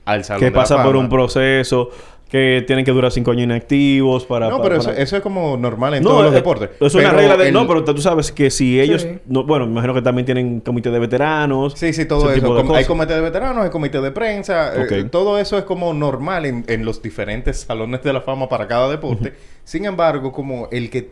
al 0.04 0.24
Salón 0.24 0.40
que 0.40 0.46
de 0.46 0.50
la 0.52 0.56
pasa 0.56 0.76
por 0.76 0.92
Fama. 0.92 0.98
un 0.98 1.08
proceso, 1.08 1.90
que 2.34 2.64
tienen 2.66 2.84
que 2.84 2.90
durar 2.90 3.12
cinco 3.12 3.30
años 3.30 3.44
inactivos 3.44 4.24
para... 4.24 4.48
No, 4.48 4.56
para- 4.56 4.62
pero 4.64 4.80
eso, 4.80 4.88
para- 4.90 5.00
eso 5.00 5.16
es 5.16 5.22
como 5.22 5.56
normal 5.56 5.94
en 5.94 6.02
No, 6.02 6.10
todos 6.10 6.24
los 6.24 6.32
eh, 6.32 6.34
deportes. 6.34 6.70
Es 6.80 6.92
una 6.96 7.12
regla 7.12 7.36
de... 7.36 7.46
el- 7.46 7.54
No, 7.54 7.64
pero 7.68 7.84
tú 7.84 7.96
sabes 7.98 8.32
que 8.32 8.50
si 8.50 8.80
ellos... 8.80 9.02
Sí. 9.02 9.18
no- 9.26 9.44
bueno, 9.44 9.66
me 9.66 9.70
imagino 9.72 9.94
que 9.94 10.02
también 10.02 10.26
tienen 10.26 10.58
comité 10.58 10.90
de 10.90 10.98
veteranos. 10.98 11.74
Sí, 11.76 11.92
sí, 11.92 12.06
todo 12.06 12.32
eso. 12.32 12.44
Com- 12.56 12.74
hay 12.74 12.84
comité 12.86 13.14
de 13.14 13.20
veteranos, 13.20 13.62
hay 13.64 13.70
comité 13.70 14.00
de 14.00 14.10
prensa. 14.10 14.72
eh, 14.74 15.04
todo 15.04 15.38
eso 15.38 15.56
es 15.56 15.62
como 15.62 15.94
normal 15.94 16.44
en, 16.44 16.64
en 16.66 16.84
los 16.84 17.00
diferentes 17.00 17.60
salones 17.60 18.02
de 18.02 18.12
la 18.12 18.20
fama 18.20 18.48
para 18.48 18.66
cada 18.66 18.88
deporte. 18.90 19.32
Sin 19.62 19.84
embargo, 19.84 20.32
como 20.32 20.66
el 20.72 20.90
que 20.90 21.08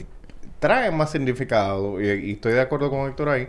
trae 0.59 0.91
más 0.91 1.13
significado, 1.13 2.01
y, 2.03 2.09
y 2.09 2.31
estoy 2.33 2.55
de 2.55 2.61
acuerdo 2.63 2.91
con 2.91 3.09
Héctor 3.09 3.29
ahí, 3.29 3.47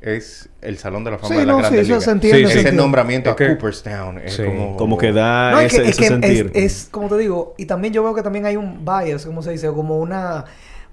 es 0.00 0.48
el 0.62 0.78
Salón 0.78 1.04
de 1.04 1.10
la 1.12 1.18
Fama 1.18 1.34
Sí, 1.34 1.40
de 1.40 1.46
la 1.46 1.52
no, 1.52 1.58
Grandes 1.58 1.78
sí, 1.80 1.84
eso 1.84 1.88
Ligas. 1.94 2.04
se 2.04 2.10
entiende, 2.10 2.38
Sí, 2.38 2.46
se 2.46 2.52
sí. 2.60 2.66
Ese 2.66 2.72
nombramiento 2.76 3.30
Es 3.30 3.34
a 3.34 3.36
que- 3.36 3.48
Cooperstown 3.48 4.18
es 4.18 4.34
Sí. 4.34 4.44
como... 4.44 4.76
Como 4.76 4.98
que 4.98 5.12
da 5.12 5.52
No, 5.52 5.60
es 5.60 5.72
ese, 5.72 5.82
que, 5.82 5.88
es, 5.90 5.96
que 5.96 6.06
sentir. 6.08 6.50
es, 6.54 6.64
es, 6.84 6.88
como 6.90 7.08
te 7.08 7.16
digo, 7.18 7.54
y 7.56 7.66
también 7.66 7.92
yo 7.94 8.02
veo 8.04 8.14
que 8.14 8.22
también 8.22 8.46
hay 8.46 8.56
un 8.56 8.84
bias, 8.84 9.24
como 9.26 9.42
se 9.42 9.52
dice, 9.52 9.68
o 9.68 9.74
como 9.74 9.98
una, 9.98 10.44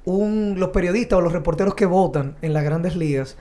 un, 0.05 0.55
los 0.57 0.69
periodistas 0.69 1.17
o 1.19 1.21
los 1.21 1.33
reporteros 1.33 1.75
que 1.75 1.85
votan 1.85 2.35
en 2.41 2.53
las 2.53 2.63
grandes 2.63 2.95
ligas, 2.95 3.37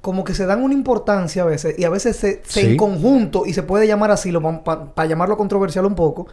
como 0.00 0.24
que 0.24 0.32
se 0.34 0.46
dan 0.46 0.62
una 0.62 0.72
importancia 0.72 1.42
a 1.42 1.46
veces, 1.46 1.78
y 1.78 1.84
a 1.84 1.90
veces 1.90 2.16
se, 2.16 2.40
se 2.46 2.60
Sí. 2.62 2.66
en 2.70 2.76
conjunto, 2.78 3.44
y 3.46 3.52
se 3.52 3.62
puede 3.62 3.86
llamar 3.86 4.10
así, 4.10 4.32
para 4.32 5.06
llamarlo 5.08 5.36
controversial 5.36 5.84
un 5.84 5.94
poco, 5.94 6.26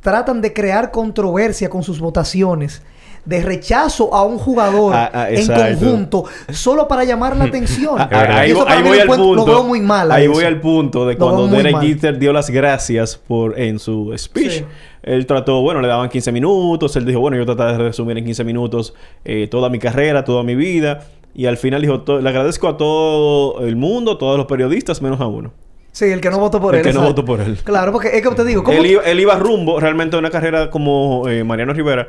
tratan 0.00 0.40
de 0.40 0.54
crear 0.54 0.90
controversia 0.90 1.68
con 1.68 1.82
sus 1.82 2.00
votaciones. 2.00 2.82
De 3.24 3.42
rechazo 3.42 4.14
a 4.14 4.22
un 4.24 4.38
jugador 4.38 4.94
Ah, 4.94 5.10
ah, 5.12 5.30
en 5.30 5.46
conjunto, 5.46 6.24
solo 6.50 6.88
para 6.88 7.04
llamar 7.04 7.36
la 7.36 7.44
atención. 7.50 7.94
Ah, 7.98 8.08
ahí, 8.40 8.50
eso 8.52 8.64
voy 8.84 8.98
al 8.98 9.06
punto. 9.06 9.34
Lo 9.34 9.44
veo 9.44 9.62
muy 9.64 9.80
mal. 9.80 10.10
Ahí 10.10 10.24
eso. 10.24 10.32
voy 10.32 10.44
al 10.44 10.60
punto 10.60 11.06
de 11.06 11.16
cuando 11.16 11.46
Derek. 11.48 11.78
Jeter 11.80 12.18
dio 12.18 12.32
las 12.32 12.48
gracias 12.50 13.16
por 13.16 13.58
en 13.60 13.78
su 13.78 14.12
speech. 14.16 14.50
Sí. 14.60 14.64
Él 15.02 15.26
trató, 15.26 15.60
bueno, 15.62 15.80
le 15.80 15.88
daban 15.88 16.08
15 16.08 16.32
minutos. 16.32 16.96
Él 16.96 17.04
dijo, 17.06 17.20
bueno, 17.20 17.36
yo 17.36 17.44
trataré 17.46 17.72
de 17.72 17.78
resumir 17.84 18.16
en 18.18 18.24
15 18.24 18.44
minutos 18.44 18.94
eh, 19.24 19.48
toda 19.50 19.68
mi 19.68 19.78
carrera, 19.78 20.24
toda 20.24 20.42
mi 20.42 20.54
vida. 20.54 21.00
Y 21.34 21.46
al 21.46 21.56
final 21.58 21.80
dijo, 21.82 22.00
"To- 22.00 22.20
le 22.20 22.28
agradezco 22.28 22.68
a 22.68 22.76
todo 22.76 23.60
el 23.66 23.76
mundo, 23.76 24.12
a 24.12 24.18
todos 24.18 24.36
los 24.36 24.46
periodistas, 24.46 25.00
menos 25.00 25.20
a 25.20 25.26
uno. 25.26 25.52
Sí, 25.92 26.04
el 26.06 26.20
que 26.20 26.30
no 26.30 26.38
votó 26.38 26.60
por 26.60 26.74
El 26.74 26.80
él. 26.80 26.86
que 26.86 26.92
no 26.92 27.02
votó 27.02 27.24
por 27.24 27.40
él. 27.40 27.58
Claro, 27.64 27.92
porque 27.92 28.08
es 28.16 28.22
que 28.22 28.34
te 28.34 28.44
digo, 28.44 28.62
¿cómo? 28.62 28.76
Él 28.78 28.86
iba, 28.86 29.02
él 29.02 29.20
iba 29.20 29.34
rumbo 29.36 29.78
realmente 29.80 30.16
a 30.16 30.18
una 30.18 30.30
carrera 30.30 30.70
como 30.70 31.28
eh, 31.28 31.42
Mariano 31.44 31.72
Rivera. 31.72 32.08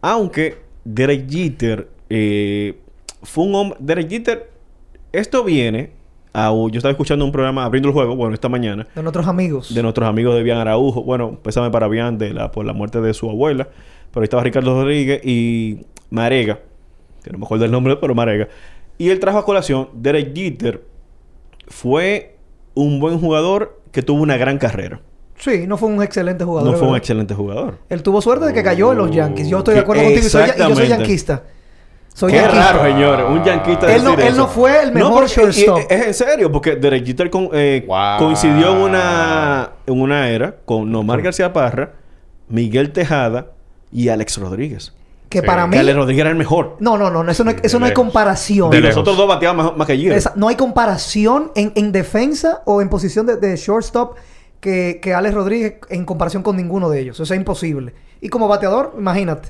Aunque 0.00 0.58
Derek 0.84 1.28
Jeter 1.28 1.88
eh, 2.08 2.78
fue 3.22 3.44
un 3.44 3.54
hombre... 3.54 3.78
Derek 3.80 4.08
Jeter... 4.08 4.50
Esto 5.12 5.44
viene... 5.44 5.92
A, 6.32 6.50
yo 6.50 6.68
estaba 6.72 6.92
escuchando 6.92 7.24
un 7.24 7.32
programa 7.32 7.64
abriendo 7.64 7.88
el 7.88 7.92
juego, 7.92 8.14
bueno, 8.14 8.34
esta 8.34 8.48
mañana, 8.48 8.86
De 8.94 9.02
nuestros 9.02 9.26
amigos. 9.26 9.74
de 9.74 9.82
nuestros 9.82 10.08
amigos 10.08 10.36
de 10.36 10.44
Bian 10.44 10.58
Araujo. 10.58 11.02
Bueno, 11.02 11.40
pésame 11.42 11.70
para 11.70 11.88
Bian 11.88 12.18
de 12.18 12.32
la, 12.32 12.52
por 12.52 12.64
la 12.64 12.72
muerte 12.72 13.00
de 13.00 13.12
su 13.14 13.28
abuela. 13.28 13.68
Pero 14.12 14.20
ahí 14.22 14.24
estaba 14.24 14.44
Ricardo 14.44 14.80
Rodríguez 14.80 15.20
y 15.24 15.80
Marega. 16.10 16.60
Que 17.24 17.30
no 17.32 17.38
me 17.38 17.44
acuerdo 17.46 17.64
el 17.64 17.72
nombre, 17.72 17.96
pero 17.96 18.14
Marega. 18.14 18.46
Y 18.96 19.08
él 19.10 19.18
trajo 19.18 19.38
a 19.38 19.44
colación, 19.44 19.88
Derek 19.94 20.32
Jeter 20.32 20.84
fue 21.66 22.36
un 22.74 23.00
buen 23.00 23.18
jugador 23.18 23.80
que 23.90 24.02
tuvo 24.02 24.22
una 24.22 24.36
gran 24.36 24.58
carrera. 24.58 25.00
Sí, 25.40 25.66
no 25.66 25.76
fue 25.76 25.88
un 25.88 26.02
excelente 26.02 26.44
jugador. 26.44 26.70
No 26.72 26.76
fue 26.78 26.88
un 26.88 26.96
excelente 26.96 27.34
jugador. 27.34 27.78
Él 27.88 28.02
tuvo 28.02 28.20
suerte 28.20 28.44
de 28.46 28.52
que 28.52 28.62
cayó 28.62 28.92
en 28.92 28.98
los 28.98 29.10
Yankees. 29.10 29.48
Yo 29.48 29.58
estoy 29.58 29.74
de 29.74 29.80
acuerdo 29.80 30.02
contigo 30.02 30.26
y 30.26 30.30
soy, 30.30 30.44
y 30.54 30.58
yo 30.58 30.74
soy 30.76 30.86
yanquista. 30.88 31.42
Soy 32.12 32.32
Qué 32.32 32.38
yanquista. 32.38 32.72
raro, 32.72 32.82
señor. 32.84 33.24
Un 33.30 33.44
yanquista 33.44 33.94
Él 33.94 34.04
no- 34.04 34.10
decir 34.10 34.26
él 34.32 34.36
no 34.36 34.48
fue 34.48 34.82
el 34.82 34.92
mejor 34.92 35.12
porque- 35.24 35.28
shortstop. 35.34 35.78
y- 35.78 35.80
y- 35.82 35.96
Es 35.96 36.06
en 36.08 36.14
serio, 36.14 36.52
porque 36.52 36.76
Derek 36.76 37.06
Jeter 37.06 37.30
con- 37.30 37.48
eh, 37.52 37.84
Wow. 37.86 38.18
coincidió 38.18 38.72
en 38.72 38.82
una, 38.82 39.70
en 39.86 40.00
una 40.00 40.28
era 40.28 40.56
con 40.66 40.90
Nomar 40.92 41.22
García 41.22 41.52
Parra, 41.52 41.92
Miguel 42.48 42.92
Tejada 42.92 43.46
y 43.92 44.08
Alex 44.08 44.36
Rodríguez. 44.38 44.92
Que 45.30 45.40
Sí. 45.40 45.46
para 45.46 45.66
mí... 45.68 45.72
Que 45.74 45.78
Alex 45.78 45.96
Rodríguez 45.96 46.20
era 46.22 46.30
el 46.30 46.36
mejor. 46.36 46.76
No, 46.80 46.98
no, 46.98 47.08
no. 47.10 47.30
Eso 47.30 47.44
no, 47.44 47.52
eso 47.62 47.78
no 47.78 47.86
hay 47.86 47.92
comparación. 47.94 48.70
De 48.70 48.78
y 48.78 48.80
lejos. 48.80 48.96
nosotros 48.96 49.16
dos 49.16 49.28
bateábamos 49.28 49.66
más, 49.66 49.76
más 49.76 49.86
que 49.86 49.96
Jeter. 49.96 50.12
Esa- 50.18 50.32
no 50.34 50.48
hay 50.48 50.56
comparación 50.56 51.52
en, 51.54 51.72
en 51.76 51.92
defensa 51.92 52.62
o 52.66 52.82
en 52.82 52.88
posición 52.90 53.24
de, 53.26 53.36
de 53.36 53.56
shortstop 53.56 54.16
que, 54.60 55.00
que 55.02 55.14
Alex 55.14 55.34
Rodríguez 55.34 55.74
en 55.88 56.04
comparación 56.04 56.42
con 56.42 56.56
ninguno 56.56 56.88
de 56.90 57.00
ellos. 57.00 57.18
Eso 57.20 57.32
es 57.34 57.38
imposible. 57.38 57.94
Y 58.20 58.28
como 58.28 58.46
bateador, 58.48 58.94
imagínate. 58.98 59.48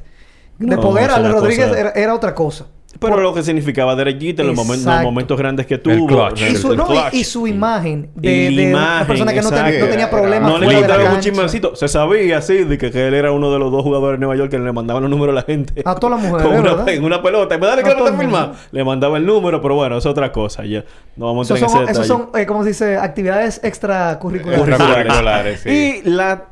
De 0.59 0.77
No, 0.77 0.81
poder, 0.83 1.11
Alex 1.11 1.33
Rodríguez 1.35 1.68
cosa- 1.68 1.81
era, 1.81 1.90
era 1.90 2.14
otra 2.14 2.35
cosa. 2.35 2.66
Pero 2.98 3.18
lo 3.20 3.33
que 3.33 3.42
significaba 3.42 3.94
Derek 3.94 4.20
Jeter, 4.20 4.44
los, 4.44 4.57
momen- 4.57 4.68
los 4.70 4.79
Exacto. 4.79 5.05
momentos 5.05 5.38
grandes 5.38 5.64
que 5.66 5.79
tuvo. 5.79 6.07
clutch. 6.07 6.42
Y 6.42 6.57
su, 6.57 6.72
el 6.72 6.79
no, 6.79 6.85
y- 6.85 6.87
clutch. 6.88 7.14
y, 7.14 7.24
su 7.24 7.46
imagen 7.46 8.11
Y 8.20 8.26
de, 8.26 8.50
la 8.50 8.61
de 8.62 8.74
una 8.74 9.05
persona 9.07 9.33
que 9.33 9.42
no, 9.42 9.50
ten- 9.50 9.81
no 9.81 9.87
tenía 9.87 10.11
problemas 10.11 10.50
No 10.50 10.59
le 10.59 10.74
quitaron 10.76 11.12
un 11.14 11.20
chismecito. 11.20 11.76
Se 11.76 11.87
sabía 11.88 12.38
así 12.38 12.64
de 12.64 12.79
que, 12.79 12.90
que 12.90 13.07
él 13.09 13.14
era 13.14 13.31
uno 13.33 13.53
de 13.53 13.59
los 13.61 13.70
dos 13.70 13.83
jugadores 13.85 14.18
de 14.18 14.26
Nueva 14.26 14.37
York 14.37 14.50
que 14.50 14.59
le 14.59 14.72
mandaban 14.72 15.03
los 15.03 15.11
números 15.11 15.33
a 15.35 15.37
la 15.37 15.42
gente. 15.42 15.83
A 15.85 15.94
todas 15.94 16.20
las 16.20 16.29
mujeres, 16.31 16.96
en 16.96 17.05
una 17.05 17.22
pelota. 17.22 17.57
¿Me 17.57 17.66
da 17.66 17.76
la 17.76 17.83
A 17.83 17.85
que 17.85 17.94
no 17.94 18.05
te 18.05 18.12
firma? 18.12 18.53
Le 18.72 18.83
mandaba 18.85 19.16
el 19.18 19.24
número, 19.24 19.62
pero 19.62 19.76
bueno, 19.76 19.96
es 19.96 20.05
otra 20.07 20.33
cosa 20.33 20.64
ya. 20.64 20.85
No 21.16 21.26
vamos 21.26 21.50
a 21.50 21.55
entrar 21.55 21.70
en 21.70 21.74
son, 21.76 21.83
ese 21.85 21.92
detalle. 21.92 22.09
son 22.09 22.29
eh, 22.40 22.46
¿cómo 22.46 22.62
se 22.64 22.68
dice? 22.70 22.96
Actividades 22.96 23.61
extracurriculares. 23.62 24.66
Extracurriculares, 24.68 25.61
sí. 25.61 26.03
Y 26.05 26.09
la 26.11 26.44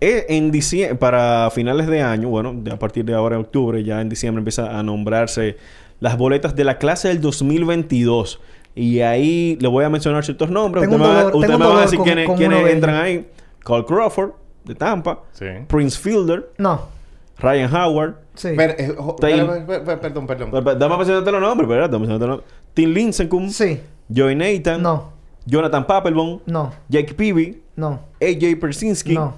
en 0.00 0.50
diciembre, 0.50 0.96
para 0.96 1.50
finales 1.50 1.86
de 1.86 2.00
año, 2.02 2.28
bueno, 2.28 2.54
a 2.72 2.76
partir 2.78 3.04
de 3.04 3.14
ahora 3.14 3.36
en 3.36 3.42
octubre, 3.42 3.82
ya 3.84 4.00
en 4.00 4.08
diciembre 4.08 4.40
empieza 4.40 4.78
a 4.78 4.82
nombrarse 4.82 5.56
las 6.00 6.16
boletas 6.16 6.56
de 6.56 6.64
la 6.64 6.78
clase 6.78 7.08
del 7.08 7.20
2022. 7.20 8.40
Y 8.74 9.00
ahí 9.00 9.58
le 9.60 9.68
voy 9.68 9.84
a 9.84 9.90
mencionar 9.90 10.24
ciertos 10.24 10.48
nombres. 10.50 10.82
Tengo 10.88 10.96
Usted 10.96 11.06
un 11.08 11.12
me 11.12 11.16
va, 11.16 11.24
dolor- 11.24 11.34
usted 11.36 11.46
tengo 11.48 11.58
me 11.58 11.66
un 11.66 11.74
va 11.74 11.78
a 11.78 11.82
decir 11.82 11.98
con- 11.98 12.04
quiénes, 12.06 12.26
con 12.26 12.36
quiénes 12.36 12.66
entran 12.72 12.94
ahí. 12.96 13.28
Carl 13.64 13.84
Crawford, 13.84 14.30
de 14.64 14.74
Tampa. 14.74 15.20
Sí. 15.32 15.44
Prince 15.66 15.98
Fielder. 15.98 16.50
No, 16.56 16.80
Ryan 17.38 17.74
Howard. 17.74 18.14
sí. 18.34 18.50
Per- 18.56 18.76
eh, 18.78 18.94
jo- 18.96 19.16
Tail- 19.20 19.46
per- 19.46 19.66
per- 19.66 19.84
per- 19.84 20.00
perdón, 20.00 20.26
perdón. 20.26 20.78
Dame 20.78 20.94
a 20.94 20.96
mencionarte 20.98 21.32
los 21.32 21.40
nombres, 21.40 21.68
¿verdad? 21.68 21.90
Dame 21.90 22.06
los 22.06 22.18
nombres. 22.20 22.40
Tim 22.72 22.90
Lincecum. 22.94 23.50
Sí. 23.50 23.80
Joey 24.14 24.34
Nathan. 24.36 24.80
No, 24.82 25.12
Jonathan 25.46 25.86
Papelbon. 25.86 26.40
no, 26.46 26.72
Jake 26.88 27.12
Peavy. 27.14 27.60
no, 27.76 28.00
AJ 28.20 28.56
Persinski. 28.60 29.14
no, 29.14 29.34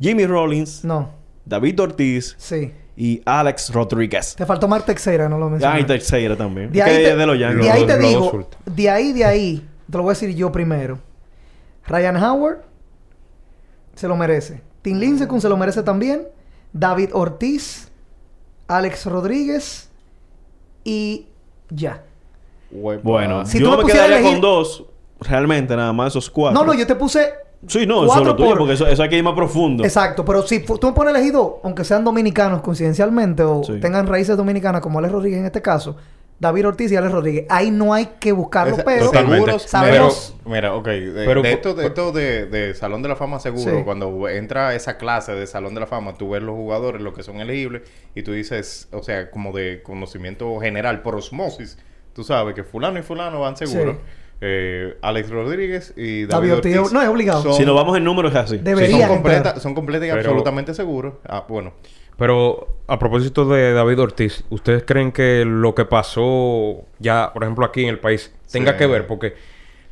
Jimmy 0.00 0.26
Rollins. 0.26 0.84
no. 0.84 1.16
David 1.44 1.80
Ortiz. 1.80 2.34
Sí. 2.36 2.72
Y 2.94 3.22
Alex 3.24 3.72
Rodríguez. 3.72 4.34
Te 4.36 4.44
faltó 4.44 4.68
Mark 4.68 4.84
Teixeira, 4.84 5.30
no 5.30 5.38
lo 5.38 5.48
mencioné. 5.48 5.76
Ah, 5.76 5.80
y 5.80 5.84
tercera 5.84 6.36
también. 6.36 6.70
De 6.70 6.82
ahí, 6.82 7.02
te, 7.04 7.16
de 7.16 7.26
los 7.26 7.38
Yankees. 7.38 7.64
de 7.64 7.70
ahí 7.70 7.86
te 7.86 7.96
los 7.98 8.08
digo, 8.10 8.48
de 8.66 8.90
ahí, 8.90 9.12
de 9.14 9.24
ahí, 9.24 9.68
te 9.90 9.96
lo 9.96 10.02
voy 10.02 10.10
a 10.10 10.12
decir 10.14 10.34
yo 10.34 10.52
primero. 10.52 10.98
Ryan 11.86 12.22
Howard 12.22 12.58
se 13.94 14.06
lo 14.08 14.14
merece. 14.16 14.60
Tim 14.82 14.98
Lincecum 14.98 15.40
se 15.40 15.48
lo 15.48 15.56
merece 15.56 15.82
también. 15.82 16.28
David 16.74 17.10
Ortiz, 17.14 17.90
Alex 18.66 19.06
Rodríguez 19.06 19.88
y 20.84 21.28
ya. 21.70 22.02
Bueno, 22.70 23.46
Si 23.46 23.58
yo 23.58 23.70
tú 23.70 23.78
me 23.78 23.84
me 23.84 23.92
quedaría 23.92 24.18
elegir- 24.18 24.32
con 24.32 24.40
dos. 24.42 24.84
Realmente, 25.20 25.74
nada 25.74 25.92
más 25.94 26.08
esos 26.12 26.28
cuatro. 26.28 26.60
No, 26.60 26.66
no, 26.66 26.74
yo 26.78 26.86
te 26.86 26.94
puse 26.94 27.32
Sí, 27.66 27.86
no, 27.86 28.06
cuatro 28.06 28.14
solo 28.24 28.36
tuyo, 28.36 28.48
por- 28.50 28.58
porque 28.58 28.74
eso, 28.74 28.86
eso 28.86 29.02
hay 29.02 29.08
que 29.08 29.16
ir 29.16 29.24
más 29.24 29.34
profundo. 29.34 29.82
Exacto, 29.84 30.24
pero 30.24 30.42
si 30.46 30.60
fu- 30.60 30.78
tú 30.78 30.86
me 30.88 30.92
pones 30.92 31.14
elegido, 31.14 31.60
aunque 31.64 31.82
sean 31.84 32.04
dominicanos 32.04 32.60
coincidencialmente 32.62 33.42
o 33.42 33.64
Sí. 33.64 33.80
tengan 33.80 34.06
raíces 34.06 34.36
dominicanas 34.36 34.80
como 34.80 34.98
Alex 35.00 35.12
Rodríguez 35.12 35.40
en 35.40 35.46
este 35.46 35.60
caso, 35.60 35.96
David 36.40 36.68
Ortiz 36.68 36.92
y 36.92 36.96
Alex 36.96 37.12
Rodríguez, 37.12 37.46
ahí 37.48 37.72
no 37.72 37.92
hay 37.92 38.10
que 38.20 38.30
buscarlo, 38.30 38.74
Esa- 38.74 38.84
pero 38.84 39.06
Totalmente. 39.06 39.36
seguros, 39.38 39.62
sabemos- 39.64 40.34
pero- 40.44 40.54
mira, 40.54 40.74
ok, 40.76 40.86
de, 40.86 41.24
Pero- 41.26 41.42
de 41.42 41.52
esto, 41.52 41.74
de, 41.74 41.86
esto 41.86 42.12
de, 42.12 42.46
de 42.46 42.74
Salón 42.74 43.02
de 43.02 43.08
la 43.08 43.16
Fama 43.16 43.40
seguro, 43.40 43.78
Sí. 43.78 43.82
cuando 43.84 44.28
entra 44.28 44.72
esa 44.76 44.96
clase 44.98 45.32
de 45.34 45.48
Salón 45.48 45.74
de 45.74 45.80
la 45.80 45.86
Fama, 45.88 46.14
tú 46.14 46.30
ves 46.30 46.42
los 46.44 46.54
jugadores, 46.54 47.02
los 47.02 47.12
que 47.12 47.24
son 47.24 47.40
elegibles, 47.40 47.82
y 48.14 48.22
tú 48.22 48.30
dices, 48.32 48.88
o 48.92 49.02
sea, 49.02 49.32
como 49.32 49.50
de 49.50 49.82
conocimiento 49.82 50.60
general, 50.60 51.02
por 51.02 51.16
osmosis, 51.16 51.76
tú 52.12 52.22
sabes 52.22 52.54
que 52.54 52.62
fulano 52.62 53.00
y 53.00 53.02
fulano 53.02 53.40
van 53.40 53.56
seguro. 53.56 53.94
Sí. 53.94 53.98
Eh, 54.40 54.96
Alex 55.02 55.30
Rodríguez 55.30 55.94
y 55.96 56.24
David 56.26 56.54
Ortiz, 56.54 56.76
Ortiz. 56.76 56.92
no, 56.92 57.02
es 57.02 57.08
obligado. 57.08 57.42
son- 57.42 57.54
si 57.54 57.64
nos 57.66 57.74
vamos 57.74 57.96
en 57.96 58.04
números, 58.04 58.30
es 58.32 58.38
así. 58.38 58.56
sí, 58.58 58.62
deberían 58.62 59.00
son, 59.00 59.08
completa- 59.18 59.58
son 59.60 59.74
completas 59.74 60.06
y 60.06 60.10
Pero- 60.10 60.20
absolutamente 60.20 60.74
seguros. 60.74 61.14
Ah, 61.28 61.44
bueno. 61.48 61.72
Pero 62.16 62.68
a 62.86 62.98
propósito 62.98 63.44
de 63.46 63.72
David 63.72 64.00
Ortiz, 64.00 64.44
¿ustedes 64.50 64.82
creen 64.84 65.12
que 65.12 65.44
lo 65.44 65.74
que 65.74 65.84
pasó 65.84 66.82
ya, 66.98 67.30
por 67.32 67.42
ejemplo, 67.44 67.64
aquí 67.64 67.82
en 67.82 67.88
el 67.90 67.98
país 67.98 68.32
tenga 68.50 68.72
Sí. 68.72 68.78
que 68.78 68.86
ver? 68.86 69.06
Porque 69.06 69.34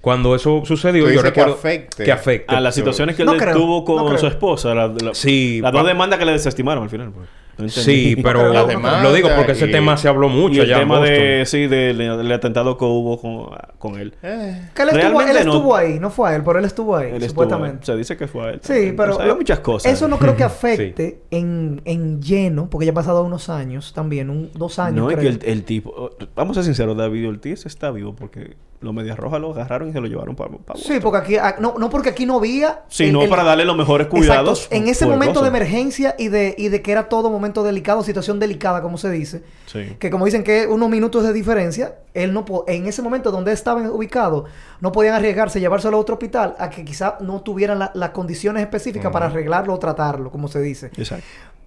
Cuando 0.00 0.36
eso 0.36 0.62
sucedió, 0.64 1.02
yo 1.02 1.08
dices 1.08 1.22
que 1.24 1.28
recuerdo 1.30 1.54
afecte. 1.54 2.04
que 2.04 2.12
afecte. 2.12 2.54
A 2.54 2.60
las 2.60 2.76
situaciones 2.76 3.16
que 3.16 3.24
No 3.24 3.32
él 3.32 3.40
creo, 3.40 3.54
tuvo 3.56 3.84
con 3.84 3.96
no 4.12 4.16
su 4.18 4.28
esposa. 4.28 4.72
la- 4.72 4.86
la- 4.86 5.14
Sí, 5.14 5.58
Las 5.60 5.72
dos 5.72 5.84
demandas 5.84 6.20
que 6.20 6.24
le 6.26 6.30
desestimaron 6.32 6.84
al 6.84 6.90
final. 6.90 7.10
pues. 7.10 7.28
No. 7.58 7.68
Sí, 7.68 8.16
pero 8.22 8.52
La 8.52 9.02
lo 9.02 9.12
digo 9.14 9.28
porque 9.34 9.52
ese 9.52 9.66
y- 9.66 9.70
tema 9.72 9.96
se 9.96 10.08
habló 10.08 10.28
mucho 10.28 10.56
Y 10.56 10.60
el 10.60 10.72
tema 10.74 11.00
de, 11.00 11.44
sí, 11.46 11.66
del, 11.66 11.96
del 11.98 12.32
atentado 12.32 12.76
que 12.76 12.84
hubo 12.84 13.18
con, 13.20 13.56
con 13.78 13.98
él. 14.00 14.14
Eh, 14.22 14.68
Que 14.74 14.82
él 14.82 14.88
estuvo, 14.90 15.20
él 15.22 15.28
no- 15.32 15.38
estuvo 15.38 15.76
ahí, 15.76 15.98
no 15.98 16.10
fue 16.10 16.30
a 16.30 16.36
él, 16.36 16.42
pero 16.44 16.58
él 16.58 16.64
estuvo 16.66 16.96
ahí, 16.96 17.08
Él 17.08 17.22
estuvo- 17.22 17.44
supuestamente. 17.44 17.86
se 17.86 17.96
dice 17.96 18.16
que 18.16 18.26
fue 18.28 18.42
a 18.46 18.50
él. 18.50 18.60
Sí, 18.62 18.68
también. 18.72 18.96
pero 18.96 19.12
O 19.14 19.16
sea, 19.16 19.24
hay 19.26 19.34
muchas 19.34 19.60
cosas. 19.60 19.92
Eso 19.92 20.06
no 20.08 20.18
creo 20.18 20.36
que 20.36 20.44
afecte 20.44 21.22
en, 21.30 21.80
en 21.84 22.20
lleno, 22.20 22.68
porque 22.68 22.86
ya 22.86 22.90
han 22.90 22.94
pasado 22.96 23.22
unos 23.24 23.48
años 23.48 23.92
también, 23.94 24.28
un, 24.30 24.50
dos 24.54 24.78
años. 24.78 25.04
No, 25.04 25.10
es 25.10 25.16
que 25.16 25.26
el, 25.28 25.40
el 25.44 25.64
tipo... 25.64 26.10
Vamos 26.34 26.56
a 26.58 26.60
ser 26.62 26.64
sinceros, 26.66 26.96
David 26.96 27.28
Ortiz 27.28 27.64
está 27.66 27.90
vivo 27.90 28.14
porque 28.14 28.54
los 28.80 28.92
Medias 28.92 29.18
Rojas 29.18 29.40
lo 29.40 29.52
agarraron 29.52 29.88
y 29.88 29.92
se 29.92 30.00
lo 30.00 30.06
llevaron 30.06 30.36
para... 30.36 30.50
Sí, 30.76 30.98
porque 31.00 31.18
aquí, 31.18 31.36
ah, 31.36 31.56
no, 31.58 31.74
no 31.78 31.88
porque 31.88 32.10
aquí 32.10 32.26
no 32.26 32.36
había. 32.36 32.82
Sino 32.88 33.20
el- 33.20 33.24
el- 33.24 33.30
para 33.30 33.42
darle 33.42 33.64
los 33.64 33.76
mejores 33.76 34.06
cuidados. 34.06 34.58
Exacto. 34.64 34.76
En 34.76 34.88
ese 34.88 35.06
momento 35.06 35.40
de 35.42 35.48
emergencia 35.48 36.14
y 36.18 36.28
de, 36.28 36.54
y 36.58 36.68
de 36.68 36.82
que 36.82 36.92
era 36.92 37.08
todo 37.08 37.30
momento 37.30 37.62
delicado, 37.64 38.02
situación 38.02 38.38
delicada, 38.38 38.82
como 38.82 38.98
se 38.98 39.10
dice. 39.10 39.42
Sí. 39.66 39.96
Que 39.98 40.10
como 40.10 40.24
dicen 40.26 40.44
que 40.44 40.66
unos 40.66 40.88
minutos 40.90 41.24
de 41.24 41.32
diferencia, 41.32 41.96
él 42.14 42.32
no 42.32 42.44
po- 42.44 42.64
en 42.68 42.86
ese 42.86 43.00
momento 43.02 43.30
donde 43.30 43.52
estaban 43.52 43.88
ubicados, 43.88 44.44
no 44.80 44.92
podían 44.92 45.14
arriesgarse, 45.14 45.58
llevárselo 45.58 45.96
a 45.96 46.00
otro 46.00 46.14
hospital, 46.16 46.54
a 46.58 46.68
que 46.70 46.84
quizá 46.84 47.16
no 47.20 47.40
tuvieran 47.40 47.78
la- 47.78 47.90
las 47.94 48.10
condiciones 48.10 48.62
específicas 48.62 49.10
para 49.10 49.26
arreglarlo 49.26 49.72
o 49.74 49.78
tratarlo, 49.78 50.30
como 50.30 50.48
se 50.48 50.60
dice. 50.60 50.90
Exacto. 50.96 51.24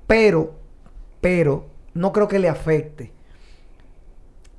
Pero, 0.07 0.53
pero, 1.22 1.66
no 1.93 2.12
creo 2.14 2.28
que 2.28 2.39
le 2.39 2.49
afecte. 2.49 3.12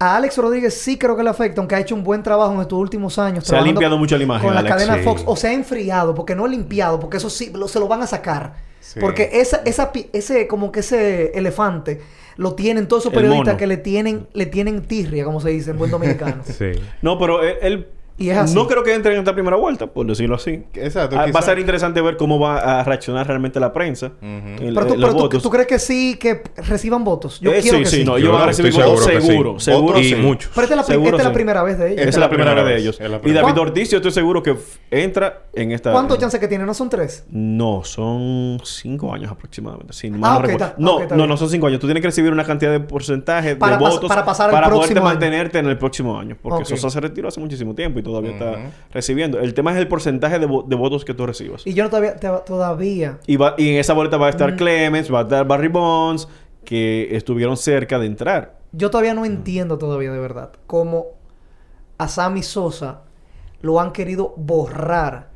A 0.02 0.16
Alex 0.16 0.38
Rodríguez 0.38 0.72
sí 0.74 0.96
creo 0.96 1.14
que 1.14 1.22
le 1.22 1.28
afecta, 1.28 1.60
aunque 1.60 1.74
ha 1.74 1.80
hecho 1.80 1.94
un 1.94 2.02
buen 2.02 2.22
trabajo 2.22 2.54
en 2.54 2.60
estos 2.62 2.78
últimos 2.78 3.18
años. 3.18 3.44
Se 3.44 3.54
ha 3.54 3.60
limpiado 3.60 3.98
mucho 3.98 4.16
la 4.16 4.22
imagen, 4.24 4.46
Con 4.46 4.54
la 4.54 4.60
Alex, 4.60 4.74
cadena 4.74 4.94
sí. 4.96 5.02
Fox. 5.02 5.22
O 5.26 5.36
se 5.36 5.48
ha 5.48 5.52
enfriado, 5.52 6.14
porque 6.14 6.34
no 6.34 6.46
ha 6.46 6.48
limpiado, 6.48 6.98
porque 6.98 7.18
eso 7.18 7.28
sí, 7.28 7.52
lo- 7.54 7.68
se 7.68 7.78
lo 7.78 7.86
van 7.86 8.02
a 8.02 8.06
sacar. 8.06 8.54
Sí. 8.80 8.98
Porque 8.98 9.28
esa, 9.34 9.60
esa, 9.66 9.92
pi- 9.92 10.08
ese, 10.14 10.46
como 10.48 10.72
que 10.72 10.80
ese 10.80 11.32
elefante 11.38 12.00
lo 12.36 12.54
tienen 12.54 12.88
todos 12.88 13.02
esos 13.02 13.12
periodistas 13.12 13.56
que 13.56 13.66
le 13.66 13.76
tienen, 13.76 14.26
le 14.32 14.46
tienen 14.46 14.80
tirria, 14.86 15.22
como 15.26 15.38
se 15.38 15.50
dice 15.50 15.72
en 15.72 15.78
buen 15.78 15.90
dominicano. 15.90 16.42
Sí. 16.44 16.72
No, 17.02 17.18
pero 17.18 17.42
él... 17.42 17.56
él- 17.60 17.86
Y 18.18 18.30
es 18.30 18.36
así. 18.36 18.54
No 18.54 18.66
creo 18.66 18.82
que 18.82 18.94
entre 18.94 19.12
en 19.14 19.18
esta 19.20 19.32
primera 19.32 19.56
vuelta, 19.56 19.86
por 19.86 20.06
decirlo 20.06 20.36
así. 20.36 20.62
Exacto. 20.74 21.16
Ah, 21.18 21.26
va 21.34 21.40
a 21.40 21.42
ser 21.42 21.58
interesante 21.58 22.00
ver 22.02 22.16
cómo 22.16 22.38
va 22.38 22.80
a 22.80 22.84
reaccionar 22.84 23.26
realmente 23.26 23.58
la 23.60 23.72
prensa. 23.72 24.12
el- 24.20 24.74
Pero, 24.74 24.86
tú, 24.86 24.94
eh, 24.94 24.98
los 24.98 25.10
pero 25.10 25.22
votos. 25.22 25.42
tú 25.42 25.50
crees 25.50 25.66
que 25.66 25.78
sí, 25.78 26.16
que 26.20 26.42
reciban 26.56 27.02
votos? 27.04 27.40
Yo 27.40 27.50
Eh, 27.52 27.60
quiero 27.62 27.78
sí, 27.78 27.84
que 27.84 27.90
sí, 27.90 27.96
sí. 27.98 28.04
no, 28.04 28.12
Yo 28.18 28.26
ellos 28.28 28.32
van 28.38 28.48
a 28.48 28.50
estoy 28.50 28.66
recibir 28.66 28.86
votos 28.86 29.04
seguro 29.04 29.14
que 29.16 29.20
sí. 29.22 29.26
seguro, 29.30 29.60
seguro 29.60 30.00
Y 30.00 30.04
sí. 30.04 30.14
muchos. 30.16 30.50
Pero 30.54 30.64
esta 30.64 30.74
es 30.74 30.76
la, 30.76 30.84
Seguro 30.84 31.16
esta 31.16 31.28
es 31.28 31.34
primera 31.34 31.62
vez 31.62 31.78
de 31.78 31.86
ellos. 31.92 32.00
Esa 32.00 32.08
es 32.10 32.16
la 32.18 32.28
primera 32.28 32.54
vez 32.54 32.64
de 32.64 32.76
ellos. 32.76 33.00
Es 33.00 33.10
Y 33.24 33.32
David. 33.32 33.58
Ortiz, 33.58 33.90
yo 33.90 33.96
estoy 33.98 34.10
seguro 34.12 34.42
que 34.42 34.56
entra 34.90 35.42
en 35.54 35.72
esta. 35.72 35.92
¿Cuántos 35.92 36.18
chances 36.18 36.40
que 36.40 36.48
tiene? 36.48 36.64
¿No 36.66 36.74
son 36.74 36.88
tres? 36.90 37.24
No, 37.30 37.84
son 37.84 38.60
cinco 38.64 39.12
años 39.14 39.30
aproximadamente. 39.30 39.92
Sí, 39.92 40.08
Ah, 40.12 40.16
mal 40.18 40.42
no 40.78 41.00
no, 41.16 41.26
no, 41.26 41.36
son 41.36 41.48
cinco 41.48 41.66
años. 41.66 41.80
Tú 41.80 41.86
tienes 41.86 42.00
que 42.00 42.08
recibir 42.08 42.32
una 42.32 42.44
cantidad 42.44 42.70
de 42.72 42.80
porcentaje 42.80 43.56
Para 43.56 43.76
de 43.76 43.82
votos 43.84 44.08
para 44.08 44.24
pasar 44.24 44.50
poderte 44.70 45.00
mantenerte 45.00 45.58
en 45.58 45.66
el 45.66 45.78
próximo 45.78 46.18
año. 46.18 46.36
Porque. 46.40 46.64
Sosa 46.64 46.90
se 46.90 47.00
retiró 47.00 47.28
hace 47.28 47.40
muchísimo 47.40 47.74
tiempo 47.74 47.98
y 48.00 48.02
todavía 48.02 48.32
está 48.32 48.70
recibiendo. 48.92 49.38
El 49.38 49.54
tema 49.54 49.72
es 49.72 49.78
el 49.78 49.88
porcentaje 49.88 50.38
de, 50.38 50.48
vo- 50.48 50.66
de 50.66 50.76
votos 50.76 51.04
que 51.04 51.14
tú 51.14 51.26
recibas. 51.26 51.66
Y 51.66 51.74
yo 51.74 51.84
no 51.84 51.90
todavía, 51.90 52.16
te- 52.16 52.28
todavía 52.44 53.18
Y, 53.26 53.36
va- 53.36 53.54
y 53.56 53.70
en 53.70 53.76
esa 53.78 53.92
boleta 53.94 54.16
va 54.16 54.26
a 54.26 54.30
Mm. 54.30 54.34
estar 54.34 54.56
Clemens, 54.56 55.12
va 55.12 55.20
a 55.20 55.22
estar 55.22 55.46
Barry 55.46 55.68
Bonds, 55.68 56.28
que 56.64 57.08
estuvieron 57.16 57.56
cerca 57.56 57.98
de 57.98 58.06
entrar. 58.06 58.58
Yo 58.72 58.90
todavía 58.90 59.14
no 59.14 59.24
entiendo 59.24 59.78
todavía 59.78 60.12
de 60.12 60.18
verdad 60.20 60.50
cómo 60.66 61.06
a 61.98 62.06
Sammy 62.08 62.42
Sosa 62.42 63.02
lo 63.62 63.80
han 63.80 63.92
querido 63.92 64.34
borrar 64.36 65.29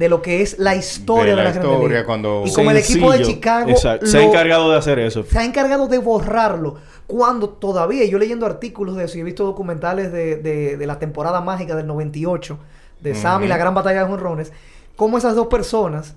de 0.00 0.08
lo 0.08 0.22
que 0.22 0.40
es 0.40 0.58
la 0.58 0.74
historia 0.74 1.36
de, 1.36 1.42
De 1.42 1.44
la 1.44 1.50
historia 1.50 2.06
cuando- 2.06 2.44
Y 2.46 2.52
como 2.54 2.70
el 2.70 2.78
equipo 2.78 3.12
de. 3.12 3.20
Chicago 3.22 3.68
Exacto. 3.68 4.06
Se 4.06 4.16
ha 4.16 4.22
encargado 4.22 4.70
de 4.70 4.78
hacer 4.78 4.98
eso. 4.98 5.24
se 5.24 5.38
ha 5.38 5.44
encargado 5.44 5.88
de 5.88 5.98
borrarlo. 5.98 6.76
Cuando 7.06 7.50
todavía, 7.50 8.06
yo 8.06 8.16
leyendo 8.18 8.46
artículos 8.46 8.96
de 8.96 9.04
eso 9.04 9.18
y 9.18 9.20
he 9.20 9.24
visto 9.24 9.44
documentales 9.44 10.10
de, 10.10 10.36
de- 10.36 10.78
de 10.78 10.86
la 10.86 10.98
temporada 10.98 11.42
mágica 11.42 11.76
del 11.76 11.86
98, 11.86 12.58
de 13.02 13.14
Sammy, 13.14 13.46
la 13.46 13.58
gran 13.58 13.74
batalla 13.74 14.00
de 14.04 14.08
jonrones, 14.08 14.52
cómo 14.96 15.18
esas 15.18 15.34
dos 15.34 15.48
personas, 15.48 16.14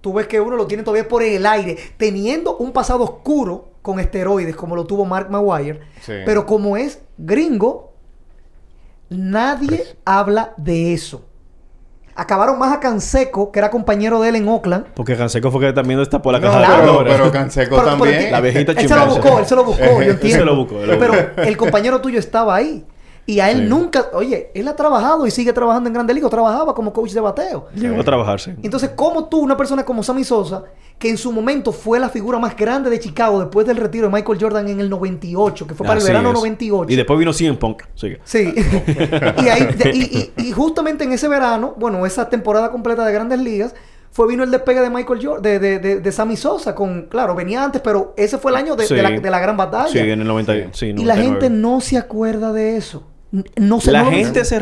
tú 0.00 0.12
ves 0.12 0.26
que 0.26 0.40
uno 0.40 0.56
lo 0.56 0.66
tiene 0.66 0.82
todavía 0.82 1.06
por 1.08 1.22
el 1.22 1.46
aire, 1.46 1.78
teniendo 1.96 2.56
un 2.56 2.72
pasado 2.72 3.04
oscuro 3.04 3.68
con 3.82 4.00
esteroides, 4.00 4.56
como 4.56 4.74
lo 4.74 4.84
tuvo 4.84 5.04
Mark 5.04 5.30
Maguire, 5.30 5.78
Sí. 6.00 6.12
pero 6.26 6.44
como 6.44 6.76
es 6.76 6.98
gringo, 7.18 7.92
nadie 9.10 9.84
habla 10.04 10.54
de 10.56 10.92
eso. 10.92 11.24
Acabaron 12.16 12.58
más 12.58 12.72
a 12.72 12.78
Canseco, 12.80 13.50
que 13.50 13.58
era 13.58 13.70
compañero 13.70 14.20
de 14.20 14.28
él 14.28 14.36
en 14.36 14.46
Oakland, 14.48 14.86
Porque 14.94 15.16
Canseco 15.16 15.50
fue 15.50 15.60
que 15.60 15.72
también 15.72 15.98
destapó 15.98 16.30
la 16.30 16.38
No, 16.38 16.46
caja 16.46 16.58
de 16.60 16.64
claro. 16.64 16.80
pero, 16.82 16.94
Pandora. 16.96 17.16
pero 17.16 17.32
Canseco 17.32 17.70
Pero- 17.76 17.82
pero 17.82 17.96
también. 17.98 18.32
La 18.32 18.40
viejita 18.40 18.72
Él 18.72 18.88
se 18.88 18.94
lo 18.94 19.06
buscó, 19.06 19.38
él 19.40 19.46
se 19.46 19.54
lo 19.56 19.64
buscó, 19.64 19.84
yo 19.84 20.00
Él 20.02 20.10
entiendo. 20.10 20.38
se 20.38 20.44
lo 20.44 20.56
buscó, 20.56 20.80
él 20.80 20.90
lo 20.90 20.98
Pero 20.98 21.14
el 21.38 21.56
compañero 21.56 22.00
tuyo 22.00 22.18
estaba 22.20 22.54
ahí. 22.54 22.84
Y 23.26 23.40
a 23.40 23.50
él 23.50 23.60
Sí. 23.62 23.64
nunca, 23.68 24.06
oye, 24.12 24.50
él 24.54 24.68
ha 24.68 24.76
trabajado 24.76 25.26
y 25.26 25.30
sigue 25.30 25.52
trabajando 25.54 25.88
en 25.88 25.94
Grande 25.94 26.12
Liga, 26.12 26.28
trabajaba 26.28 26.74
como 26.74 26.92
coach 26.92 27.12
de 27.12 27.20
bateo. 27.20 27.68
Llegó 27.74 28.00
a 28.00 28.04
trabajar, 28.04 28.38
sí. 28.38 28.52
Entonces, 28.62 28.90
¿cómo 28.94 29.28
tú, 29.28 29.38
una 29.40 29.56
persona 29.56 29.82
como 29.84 30.02
Sammy 30.02 30.24
Sosa, 30.24 30.64
que 30.98 31.08
en 31.08 31.16
su 31.16 31.32
momento 31.32 31.72
fue 31.72 31.98
la 31.98 32.08
figura 32.10 32.38
más 32.38 32.54
grande 32.56 32.90
de 32.90 33.00
Chicago 33.00 33.40
después 33.40 33.66
del 33.66 33.78
retiro 33.78 34.08
de 34.08 34.12
Michael 34.12 34.38
Jordan 34.40 34.68
en 34.68 34.78
el 34.80 34.90
98, 34.90 35.66
que 35.66 35.74
fue 35.74 35.86
para 35.86 35.98
Así 35.98 36.06
el 36.06 36.12
verano 36.12 36.28
es. 36.28 36.34
98? 36.34 36.92
Y 36.92 36.96
después 36.96 37.18
vino 37.18 37.32
CM 37.32 37.56
Punk. 37.56 37.82
Sigue. 37.94 38.20
Sí. 38.24 38.52
y, 39.42 39.48
ahí, 39.48 39.68
y, 39.94 39.98
y- 39.98 40.48
y 40.48 40.52
justamente 40.52 41.04
en 41.04 41.12
ese 41.12 41.26
verano, 41.26 41.74
bueno, 41.78 42.04
esa 42.06 42.28
temporada 42.28 42.70
completa 42.70 43.04
de 43.06 43.12
Grandes 43.12 43.38
Ligas, 43.40 43.74
fue 44.12 44.28
vino 44.28 44.44
el 44.44 44.50
despegue 44.50 44.80
de 44.82 44.90
Michael 44.90 45.18
Jordan, 45.26 45.42
de, 45.42 45.58
de, 45.58 45.78
de, 45.80 46.00
de 46.00 46.12
Sammy 46.12 46.36
Sosa, 46.36 46.74
con, 46.74 47.06
claro, 47.08 47.34
venía 47.34 47.64
antes, 47.64 47.80
pero 47.82 48.14
ese 48.16 48.38
fue 48.38 48.52
el 48.52 48.58
año 48.58 48.76
de, 48.76 48.86
Sí. 48.86 48.94
de 48.94 49.02
la, 49.02 49.10
de 49.10 49.30
la 49.30 49.40
gran 49.40 49.56
batalla. 49.56 49.88
Sí, 49.88 49.98
en 49.98 50.20
el 50.20 50.26
90. 50.28 50.52
Sí, 50.72 50.86
y 50.88 50.92
la 51.04 51.14
99. 51.16 51.30
gente 51.40 51.50
no 51.50 51.80
se 51.80 51.96
acuerda 51.98 52.52
de 52.52 52.76
eso. 52.76 53.02
No 53.56 53.80
se 53.80 53.90
La 53.92 54.02
no- 54.04 54.10
gente 54.10 54.44
se 54.44 54.60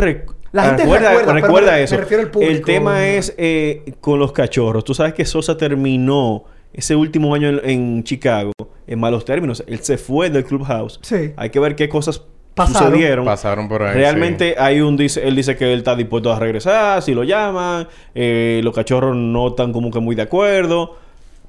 La 0.52 0.64
gente 0.64 0.82
recuerda, 0.82 1.08
recuerda, 1.10 1.32
pero 1.32 1.32
recuerda 1.46 1.70
me- 1.72 1.76
me 1.78 1.82
eso. 1.84 1.96
refiero 1.96 2.22
al 2.22 2.30
público. 2.30 2.52
El 2.52 2.62
tema 2.62 3.06
es 3.08 3.34
eh, 3.38 3.94
con 4.00 4.18
los 4.18 4.32
cachorros. 4.32 4.84
Tú 4.84 4.94
sabes 4.94 5.14
que 5.14 5.24
Sosa 5.24 5.56
terminó 5.56 6.44
ese 6.72 6.96
último 6.96 7.34
año 7.34 7.48
en, 7.48 7.60
en 7.68 8.04
Chicago 8.04 8.52
en 8.86 8.98
malos 9.00 9.24
términos. 9.24 9.62
Él 9.66 9.78
se 9.80 9.96
fue 9.98 10.30
del 10.30 10.44
clubhouse. 10.44 10.98
Sí. 11.02 11.32
Hay 11.36 11.50
que 11.50 11.58
ver 11.60 11.74
qué 11.76 11.88
cosas 11.88 12.22
Pasaron. 12.54 12.88
sucedieron. 12.90 13.24
Pasaron 13.24 13.68
por 13.68 13.82
ahí. 13.82 13.94
Realmente 13.94 14.56
hay 14.58 14.80
un 14.82 14.96
dice, 14.96 15.26
él 15.26 15.34
dice 15.36 15.56
que 15.56 15.72
él 15.72 15.78
está 15.78 15.96
dispuesto 15.96 16.30
a 16.32 16.38
regresar 16.38 17.00
si 17.02 17.14
lo 17.14 17.24
llaman. 17.24 17.88
Eh, 18.14 18.60
los 18.62 18.74
cachorros 18.74 19.16
no 19.16 19.48
están 19.48 19.72
como 19.72 19.90
que 19.90 20.00
muy 20.00 20.14
de 20.14 20.22
acuerdo. 20.22 20.96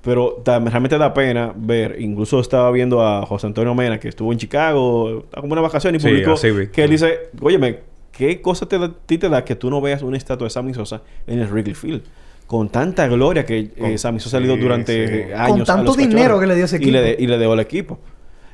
Pero 0.04 0.42
realmente 0.46 0.98
da 0.98 1.14
pena 1.14 1.54
ver. 1.56 1.96
Incluso 2.00 2.40
estaba 2.40 2.70
viendo 2.72 3.02
a 3.02 3.26
José 3.26 3.48
Antonio 3.48 3.74
Mena 3.74 4.00
que 4.00 4.10
estuvo 4.10 4.32
en 4.34 4.38
Chicago, 4.38 5.26
como 5.40 5.54
una 5.54 5.62
vacación 5.62 5.96
y 5.96 6.00
Sí, 6.00 6.08
publicó 6.10 6.34
así 6.34 6.52
vi. 6.52 6.68
que 6.68 6.84
él 6.84 6.90
dice, 6.92 7.30
óyeme, 7.42 7.80
¿qué 8.12 8.42
cosa 8.42 8.66
te 8.68 8.78
da, 8.78 8.92
ti 9.06 9.18
te 9.18 9.30
da 9.30 9.46
que 9.46 9.56
tú 9.56 9.70
no 9.70 9.80
veas 9.80 10.02
una 10.04 10.18
estatua 10.18 10.46
de 10.46 10.50
Sammy 10.50 10.74
Sosa 10.74 11.02
en 11.26 11.40
el 11.40 11.48
Wrigley 11.48 11.74
Field? 11.74 12.02
Con 12.48 12.68
tanta 12.68 13.08
gloria 13.08 13.46
que 13.46 13.58
eh, 13.60 13.72
Con- 13.80 13.98
Sammy 13.98 14.20
Sosa 14.20 14.40
le 14.42 14.48
dio 14.48 14.56
sí, 14.56 14.62
durante 14.62 15.08
sí. 15.28 15.34
años. 15.34 15.52
Con 15.52 15.62
a 15.62 15.66
tanto 15.66 15.84
los 15.86 15.98
dinero 15.98 16.38
que 16.40 16.48
le 16.48 16.56
dio 16.56 16.66
ese 16.66 16.78
Y 16.84 16.92
le, 16.92 17.12
equipo. 17.12 17.24
y 17.24 17.28
le 17.28 17.40
dio 17.40 17.52
al 17.54 17.60
equipo. 17.62 18.00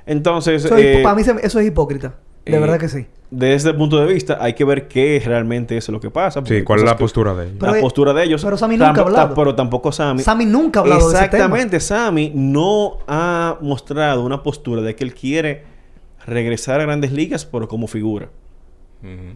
Entonces, 0.05 0.65
Eso 0.65 0.77
eh, 0.77 1.01
para 1.03 1.15
mí 1.15 1.23
se- 1.23 1.35
eso 1.43 1.59
es 1.59 1.65
hipócrita. 1.67 2.13
De 2.51 2.57
eh, 2.57 2.59
verdad 2.59 2.79
que 2.79 2.89
sí. 2.89 3.05
desde 3.31 3.53
ese 3.55 3.73
punto 3.73 3.97
de 3.99 4.11
vista, 4.13 4.37
hay 4.41 4.53
que 4.53 4.63
ver 4.65 4.87
qué 4.87 5.21
realmente 5.25 5.77
es 5.77 5.87
lo 5.89 5.99
que 5.99 6.09
pasa. 6.09 6.41
Sí, 6.45 6.63
¿cuál 6.63 6.79
es 6.79 6.85
la 6.85 6.93
que- 6.93 6.99
postura 7.03 7.33
de 7.33 7.45
ellos? 7.45 7.57
Pero, 7.59 7.71
la 7.71 7.77
eh, 7.77 7.81
postura 7.81 8.13
de 8.13 8.23
ellos. 8.23 8.43
pero 8.43 8.57
Sammy 8.57 8.77
nunca 8.77 9.01
ha 9.01 9.03
hablado. 9.05 9.33
Pero 9.35 9.55
tampoco 9.55 9.91
Sammy. 9.91 10.21
Sammy 10.21 10.45
nunca 10.45 10.79
ha 10.79 10.83
hablado 10.83 11.09
de 11.09 11.15
ese 11.15 11.27
tema. 11.29 11.43
Exactamente. 11.45 11.79
Sammy 11.79 12.31
no 12.35 12.97
ha 13.07 13.57
mostrado 13.61 14.23
una 14.25 14.41
postura 14.43 14.81
de 14.81 14.95
que 14.95 15.03
él 15.03 15.13
quiere 15.13 15.63
regresar 16.25 16.79
a 16.79 16.83
Grandes 16.83 17.11
Ligas, 17.11 17.45
pero 17.45 17.67
como 17.67 17.87
figura. 17.87 18.29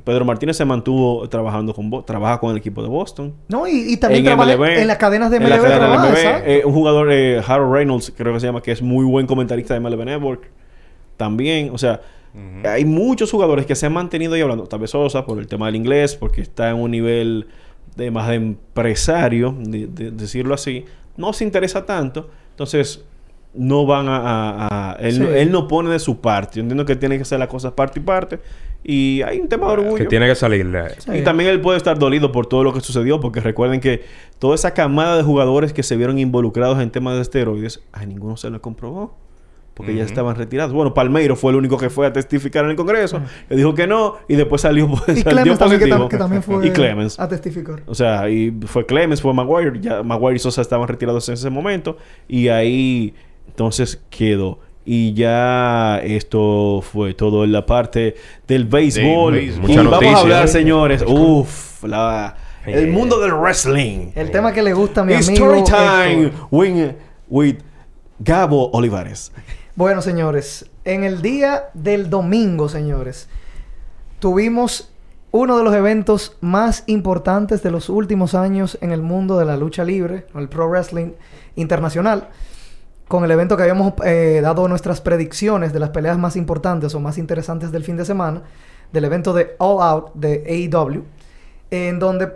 Pedro 0.04 0.26
Martínez 0.26 0.58
se 0.58 0.66
mantuvo 0.66 1.30
trabajando 1.30 1.74
con 1.74 1.90
Bo- 1.90 2.04
trabaja 2.04 2.38
con 2.38 2.52
el 2.52 2.58
equipo 2.58 2.82
de 2.84 2.90
Boston. 2.90 3.34
No, 3.48 3.66
y, 3.66 3.94
y 3.94 3.96
también 3.96 4.20
en 4.20 4.36
trabaja 4.36 4.58
MLB, 4.58 4.80
en 4.82 4.88
las 4.88 4.98
cadenas 4.98 5.32
de 5.32 5.38
en 5.38 5.44
MLB. 5.44 5.50
la 5.52 5.56
cadena 5.58 5.74
de 5.76 5.80
trabaja, 5.80 6.04
MLB. 6.10 6.18
exacto. 6.18 6.50
Eh, 6.50 6.62
un 6.66 6.74
jugador, 6.74 7.08
eh, 7.14 7.42
Harold 7.48 7.72
Reynolds, 7.74 8.14
creo 8.18 8.34
que 8.34 8.42
se 8.42 8.48
llama, 8.48 8.62
que 8.62 8.74
es 8.74 8.82
muy 8.82 9.06
buen 9.06 9.26
comentarista 9.26 9.74
de 9.74 9.80
MLB 9.80 10.04
Network. 10.04 10.50
También, 11.16 11.70
o 11.74 11.78
sea, 11.78 12.02
hay 12.66 12.86
muchos 12.86 13.30
jugadores 13.32 13.66
que 13.66 13.76
se 13.76 13.86
han 13.86 13.94
mantenido 13.94 14.34
ahí 14.34 14.42
hablando. 14.42 14.66
Tal 14.66 14.80
vez 14.80 14.90
Sosa 14.92 15.26
por 15.26 15.38
el 15.40 15.48
tema 15.48 15.68
del 15.68 15.76
inglés, 15.76 16.16
porque 16.16 16.42
está 16.42 16.70
en 16.72 16.78
un 16.78 16.92
nivel 16.92 17.48
de 17.96 18.10
más 18.12 18.28
de 18.30 18.36
empresario, 18.36 19.56
de, 19.60 19.88
de- 19.88 20.12
decirlo 20.12 20.54
así. 20.56 20.86
No 21.18 21.32
se 21.34 21.44
interesa 21.44 21.86
tanto. 21.86 22.30
Entonces, 22.52 23.06
no 23.54 23.86
van 23.86 24.08
a... 24.08 24.18
a- 24.18 24.92
a- 24.92 24.94
él, 24.96 25.14
Sí. 25.14 25.20
no, 25.20 25.30
él 25.30 25.52
no 25.52 25.68
pone 25.68 25.90
de 25.92 26.00
su 26.00 26.20
parte. 26.22 26.56
Yo 26.56 26.62
entiendo 26.62 26.86
que 26.86 26.96
tiene 26.96 27.18
que 27.18 27.22
hacer 27.22 27.38
las 27.40 27.48
cosas 27.50 27.74
parte 27.74 28.00
y 28.00 28.04
parte. 28.04 28.40
Y 28.84 29.22
hay 29.22 29.40
un 29.40 29.48
tema 29.48 29.68
de 29.68 29.74
orgullo. 29.74 29.96
Que 29.96 30.06
tiene 30.06 30.28
que 30.28 30.36
salirle. 30.36 30.86
Y 31.14 31.22
también 31.22 31.50
él 31.52 31.62
puede 31.62 31.78
estar 31.78 31.98
dolido 32.00 32.32
por 32.32 32.48
todo 32.48 32.64
lo 32.64 32.74
que 32.74 32.82
sucedió, 32.82 33.20
porque 33.20 33.40
recuerden 33.40 33.80
que 33.80 34.02
toda 34.40 34.56
esa 34.56 34.74
camada 34.74 35.16
de 35.16 35.24
jugadores 35.24 35.72
que 35.72 35.84
se 35.84 35.96
vieron 35.96 36.18
involucrados 36.20 36.80
en 36.82 36.90
temas 36.92 37.16
de 37.16 37.22
esteroides, 37.22 37.82
a 37.94 38.06
ninguno 38.06 38.36
se 38.38 38.50
le 38.50 38.60
comprobó. 38.60 39.16
Porque 39.74 39.96
ya 39.96 40.04
estaban 40.04 40.36
retirados. 40.36 40.74
Bueno, 40.74 40.94
Palmeiro 40.94 41.36
fue 41.36 41.52
el 41.52 41.58
único 41.58 41.78
que 41.78 41.90
fue 41.90 42.06
a 42.08 42.14
testificar 42.14 42.64
en 42.66 42.72
el 42.72 42.76
Congreso, 42.76 43.22
que 43.50 43.56
dijo 43.56 43.74
que 43.74 43.88
no, 43.88 44.18
y 44.28 44.36
después 44.36 44.62
salió, 44.62 44.86
Y 45.08 45.22
salió 45.22 45.24
Clemens 45.24 45.60
también, 45.60 45.80
que, 45.80 45.86
positivo. 45.88 46.06
tam- 46.06 46.10
que 46.10 46.18
también 46.18 46.44
fue 46.44 46.68
y 46.68 46.70
Clemens. 46.72 47.20
a 47.20 47.28
testificar. 47.28 47.82
O 47.88 47.96
sea, 47.96 48.30
y 48.30 48.54
fue 48.68 48.86
Clemens, 48.86 49.22
fue 49.22 49.34
Maguire, 49.34 49.80
ya 49.82 50.04
Maguire 50.04 50.36
y 50.36 50.40
Sosa 50.40 50.62
estaban 50.62 50.88
retirados 50.88 51.28
en 51.30 51.34
ese 51.36 51.50
momento, 51.50 51.98
y 52.28 52.50
ahí 52.50 53.14
entonces 53.48 54.02
quedó. 54.10 54.60
Y 54.86 55.14
ya 55.14 56.00
esto 56.04 56.82
fue 56.84 57.14
todo 57.14 57.46
en 57.46 57.54
la 57.54 57.66
parte 57.66 58.16
del 58.48 58.66
béisbol. 58.66 59.38
Y. 59.38 59.52
Mucha 59.52 59.76
vamos 59.78 59.92
noticia, 59.94 60.18
a 60.18 60.20
hablar, 60.22 60.48
señores, 60.50 61.04
uff, 61.08 61.84
la, 61.86 62.36
el 62.66 62.90
Eh. 62.90 62.92
mundo 62.92 63.18
del 63.22 63.34
wrestling. 63.34 64.12
El 64.14 64.30
tema 64.30 64.52
que 64.52 64.62
le 64.62 64.74
gusta 64.74 65.00
a 65.02 65.06
mi 65.06 65.14
amigo. 65.14 65.32
Story 65.32 65.64
time 65.64 66.26
Héctor. 66.26 66.96
with 67.30 67.56
Gabo 68.20 68.72
Olivares. 68.74 69.32
Bueno, 69.76 70.04
señores, 70.04 70.70
en 70.86 71.04
el 71.04 71.24
día 71.24 71.72
del 71.74 72.12
domingo, 72.12 72.70
señores, 72.70 73.28
tuvimos 74.20 74.94
uno 75.32 75.58
de 75.58 75.64
los 75.64 75.74
eventos 75.74 76.38
más 76.42 76.84
importantes 76.86 77.64
de 77.64 77.72
los 77.72 77.90
últimos 77.90 78.36
años 78.36 78.78
en 78.82 78.92
el 78.92 79.02
mundo 79.02 79.40
de 79.40 79.46
la 79.46 79.58
lucha 79.58 79.84
libre, 79.84 80.28
el 80.36 80.48
Pro 80.48 80.70
Wrestling 80.70 81.14
Internacional, 81.56 82.30
con 83.08 83.24
el 83.24 83.32
evento 83.32 83.58
que 83.58 83.64
habíamos 83.64 83.94
eh, 84.06 84.42
dado 84.44 84.68
nuestras 84.68 85.02
predicciones 85.02 85.74
de 85.74 85.80
las 85.80 85.90
peleas 85.90 86.20
más 86.20 86.36
importantes 86.36 86.94
o 86.94 87.00
más 87.00 87.18
interesantes 87.18 87.72
del 87.72 87.84
fin 87.84 87.98
de 87.98 88.06
semana, 88.06 88.44
del 88.92 89.06
evento 89.06 89.34
de 89.34 89.56
All 89.58 89.82
Out 89.82 90.14
de 90.14 90.70
AEW, 90.72 91.04
en 91.72 91.98
donde 91.98 92.32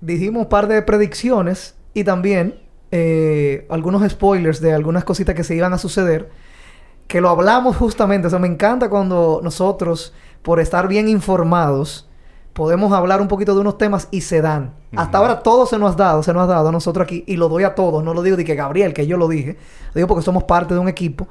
dijimos 0.00 0.44
un 0.44 0.48
par 0.48 0.68
de 0.68 0.80
predicciones 0.80 1.74
y 1.92 2.02
también 2.04 2.69
eh, 2.92 3.66
algunos 3.70 4.08
spoilers 4.10 4.60
de 4.60 4.72
algunas 4.74 5.04
cositas 5.04 5.34
que 5.34 5.44
se 5.44 5.54
iban 5.54 5.72
a 5.72 5.78
suceder, 5.78 6.30
que 7.06 7.20
lo 7.20 7.28
hablamos 7.28 7.76
justamente. 7.76 8.26
O 8.26 8.30
sea, 8.30 8.38
me 8.38 8.48
encanta 8.48 8.88
cuando 8.90 9.40
nosotros, 9.42 10.12
por 10.42 10.60
estar 10.60 10.88
bien 10.88 11.08
informados, 11.08 12.08
podemos 12.52 12.92
hablar 12.92 13.20
un 13.20 13.28
poquito 13.28 13.54
de 13.54 13.60
unos 13.60 13.78
temas 13.78 14.08
y 14.10 14.22
se 14.22 14.40
dan. 14.42 14.74
Hasta 14.96 15.18
ahora 15.18 15.40
todo 15.40 15.66
se 15.66 15.78
nos 15.78 15.94
ha 15.94 15.96
dado, 15.96 16.22
se 16.22 16.32
nos 16.32 16.42
ha 16.42 16.46
dado 16.46 16.68
a 16.68 16.72
nosotros 16.72 17.04
aquí 17.04 17.22
y 17.26 17.36
lo 17.36 17.48
doy 17.48 17.62
a 17.64 17.74
todos. 17.74 18.02
No 18.02 18.12
lo 18.12 18.22
digo 18.22 18.36
de 18.36 18.44
que 18.44 18.54
Gabriel, 18.56 18.92
que 18.92 19.06
yo 19.06 19.16
lo 19.16 19.28
dije. 19.28 19.56
Lo 19.88 19.94
digo 19.94 20.08
porque 20.08 20.22
somos 20.24 20.44
parte 20.44 20.74
de 20.74 20.80
un 20.80 20.88
equipo. 20.88 21.28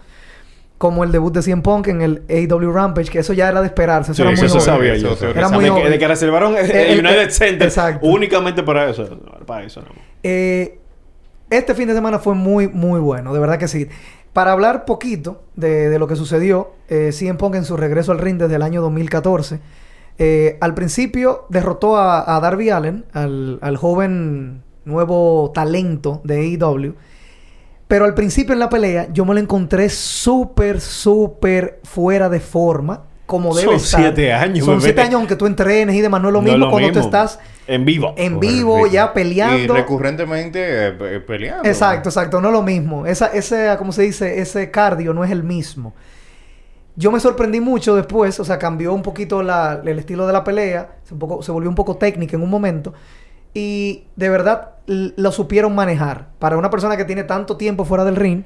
Como 0.78 1.04
el 1.04 1.12
debut 1.12 1.34
de 1.34 1.42
CM 1.42 1.62
Punk 1.62 1.90
en 1.90 2.02
el 2.02 2.24
AW 2.30 2.72
Rampage, 2.72 3.10
que 3.10 3.20
eso 3.20 3.34
ya 3.34 3.50
era 3.50 3.60
de 3.60 3.68
esperarse. 3.68 4.14
Eso 4.14 4.16
Sí, 4.16 4.22
era 4.22 4.32
muy 4.32 4.46
eso 4.46 4.54
obvio. 4.56 4.62
sabía 4.66 4.94
Eso 4.94 5.10
yo. 5.10 5.16
se 5.18 5.30
Era 5.32 5.50
muy 5.50 5.66
de, 5.66 5.74
que, 5.74 5.90
de 5.90 6.00
que 6.00 6.08
reservaron 6.08 6.56
el, 6.56 6.72
el 6.72 7.00
United 7.06 7.32
Center 7.32 7.68
exacto. 7.68 8.08
únicamente 8.08 8.64
para 8.64 8.90
eso. 8.90 9.06
Para 9.46 9.66
eso, 9.66 9.82
no. 9.82 9.88
Eh, 10.24 10.79
este 11.50 11.76
fin 11.76 11.88
de 11.88 11.94
semana 11.94 12.20
fue 12.20 12.36
muy, 12.36 12.68
muy 12.68 13.00
bueno, 13.00 13.34
de 13.34 13.40
verdad 13.40 13.58
que 13.58 13.68
sí. 13.68 13.88
Para 14.34 14.52
hablar 14.52 14.86
poquito 14.86 15.44
de, 15.56 15.90
de 15.90 16.00
lo 16.00 16.08
que 16.08 16.16
sucedió, 16.16 16.72
eh, 16.88 17.12
CM 17.12 17.38
en 17.56 17.66
su 17.66 17.78
regreso 17.78 18.12
al 18.12 18.20
ring 18.20 18.38
desde 18.38 18.56
el 18.56 18.62
año 18.62 18.82
2014, 18.82 19.60
eh, 20.20 20.58
al 20.62 20.74
principio 20.74 21.46
derrotó 21.50 21.98
a, 21.98 22.36
a 22.36 22.40
Darby 22.40 22.70
Allen, 22.70 23.06
al, 23.14 23.58
al 23.62 23.78
joven 23.78 24.64
nuevo 24.86 25.52
talento 25.54 26.22
de 26.24 26.58
AEW. 26.60 26.96
Pero 27.88 28.06
al 28.06 28.14
principio 28.14 28.54
en 28.54 28.60
la 28.60 28.70
pelea 28.70 29.12
yo 29.12 29.26
me 29.26 29.34
lo 29.34 29.40
encontré 29.40 29.90
súper, 29.90 30.80
súper 30.80 31.80
fuera 31.84 32.30
de 32.30 32.40
forma. 32.40 33.06
Como 33.30 33.54
debe 33.54 33.68
Son 33.68 33.76
estar. 33.76 34.02
siete 34.02 34.34
años, 34.34 34.66
Son 34.66 34.76
bebé. 34.80 34.86
siete 34.86 35.02
años 35.02 35.14
aunque 35.16 35.36
tú 35.36 35.46
entrenes 35.46 35.96
y 35.96 36.02
demás. 36.02 36.20
No 36.20 36.30
es 36.30 36.34
lo 36.34 36.42
No 36.42 36.48
es 36.48 36.54
mismo 36.54 36.66
lo 36.66 36.72
cuando 36.72 36.90
tú 36.90 36.96
mismo. 36.96 37.06
estás 37.10 37.40
En 37.68 37.86
vivo. 37.86 38.16
en 38.18 38.40
vivo, 38.40 38.88
ya 38.88 39.12
Y 39.12 39.14
peleando. 39.14 39.76
recurrentemente 39.76 40.88
eh, 40.88 41.20
peleando. 41.20 41.70
Exacto, 41.70 42.10
exacto, 42.10 42.42
no 42.42 42.48
es 42.48 42.54
lo 42.54 42.64
mismo. 42.64 43.06
Esa, 43.06 43.28
ese, 43.28 43.70
¿cómo 43.78 43.92
se 43.92 44.02
dice? 44.02 44.40
Ese 44.42 44.72
cardio 44.72 45.14
no 45.14 45.24
es 45.24 45.30
el 45.30 45.44
mismo. 45.44 45.94
Yo 46.96 47.12
me 47.12 47.20
sorprendí 47.20 47.62
mucho 47.62 47.96
después, 47.96 48.40
o 48.40 48.44
sea, 48.46 48.58
cambió 48.58 48.94
un 48.96 49.04
poquito 49.04 49.44
la- 49.44 49.80
el 49.86 50.00
estilo 50.00 50.26
de 50.26 50.34
la 50.34 50.44
pelea, 50.44 50.96
se, 51.04 51.14
un 51.14 51.20
poco, 51.20 51.44
se 51.44 51.52
volvió 51.52 51.70
un 51.70 51.76
poco 51.76 51.98
técnica 51.98 52.36
en 52.36 52.42
un 52.42 52.50
momento, 52.50 52.94
y 53.54 54.06
de 54.16 54.30
verdad 54.30 54.72
lo 54.88 55.32
supieron 55.32 55.76
manejar. 55.76 56.30
Para 56.40 56.58
una 56.58 56.70
persona 56.72 56.98
que 56.98 57.06
tiene 57.06 57.24
tanto 57.24 57.58
tiempo 57.58 57.86
fuera 57.86 58.04
del 58.04 58.16
ring, 58.16 58.42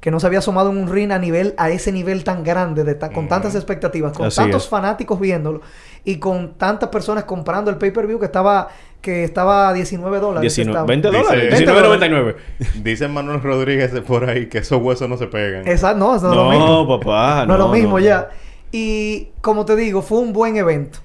que 0.00 0.10
no 0.10 0.20
se 0.20 0.26
había 0.26 0.38
asomado 0.40 0.70
en 0.70 0.76
un 0.78 0.88
ring 0.92 1.10
a 1.10 1.18
nivel, 1.18 1.54
a 1.56 1.70
ese 1.70 1.90
nivel 1.90 2.22
tan 2.22 2.44
grande, 2.44 2.84
de 2.84 2.94
ta- 2.94 3.10
con 3.10 3.28
tantas 3.28 3.54
expectativas, 3.54 4.12
con 4.12 4.26
Así 4.26 4.36
tantos 4.36 4.64
es. 4.64 4.68
fanáticos 4.68 5.18
viéndolo, 5.18 5.62
y 6.04 6.16
con 6.18 6.54
tantas 6.54 6.90
personas 6.90 7.24
comprando 7.24 7.70
el 7.70 7.76
pay-per-view 7.78 8.18
que 8.20 8.26
estaba, 8.26 8.68
que 9.00 9.24
estaba 9.24 9.68
a 9.68 9.72
19 9.72 10.20
dólares. 10.20 10.42
19, 10.54 10.70
estaba. 10.70 10.86
20 10.86 11.10
Dice- 11.10 11.22
dólares. 11.22 11.50
20 11.50 11.72
19.99. 11.72 12.36
Dice 12.82 13.08
Manuel 13.08 13.42
Rodríguez 13.42 13.92
de 13.92 14.02
por 14.02 14.28
ahí 14.28 14.46
que 14.46 14.58
esos 14.58 14.80
huesos 14.80 15.08
no 15.08 15.16
se 15.16 15.26
pegan. 15.26 15.66
Exacto, 15.66 15.98
no, 15.98 16.14
eso 16.16 16.26
no, 16.26 16.30
es 16.32 16.36
lo 16.36 16.50
mismo. 16.50 16.66
No, 16.66 16.98
papá. 17.00 17.44
no, 17.48 17.54
es 17.54 17.58
lo 17.58 17.68
mismo 17.68 17.98
no. 17.98 18.04
ya. 18.04 18.28
Y 18.72 19.28
como 19.40 19.64
te 19.64 19.74
digo, 19.76 20.02
fue 20.02 20.18
un 20.18 20.32
buen 20.32 20.56
evento. 20.56 20.98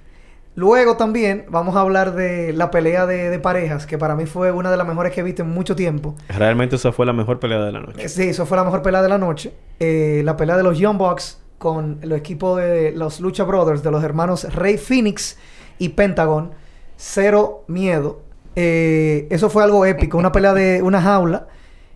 Luego 0.61 0.95
también 0.95 1.45
vamos 1.49 1.75
a 1.75 1.79
hablar 1.79 2.13
de 2.13 2.53
la 2.53 2.69
pelea 2.69 3.07
de, 3.07 3.31
de 3.31 3.39
parejas, 3.39 3.87
que 3.87 3.97
para 3.97 4.15
mí 4.15 4.27
fue 4.27 4.51
una 4.51 4.69
de 4.69 4.77
las 4.77 4.85
mejores 4.85 5.11
que 5.11 5.21
he 5.21 5.23
visto 5.23 5.41
en 5.41 5.49
mucho 5.49 5.75
tiempo. 5.75 6.13
Realmente 6.29 6.75
esa 6.75 6.91
fue 6.91 7.07
la 7.07 7.13
mejor 7.13 7.39
pelea 7.39 7.63
de 7.63 7.71
la 7.71 7.79
noche. 7.79 8.07
Sí, 8.07 8.25
eso 8.25 8.45
fue 8.45 8.57
la 8.57 8.63
mejor 8.63 8.83
pelea 8.83 9.01
de 9.01 9.09
la 9.09 9.17
noche. 9.17 9.53
Eh, 9.79 10.21
la 10.23 10.37
pelea 10.37 10.57
de 10.57 10.61
los 10.61 10.77
Young 10.77 10.99
Bucks 10.99 11.41
con 11.57 11.97
el 12.03 12.11
equipo 12.11 12.57
de 12.57 12.91
los 12.91 13.21
Lucha 13.21 13.43
Brothers, 13.43 13.81
de 13.81 13.89
los 13.89 14.03
hermanos 14.03 14.43
Rey 14.53 14.77
Phoenix 14.77 15.35
y 15.79 15.89
Pentagon. 15.89 16.51
Cero 16.95 17.63
miedo. 17.65 18.21
Eh, 18.55 19.27
eso 19.31 19.49
fue 19.49 19.63
algo 19.63 19.83
épico. 19.87 20.19
Una 20.19 20.31
pelea 20.31 20.53
de 20.53 20.83
una 20.83 21.01
jaula 21.01 21.47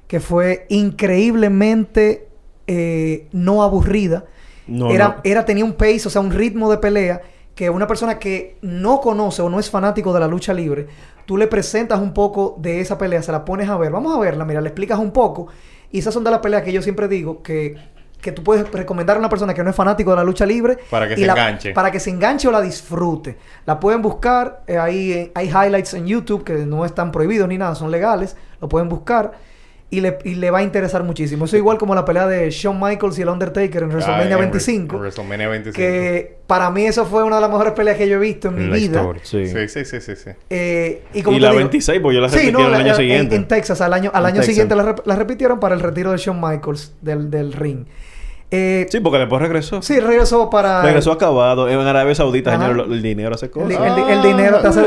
que 0.07 0.20
fue 0.20 0.66
increíblemente 0.70 2.30
eh, 2.66 3.28
no 3.32 3.61
aburrida. 3.61 4.26
No, 4.66 4.89
era, 4.89 5.07
no. 5.09 5.16
era, 5.24 5.45
tenía 5.45 5.63
un 5.63 5.74
pace, 5.74 6.07
o 6.07 6.09
sea, 6.09 6.22
un 6.22 6.32
ritmo 6.32 6.72
de 6.72 6.80
pelea 6.80 7.22
que 7.56 7.70
una 7.70 7.88
persona 7.88 8.20
que 8.20 8.58
no 8.62 8.99
conoce 9.01 9.41
o 9.41 9.49
no 9.49 9.60
es 9.60 9.70
fanático 9.70 10.14
de 10.14 10.20
la 10.20 10.28
lucha 10.28 10.53
libre, 10.53 10.88
tú 11.26 11.38
le 11.38 11.47
presentas 11.47 11.99
un 11.99 12.14
poco 12.14 12.56
de 12.60 12.82
esa 12.82 12.97
pelea, 12.97 13.24
se 13.24 13.32
la 13.32 13.45
pones 13.45 13.70
a 13.70 13.78
ver, 13.78 13.91
vamos 13.91 14.16
a 14.16 14.20
verla, 14.20 14.43
mira, 14.45 14.60
le 14.62 14.68
explicas 14.70 14.99
un 14.99 15.12
poco. 15.12 15.47
Y 15.91 15.99
esas 15.99 16.14
son 16.14 16.24
de 16.26 16.32
las 16.32 16.39
peleas 16.41 16.64
que 16.64 16.74
yo 16.74 16.82
siempre 16.82 17.08
digo 17.08 17.41
que, 17.41 17.78
que 18.20 18.34
tú 18.34 18.43
puedes 18.43 18.70
recomendar 18.72 19.16
a 19.16 19.20
una 19.20 19.30
persona 19.30 19.53
que 19.53 19.64
no 19.64 19.70
es 19.70 19.76
fanático 19.76 20.10
de 20.12 20.18
la 20.18 20.24
lucha 20.26 20.45
libre. 20.45 20.78
Para 20.89 21.08
que 21.08 21.14
y 21.14 21.18
se 21.18 21.26
la- 21.28 21.32
enganche. 21.34 21.72
Para 21.74 21.91
que 21.91 21.99
se 22.01 22.10
enganche 22.10 22.47
o 22.47 22.51
la 22.51 22.60
disfrute. 22.62 23.38
La 23.66 23.80
pueden 23.80 24.01
buscar, 24.01 24.64
eh, 24.68 24.78
ahí 24.78 25.12
eh, 25.14 25.32
hay 25.34 25.47
highlights 25.47 25.93
en 25.93 26.06
YouTube 26.08 26.43
que 26.43 26.53
no 26.66 26.84
están 26.84 27.12
prohibidos 27.14 27.47
ni 27.47 27.58
nada, 27.58 27.74
son 27.76 27.89
legales, 27.89 28.36
lo 28.60 28.68
pueden 28.68 28.89
buscar. 28.89 29.32
Y 29.92 30.02
le, 30.02 30.18
y 30.26 30.34
le 30.36 30.50
va 30.50 30.58
a 30.60 30.64
interesar 30.64 31.04
muchísimo. 31.04 31.46
Eso 31.46 31.58
igual 31.58 31.78
como 31.78 31.94
la 31.94 32.04
pelea 32.04 32.26
de 32.28 32.50
Shawn 32.50 32.80
Michaels 32.82 33.20
y 33.20 33.22
el 33.22 33.30
Undertaker 33.30 33.84
en 33.84 33.90
Ah, 33.92 33.94
WrestleMania 33.94 34.34
en 34.34 34.40
25. 34.40 34.94
Re- 34.96 35.00
WrestleMania 35.00 35.48
25. 35.48 35.78
Que 35.78 36.38
para 36.48 36.72
mí 36.72 36.86
eso 36.86 37.06
fue 37.06 37.24
una 37.24 37.36
de 37.36 37.42
las 37.44 37.52
mejores 37.52 37.74
peleas 37.74 37.96
que 37.96 38.08
yo 38.10 38.16
he 38.16 38.20
visto 38.20 38.48
en 38.50 38.56
mi 38.56 38.68
la 38.68 38.76
vida. 38.76 39.00
historia. 39.00 39.22
Sí. 39.24 39.48
Sí, 39.48 39.68
sí, 39.70 39.86
sí, 39.86 40.02
sí. 40.02 40.16
sí. 40.16 40.32
Eh, 40.50 41.04
y 41.14 41.22
como 41.22 41.38
Y 41.38 41.40
la 41.40 41.50
digo- 41.50 41.60
26, 41.60 42.00
pues 42.02 42.16
yo 42.16 42.20
la 42.22 42.30
Sí, 42.30 42.36
repitieron 42.38 42.62
no, 42.64 42.68
el 42.68 42.72
la- 42.74 42.78
año 42.80 42.90
en- 42.90 42.96
siguiente. 42.96 43.36
En, 43.36 43.48
Texas, 43.48 43.80
al 43.80 43.94
año, 43.94 44.10
al 44.14 44.26
año 44.26 44.36
Texas. 44.38 44.48
siguiente 44.48 44.76
la, 44.76 44.84
rep- 44.96 45.02
la 45.06 45.16
repitieron 45.16 45.60
para 45.60 45.76
el 45.76 45.82
retiro 45.82 46.12
de 46.12 46.18
Shawn 46.18 46.42
Michaels 46.42 46.94
del, 47.02 47.30
del 47.30 47.54
ring. 47.54 47.86
Eh, 48.52 48.86
Sí, 48.89 49.00
porque 49.00 49.18
después 49.18 49.41
regresó. 49.41 49.82
sí, 49.82 50.00
regresó 50.00 50.50
para... 50.50 50.82
Regresó 50.84 51.12
acabado. 51.12 51.68
En 51.68 51.80
Arabia 51.80 52.14
Saudita, 52.14 52.54
Ajá. 52.54 52.68
señor, 52.68 52.86
el 52.91 53.02
dinero 53.02 53.34
hace 53.36 53.50
cosas. 53.50 53.72
el 53.72 53.96
di- 53.96 54.12
el 54.12 54.22
dinero 54.22 54.60
te 54.62 54.68
hace... 54.68 54.82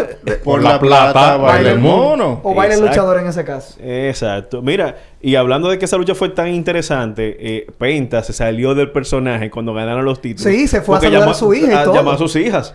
Por 0.45 0.63
la 0.63 0.73
la 0.75 0.79
plata, 0.81 1.13
plata, 1.13 1.37
baila 1.39 1.71
el 1.73 1.79
baila- 1.79 1.81
mono. 1.81 2.41
O 2.45 2.55
baila 2.55 2.77
el 2.77 2.81
luchador 2.81 3.19
en 3.19 3.27
ese 3.27 3.45
caso. 3.45 3.75
Exacto. 3.83 4.63
Mira, 4.63 4.97
y 5.21 5.35
hablando 5.35 5.69
de 5.69 5.79
que 5.79 5.85
esa 5.87 5.97
lucha 5.97 6.15
fue 6.15 6.29
tan 6.31 6.49
interesante, 6.49 7.37
eh, 7.41 7.67
Penta 7.77 8.23
se 8.23 8.33
salió 8.33 8.75
del 8.75 8.91
personaje 8.93 9.51
cuando 9.51 9.75
ganaron 9.75 10.05
los 10.05 10.21
títulos. 10.21 10.51
Sí, 10.53 10.69
se 10.69 10.81
fue 10.81 10.97
a 10.97 11.01
saludar 11.01 11.21
llamó- 11.23 11.33
a 11.33 11.35
su 11.35 11.53
hija 11.53 11.73
y 11.73 11.75
a- 11.77 11.85
todo. 11.85 11.95
Llamó 11.95 12.13
a 12.13 12.19
sus 12.19 12.37
hijas. 12.37 12.75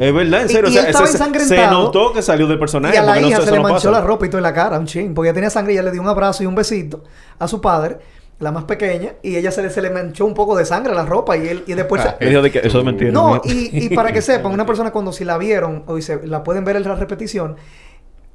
es 0.00 0.12
verdad, 0.14 0.42
en 0.42 0.48
serio. 0.48 0.68
y 0.68 0.70
o 0.70 0.72
sea, 0.72 0.80
él 0.82 0.86
estaba 0.88 1.06
se- 1.06 1.18
se, 1.40 1.46
se 1.46 1.66
notó 1.68 2.12
que 2.12 2.22
salió 2.22 2.46
del 2.48 2.58
personaje. 2.58 2.94
Y 2.94 2.98
a 2.98 3.02
la 3.02 3.20
no 3.20 3.26
hija 3.28 3.36
se 3.36 3.42
eso 3.44 3.52
le 3.54 3.60
manchó 3.60 3.74
pasa. 3.74 3.90
la 3.92 4.00
ropa 4.00 4.26
y 4.26 4.30
toda 4.30 4.40
la 4.40 4.52
cara, 4.54 4.78
un 4.78 4.86
chin. 4.86 5.14
Porque 5.14 5.28
ella 5.28 5.34
tenía 5.34 5.50
sangre 5.50 5.74
y 5.74 5.76
ella 5.76 5.84
le 5.84 5.92
dio 5.92 6.00
un 6.00 6.08
abrazo 6.08 6.42
y 6.42 6.46
un 6.46 6.54
besito 6.54 7.04
a 7.38 7.46
su 7.46 7.60
padre, 7.60 7.98
la 8.38 8.52
más 8.52 8.64
pequeña, 8.64 9.14
y 9.22 9.36
ella 9.36 9.50
se 9.50 9.62
le, 9.62 9.70
se 9.70 9.80
le 9.80 9.88
manchó 9.90 10.26
un 10.26 10.34
poco 10.34 10.56
de 10.56 10.64
sangre 10.66 10.92
a 10.92 10.94
la 10.94 11.06
ropa 11.06 11.36
y 11.38 11.48
él 11.48 11.64
y 11.66 11.72
después... 11.74 12.02
se- 12.02 12.16
Le 12.20 12.28
dijo 12.30 12.42
de 12.42 12.50
que 12.50 12.58
eso 12.58 12.78
es 12.78 12.84
mentira. 12.84 13.10
No, 13.10 13.40
y, 13.44 13.70
y 13.86 13.88
para 13.94 14.12
que 14.12 14.20
sepan, 14.22 14.52
una 14.52 14.66
persona 14.66 14.90
cuando 14.90 15.12
si 15.12 15.24
la 15.24 15.38
vieron 15.38 15.84
o 15.86 15.98
se, 16.00 16.26
la 16.26 16.44
pueden 16.44 16.64
ver 16.64 16.76
en 16.76 16.82
la 16.82 16.94
repetición, 16.96 17.56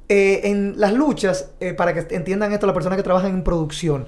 eh, 0.08 0.40
en 0.44 0.74
las 0.76 0.92
luchas, 0.92 1.50
eh, 1.60 1.72
para 1.72 1.94
que 1.94 2.14
entiendan 2.16 2.52
esto 2.52 2.66
las 2.66 2.74
personas 2.74 2.96
que 2.96 3.02
trabajan 3.04 3.30
en 3.32 3.44
producción, 3.44 4.06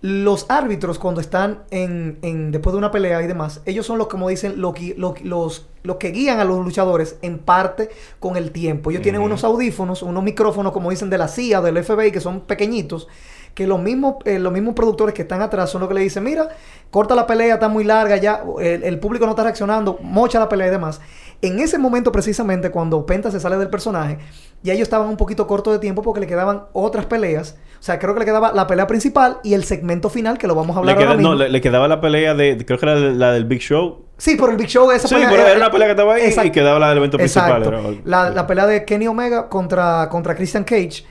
los 0.00 0.46
árbitros 0.50 0.98
cuando 0.98 1.20
están 1.20 1.60
en, 1.70 2.18
en- 2.22 2.50
después 2.50 2.72
de 2.72 2.78
una 2.78 2.90
pelea 2.90 3.22
y 3.22 3.26
demás, 3.26 3.60
ellos 3.64 3.86
son 3.86 3.96
los 3.98 4.08
como 4.08 4.28
dicen 4.28 4.60
lo 4.60 4.72
que- 4.74 4.94
lo- 4.96 5.14
los, 5.22 5.66
los 5.82 5.96
que 5.96 6.08
guían 6.10 6.40
a 6.40 6.44
los 6.44 6.62
luchadores 6.64 7.16
en 7.22 7.38
parte 7.38 7.90
con 8.18 8.36
el 8.36 8.50
tiempo. 8.50 8.90
Ellos 8.90 9.02
tienen 9.02 9.20
unos 9.20 9.44
audífonos, 9.44 10.02
unos 10.02 10.22
micrófonos 10.22 10.72
como 10.72 10.90
dicen 10.90 11.08
de 11.10 11.18
la 11.18 11.28
CIA, 11.28 11.60
del 11.60 11.82
FBI, 11.82 12.12
que 12.12 12.20
son 12.20 12.40
pequeñitos, 12.42 13.08
que 13.54 13.66
los 13.66 13.80
mismos, 13.80 14.16
eh, 14.24 14.38
los 14.38 14.52
mismos 14.52 14.74
productores 14.74 15.14
que 15.14 15.22
están 15.22 15.40
atrás 15.42 15.70
son 15.70 15.80
los 15.80 15.88
que 15.88 15.94
le 15.94 16.00
dicen, 16.00 16.24
mira, 16.24 16.48
corta 16.90 17.14
la 17.14 17.26
pelea, 17.26 17.54
está 17.54 17.68
muy 17.68 17.84
larga 17.84 18.16
ya, 18.16 18.42
el, 18.60 18.82
el 18.82 18.98
público 18.98 19.24
no 19.26 19.30
está 19.32 19.44
reaccionando, 19.44 19.98
mocha 20.02 20.38
la 20.40 20.48
pelea 20.48 20.66
y 20.68 20.70
demás. 20.70 21.00
En 21.42 21.58
ese 21.60 21.78
momento 21.78 22.10
precisamente 22.10 22.70
cuando 22.70 23.04
Penta 23.06 23.30
se 23.30 23.38
sale 23.38 23.56
del 23.58 23.68
personaje, 23.68 24.18
ya 24.62 24.72
ellos 24.72 24.84
estaban 24.86 25.08
un 25.08 25.16
poquito 25.16 25.46
cortos 25.46 25.72
de 25.74 25.78
tiempo 25.78 26.00
porque 26.02 26.20
le 26.20 26.26
quedaban 26.26 26.64
otras 26.72 27.04
peleas. 27.06 27.56
O 27.78 27.82
sea, 27.82 27.98
creo 27.98 28.14
que 28.14 28.20
le 28.20 28.24
quedaba 28.26 28.52
la 28.52 28.66
pelea 28.66 28.86
principal 28.86 29.38
y 29.42 29.52
el 29.52 29.64
segmento 29.64 30.08
final, 30.08 30.38
que 30.38 30.46
lo 30.46 30.54
vamos 30.54 30.74
a 30.74 30.78
hablar 30.78 30.94
Le, 30.96 30.98
queda- 31.02 31.08
ahora 31.10 31.18
mismo. 31.18 31.34
no, 31.34 31.38
le, 31.40 31.50
le 31.50 31.60
quedaba 31.60 31.86
la 31.86 32.00
pelea 32.00 32.32
de... 32.34 32.56
Creo 32.64 32.78
que 32.78 32.86
era 32.86 32.94
la 32.98 33.32
del 33.32 33.44
Big 33.44 33.60
Show. 33.60 34.06
Sí, 34.16 34.36
por 34.36 34.48
el 34.50 34.56
Big 34.56 34.68
Show 34.68 34.90
esa 34.90 35.06
Sí, 35.06 35.14
pelea 35.16 35.28
pero 35.28 35.46
era 35.46 35.56
una 35.58 35.70
pelea 35.70 35.88
que 35.88 35.92
estaba 35.92 36.14
ahí 36.14 36.34
y 36.44 36.50
quedaba 36.50 36.78
la 36.78 36.88
del 36.88 36.98
evento 36.98 37.18
Exacto. 37.20 37.56
principal. 37.70 37.92
Era- 37.92 38.00
La, 38.04 38.30
la 38.30 38.46
pelea 38.46 38.66
de 38.66 38.84
Kenny 38.86 39.06
Omega 39.06 39.50
contra, 39.50 40.08
contra 40.08 40.34
Christian 40.34 40.64
Cage. 40.64 41.04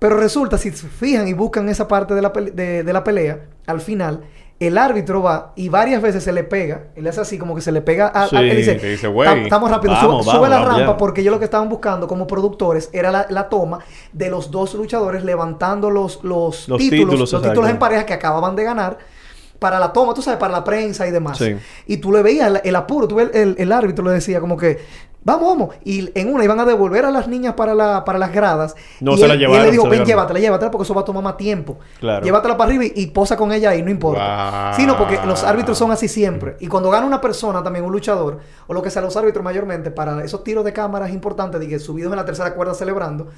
Pero 0.00 0.16
resulta, 0.16 0.58
si 0.58 0.72
se 0.72 0.88
fijan 0.88 1.28
y 1.28 1.32
buscan 1.34 1.68
esa 1.68 1.86
parte 1.86 2.14
de 2.14 2.22
la, 2.22 2.30
de, 2.30 2.82
de 2.82 2.92
la 2.92 3.04
pelea, 3.04 3.40
al 3.66 3.80
final, 3.80 4.22
el 4.58 4.76
árbitro 4.78 5.22
va 5.22 5.52
y 5.56 5.68
varias 5.68 6.02
veces 6.02 6.24
se 6.24 6.32
le 6.32 6.42
pega. 6.42 6.84
Él 6.96 7.06
hace 7.06 7.20
así 7.20 7.38
como 7.38 7.54
que 7.54 7.60
se 7.60 7.70
le 7.70 7.80
pega 7.82 8.08
a... 8.08 8.24
a- 8.24 8.28
Sí, 8.28 8.36
él 8.36 8.56
dice, 8.56 8.94
estamos 9.44 9.70
rápido. 9.70 9.92
vamos, 9.92 10.24
sube 10.24 10.34
vamos, 10.34 10.48
la 10.50 10.64
rampa 10.64 10.86
ya". 10.92 10.96
porque 10.96 11.20
ellos 11.20 11.32
lo 11.32 11.38
que 11.38 11.44
estaban 11.44 11.68
buscando 11.68 12.08
como 12.08 12.26
productores 12.26 12.88
era 12.92 13.10
la, 13.12 13.26
la 13.30 13.48
toma 13.48 13.78
de 14.12 14.28
los 14.30 14.50
dos 14.50 14.74
luchadores 14.74 15.22
levantando 15.22 15.90
los, 15.90 16.24
los, 16.24 16.66
Los 16.68 16.78
títulos, 16.78 17.10
títulos, 17.10 17.32
los 17.32 17.42
títulos 17.42 17.70
en 17.70 17.78
pareja 17.78 18.04
que 18.06 18.14
acababan 18.14 18.56
de 18.56 18.64
ganar 18.64 18.98
para 19.58 19.78
la 19.78 19.92
toma, 19.92 20.14
tú 20.14 20.22
sabes, 20.22 20.40
para 20.40 20.52
la 20.54 20.64
prensa 20.64 21.06
y 21.06 21.10
demás. 21.10 21.36
Sí. 21.36 21.54
Y 21.86 21.98
tú 21.98 22.10
le 22.12 22.22
veías 22.22 22.48
el, 22.48 22.60
el 22.64 22.74
apuro, 22.76 23.06
tú 23.06 23.16
ves 23.16 23.28
el, 23.34 23.54
el 23.58 23.70
árbitro 23.72 24.02
le 24.06 24.12
decía 24.12 24.40
como 24.40 24.56
que, 24.56 24.78
vamos, 25.22 25.48
vamos. 25.48 25.74
Y 25.84 26.10
en 26.18 26.32
una 26.34 26.44
iban 26.44 26.58
a 26.60 26.64
devolver 26.64 27.04
a 27.04 27.10
las 27.10 27.28
niñas 27.28 27.54
para, 27.54 27.74
la, 27.74 28.04
para 28.04 28.18
las 28.18 28.32
gradas. 28.32 28.74
No, 29.00 29.12
y 29.14 29.18
se 29.18 29.22
él, 29.24 29.28
la 29.28 29.34
y 29.34 29.36
él 29.36 29.40
llevaron, 29.40 29.64
le 29.66 29.70
dijo, 29.72 29.82
ven, 29.84 29.90
llevaron". 29.92 30.06
llévatela, 30.06 30.40
llévatela, 30.40 30.70
porque 30.70 30.82
eso 30.84 30.94
va 30.94 31.02
a 31.02 31.04
tomar 31.04 31.22
más 31.22 31.36
tiempo. 31.36 31.78
Claro. 31.98 32.24
Llévatela 32.24 32.56
para 32.56 32.68
arriba 32.70 32.84
y, 32.86 32.92
y 32.96 33.06
posa 33.08 33.36
con 33.36 33.52
ella 33.52 33.70
ahí, 33.70 33.82
no 33.82 33.90
importa. 33.90 34.70
Wow. 34.70 34.74
Sí, 34.76 34.86
no, 34.86 34.96
porque 34.96 35.18
los 35.26 35.44
árbitros 35.44 35.76
son 35.78 35.90
así 35.90 36.08
siempre. 36.08 36.56
Y 36.60 36.68
cuando 36.68 36.90
gana 36.90 37.06
una 37.06 37.20
persona, 37.20 37.62
también 37.62 37.84
un 37.84 37.92
luchador, 37.92 38.38
o 38.66 38.74
lo 38.74 38.82
que 38.82 38.90
sea, 38.90 39.02
los 39.02 39.16
árbitros 39.16 39.44
mayormente, 39.44 39.90
para 39.90 40.24
esos 40.24 40.42
tiros 40.44 40.64
de 40.64 40.72
cámaras 40.72 41.10
importantes, 41.10 41.60
de 41.60 41.68
que 41.68 41.78
subidos 41.78 42.10
en 42.12 42.16
la 42.16 42.24
tercera 42.24 42.54
cuerda 42.54 42.74
celebrando, 42.74 43.28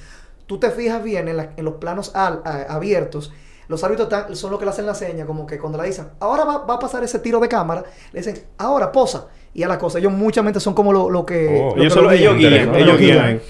tú 0.47 0.59
te 0.59 0.71
fijas 0.71 1.03
bien 1.03 1.29
en, 1.29 1.37
la- 1.37 1.51
en 1.57 1.65
los 1.65 1.75
planos 1.75 2.15
al- 2.15 2.43
a- 2.45 2.73
abiertos. 2.75 3.33
Los 3.69 3.83
árbitros 3.85 4.09
están- 4.13 4.37
son 4.37 4.51
los 4.51 4.59
que 4.59 4.67
le 4.67 4.71
hacen 4.73 4.87
la 4.87 4.95
seña, 4.95 5.25
como 5.25 5.47
que 5.47 5.59
cuando 5.59 5.79
le 5.81 5.87
dicen, 5.87 6.09
ahora 6.21 6.45
va, 6.45 6.59
va 6.65 6.75
a 6.75 6.79
pasar 6.79 7.03
ese 7.05 7.21
tiro 7.21 7.41
de 7.41 7.49
cámara, 7.49 7.85
le 8.13 8.21
dicen, 8.21 8.45
ahora 8.59 8.93
posa. 8.93 9.27
Y 9.55 9.63
a 9.63 9.69
la 9.69 9.79
cosa, 9.79 9.99
ellos 9.99 10.13
muchas 10.13 10.45
veces 10.45 10.63
son 10.63 10.75
como 10.75 10.93
lo, 10.93 11.11
lo 11.11 11.27
que. 11.27 11.47
Oh, 11.61 11.69
lo 11.71 11.75
que 11.75 11.81
ellos 11.83 11.95
lo 11.97 12.03
solo- 12.03 12.11
ellos 12.13 12.37
guían, 12.39 12.67
Lo 12.73 12.77
ellos 12.77 12.99
guían. 12.99 13.41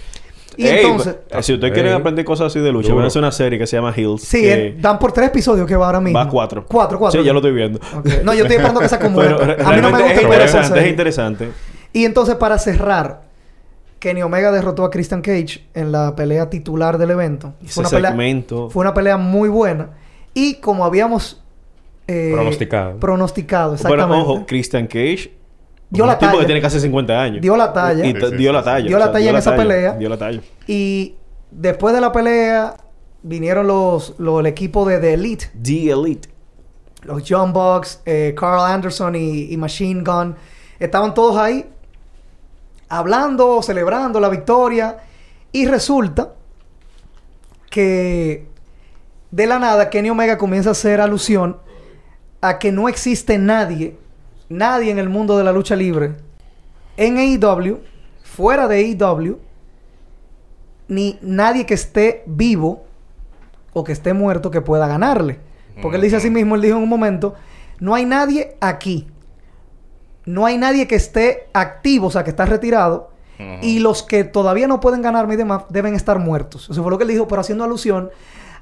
Y 0.56 0.66
Ey, 0.66 0.84
entonces. 0.84 1.16
pues, 1.30 1.46
si 1.46 1.54
ustedes 1.54 1.72
quieren 1.72 1.94
aprender 1.94 2.24
cosas 2.26 2.48
así 2.48 2.60
de 2.60 2.70
lucha, 2.72 2.92
van 2.92 3.04
a 3.04 3.06
hacer 3.06 3.20
una 3.20 3.32
serie 3.32 3.58
que 3.58 3.66
se 3.66 3.76
llama 3.76 3.92
Hills. 3.96 4.20
Sí, 4.22 4.42
que 4.42 4.52
eh, 4.66 4.76
dan 4.78 4.98
por 4.98 5.10
tres 5.12 5.28
episodios 5.28 5.66
que 5.66 5.74
va 5.76 5.86
ahora 5.86 6.00
mismo. 6.00 6.18
va 6.18 6.24
a 6.26 6.28
cuatro. 6.28 6.66
Cuatro, 6.68 6.98
cuatro. 6.98 7.20
Sí, 7.20 7.26
ya 7.26 7.32
lo 7.32 7.38
estoy 7.38 7.52
viendo. 7.52 7.80
No, 8.22 8.34
yo 8.34 8.42
estoy 8.42 8.56
esperando 8.56 8.80
que 8.80 8.88
se 8.88 8.94
acomode. 8.96 9.34
Pero 9.34 9.66
a 9.66 9.72
mí 9.72 9.80
no 9.80 9.90
me 9.90 9.98
gusta 10.02 10.12
es 10.14 10.22
interesante, 10.22 10.80
es 10.80 10.88
interesante. 10.88 11.48
Y 11.94 12.04
entonces, 12.04 12.34
para 12.34 12.58
cerrar, 12.58 13.22
Kenny 13.98 14.22
Omega 14.22 14.50
derrotó 14.52 14.84
a 14.84 14.90
Christian 14.90 15.22
Cage 15.22 15.64
en 15.72 15.90
la 15.92 16.14
pelea 16.16 16.50
titular 16.50 16.98
del 16.98 17.12
evento. 17.12 17.54
Ese 17.64 17.80
una 17.80 17.88
pelea, 17.88 18.10
segmento. 18.10 18.68
fue 18.68 18.82
una 18.82 18.92
pelea 18.92 19.16
muy 19.16 19.48
buena. 19.48 19.90
Y 20.34 20.56
como 20.56 20.84
habíamos 20.84 21.42
eh, 22.08 22.30
Pronosticado. 22.34 22.96
pronosticado, 22.98 23.74
exactamente. 23.74 24.06
Bueno, 24.08 24.22
ojo, 24.22 24.44
Christian 24.46 24.86
Cage. 24.86 25.32
Dio 25.92 26.04
un 26.04 26.08
la 26.08 26.18
tipo 26.18 26.30
talla. 26.30 26.40
que 26.40 26.46
tiene 26.46 26.60
casi 26.60 26.80
50 26.80 27.20
años. 27.20 27.40
Dio 27.42 27.56
la 27.56 27.72
talla. 27.72 28.04
Y 28.04 28.12
Sí, 28.12 28.14
t- 28.18 28.28
sí, 28.30 28.36
dio 28.36 28.50
sí, 28.50 28.54
la 28.56 28.62
talla. 28.62 28.86
Dio 28.88 28.98
la 28.98 29.12
talla 29.12 29.30
en 29.30 29.36
esa 29.36 29.54
pelea. 29.56 29.92
Dio 29.94 30.08
la 30.08 30.16
talla. 30.18 30.40
Y 30.66 31.16
después 31.50 31.94
de 31.94 32.00
la 32.00 32.10
pelea, 32.12 32.74
vinieron 33.22 33.66
los, 33.66 34.14
los 34.18 34.40
el 34.40 34.46
equipo 34.46 34.84
de 34.86 34.98
The 34.98 35.14
Elite. 35.14 35.50
The 35.62 35.90
Elite. 35.90 36.28
Los 37.02 37.22
John 37.28 37.52
Bucks, 37.52 38.00
eh, 38.06 38.34
Carl 38.38 38.60
Anderson 38.72 39.14
y, 39.16 39.52
y 39.52 39.56
Machine 39.56 40.02
Gun. 40.02 40.34
Estaban 40.78 41.12
todos 41.14 41.36
ahí 41.36 41.66
hablando, 42.88 43.60
celebrando 43.62 44.18
la 44.20 44.28
victoria. 44.28 44.98
Y 45.52 45.66
resulta 45.66 46.32
que 47.70 48.46
de 49.30 49.46
la 49.46 49.58
nada 49.58 49.90
Kenny 49.90 50.10
Omega 50.10 50.38
comienza 50.38 50.70
a 50.70 50.72
hacer 50.72 51.00
alusión 51.00 51.56
a 52.40 52.58
que 52.58 52.72
no 52.72 52.88
existe 52.88 53.38
nadie, 53.38 53.96
nadie 54.52 54.90
en 54.90 54.98
el 54.98 55.08
mundo 55.08 55.36
de 55.36 55.44
la 55.44 55.52
lucha 55.52 55.76
libre, 55.76 56.14
en 56.96 57.18
AEW, 57.18 57.80
fuera 58.22 58.68
de 58.68 58.76
AEW, 58.76 59.38
ni 60.88 61.18
nadie 61.22 61.66
que 61.66 61.74
esté 61.74 62.22
vivo 62.26 62.84
o 63.72 63.84
que 63.84 63.92
esté 63.92 64.12
muerto 64.12 64.50
que 64.50 64.60
pueda 64.60 64.86
ganarle. 64.86 65.40
Porque 65.80 65.96
él 65.96 66.02
dice 66.02 66.16
así 66.16 66.30
mismo, 66.30 66.54
él 66.54 66.60
dijo 66.60 66.76
en 66.76 66.82
un 66.82 66.88
momento, 66.88 67.34
no 67.80 67.94
hay 67.94 68.04
nadie 68.04 68.56
aquí. 68.60 69.08
No 70.24 70.46
hay 70.46 70.58
nadie 70.58 70.86
que 70.86 70.94
esté 70.94 71.48
activo, 71.52 72.08
o 72.08 72.10
sea, 72.10 72.24
que 72.24 72.30
está 72.30 72.44
retirado. 72.44 73.10
Y 73.60 73.80
los 73.80 74.04
que 74.04 74.22
todavía 74.22 74.68
no 74.68 74.78
pueden 74.78 75.02
ganarme 75.02 75.34
y 75.34 75.36
demás 75.36 75.64
deben 75.68 75.96
estar 75.96 76.20
muertos. 76.20 76.68
Eso 76.70 76.80
fue 76.80 76.92
lo 76.92 76.98
que 76.98 77.02
él 77.02 77.10
dijo, 77.10 77.26
pero 77.26 77.40
haciendo 77.40 77.64
alusión 77.64 78.10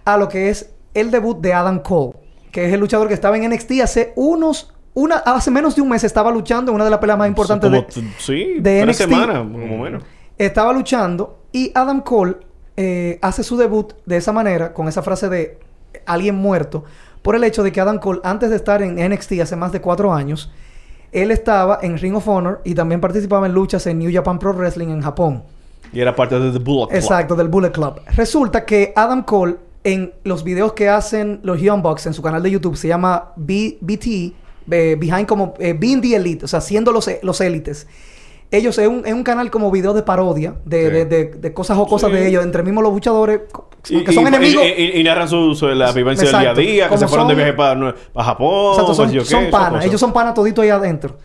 a 0.06 0.16
lo 0.16 0.30
que 0.30 0.48
es 0.48 0.70
el 0.94 1.10
debut 1.10 1.38
de 1.38 1.52
Adam 1.52 1.80
Cole, 1.80 2.14
que 2.50 2.66
es 2.66 2.72
el 2.72 2.80
luchador 2.80 3.06
que 3.06 3.12
estaba 3.12 3.36
en 3.36 3.50
NXT 3.50 3.72
hace 3.82 4.14
unos, 4.16 4.72
una, 4.94 5.16
hace 5.18 5.50
menos 5.50 5.76
de 5.76 5.82
un 5.82 5.88
mes 5.88 6.02
estaba 6.04 6.30
luchando 6.30 6.70
en 6.72 6.74
una 6.76 6.84
de 6.84 6.90
las 6.90 6.98
peleas 6.98 7.18
más 7.18 7.28
importantes 7.28 7.70
Como 7.70 7.82
de, 7.82 8.14
sí, 8.18 8.54
de 8.60 8.84
NXT. 8.86 8.98
semanas, 9.02 9.38
como 9.38 9.78
menos. 9.78 10.02
estaba 10.36 10.72
luchando 10.72 11.38
y 11.52 11.70
Adam 11.74 12.00
Cole 12.00 12.36
eh, 12.76 13.18
hace 13.22 13.42
su 13.44 13.56
debut 13.56 13.92
de 14.06 14.16
esa 14.16 14.32
manera, 14.32 14.72
con 14.72 14.88
esa 14.88 15.02
frase 15.02 15.28
de 15.28 15.58
alguien 16.06 16.34
muerto, 16.36 16.84
por 17.22 17.34
el 17.36 17.44
hecho 17.44 17.62
de 17.62 17.70
que 17.72 17.80
Adam 17.80 17.98
Cole, 17.98 18.20
antes 18.24 18.50
de 18.50 18.56
estar 18.56 18.82
en 18.82 18.94
NXT 18.96 19.32
hace 19.42 19.56
más 19.56 19.72
de 19.72 19.80
cuatro 19.80 20.12
años, 20.12 20.50
él 21.12 21.30
estaba 21.30 21.78
en 21.82 21.98
Ring 21.98 22.14
of 22.14 22.26
Honor 22.28 22.60
y 22.64 22.74
también 22.74 23.00
participaba 23.00 23.46
en 23.46 23.52
luchas 23.52 23.86
en 23.86 23.98
New 23.98 24.10
Japan 24.12 24.38
Pro 24.38 24.52
Wrestling 24.54 24.88
en 24.88 25.02
Japón. 25.02 25.42
Y 25.92 26.00
era 26.00 26.14
parte 26.14 26.38
de 26.38 26.52
The 26.52 26.58
Bullet 26.58 26.86
Club. 26.86 26.96
Exacto, 26.96 27.34
del 27.36 27.48
Bullet 27.48 27.72
Club. 27.72 28.00
Resulta 28.16 28.64
que 28.64 28.92
Adam 28.94 29.24
Cole, 29.24 29.56
en 29.82 30.12
los 30.24 30.44
videos 30.44 30.72
que 30.74 30.88
hacen 30.88 31.40
los 31.42 31.60
Young 31.60 31.82
Bucks 31.82 32.06
en 32.06 32.14
su 32.14 32.22
canal 32.22 32.42
de 32.42 32.50
YouTube, 32.52 32.76
se 32.76 32.86
llama 32.88 33.32
B- 33.36 33.76
BT, 33.80 34.34
eh, 34.70 34.96
Behind 34.98 35.26
como 35.26 35.54
eh, 35.58 35.72
Being 35.78 36.00
the 36.00 36.16
Elite, 36.16 36.44
o 36.44 36.48
sea, 36.48 36.60
siendo 36.60 36.92
los, 36.92 37.10
los 37.22 37.40
élites. 37.40 37.86
Ellos 38.52 38.76
es 38.78 38.88
un, 38.88 39.06
es 39.06 39.12
un 39.14 39.22
canal 39.22 39.48
como 39.50 39.70
video 39.70 39.92
de 39.94 40.02
parodia, 40.02 40.54
de, 40.64 40.86
Sí. 40.86 40.90
de, 40.92 41.04
de- 41.04 41.24
de 41.26 41.52
cosas 41.54 41.78
o 41.78 41.86
cosas 41.86 42.10
Sí. 42.10 42.16
de 42.16 42.26
ellos, 42.28 42.42
entre 42.42 42.64
mismos 42.64 42.82
los 42.82 42.92
luchadores, 42.92 43.42
Y, 43.88 44.02
que 44.02 44.12
son 44.12 44.24
y- 44.24 44.26
enemigos. 44.26 44.64
y- 44.64 44.82
y- 44.82 45.00
y 45.00 45.04
narran 45.04 45.28
su, 45.28 45.54
su- 45.54 45.68
la 45.68 45.92
vivencia 45.92 46.28
del 46.28 46.40
día 46.40 46.50
a 46.50 46.54
día, 46.54 46.82
que 46.84 46.88
Como 46.88 46.98
se 46.98 47.06
fueron 47.06 47.28
de 47.28 47.34
viaje 47.36 47.52
para, 47.52 47.94
para 48.12 48.24
Japón. 48.26 48.72
Exacto, 48.72 48.94
son, 49.24 49.50
panas. 49.52 49.84
Ellos 49.84 50.00
son 50.00 50.12
panas 50.12 50.34
todito 50.34 50.62
ahí 50.62 50.70
adentro. 50.70 51.16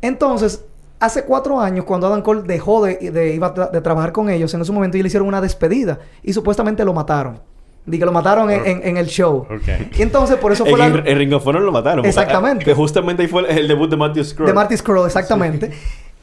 Entonces, 0.00 0.64
hace 1.00 1.24
cuatro 1.24 1.60
años, 1.60 1.84
cuando 1.84 2.06
Adam 2.06 2.22
Cole 2.22 2.42
dejó 2.42 2.84
de, 2.84 3.10
de, 3.10 3.34
iba 3.34 3.52
tra- 3.54 3.70
de 3.70 3.80
trabajar 3.80 4.12
con 4.12 4.30
ellos, 4.30 4.54
en 4.54 4.60
ese 4.60 4.70
momento 4.72 4.96
ellos 4.96 5.04
le 5.04 5.08
hicieron 5.08 5.26
una 5.28 5.40
despedida 5.40 5.98
y 6.22 6.32
supuestamente 6.32 6.84
lo 6.84 6.94
mataron. 6.94 7.40
Dije 7.90 8.00
que 8.00 8.06
lo 8.06 8.12
mataron 8.12 8.50
en, 8.50 8.64
en- 8.66 8.80
en 8.86 8.96
el 8.96 9.06
show. 9.06 9.46
Y 9.98 10.02
entonces, 10.02 10.36
por 10.36 10.52
eso 10.52 10.64
fue 10.64 10.72
En, 10.74 10.78
la... 10.78 11.02
en 11.10 11.18
Ring 11.18 11.32
of 11.34 11.46
Honor 11.46 11.62
lo 11.62 11.72
mataron. 11.72 12.04
Exactamente. 12.04 12.64
Que 12.64 12.74
justamente 12.74 13.22
ahí 13.22 13.28
fue 13.28 13.42
el, 13.50 13.58
el 13.58 13.68
debut 13.68 13.90
de 13.90 13.96
Matthew 13.96 14.24
Scrooge. 14.24 14.48
De 14.50 14.54
Marty 14.54 14.76
Scurll, 14.76 15.06
exactamente. 15.06 15.70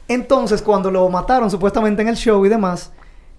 Entonces, 0.08 0.62
cuando 0.62 0.90
lo 0.90 1.08
mataron 1.08 1.50
supuestamente 1.50 2.02
en 2.02 2.08
el 2.08 2.16
show 2.16 2.44
y 2.46 2.48
demás, 2.48 2.92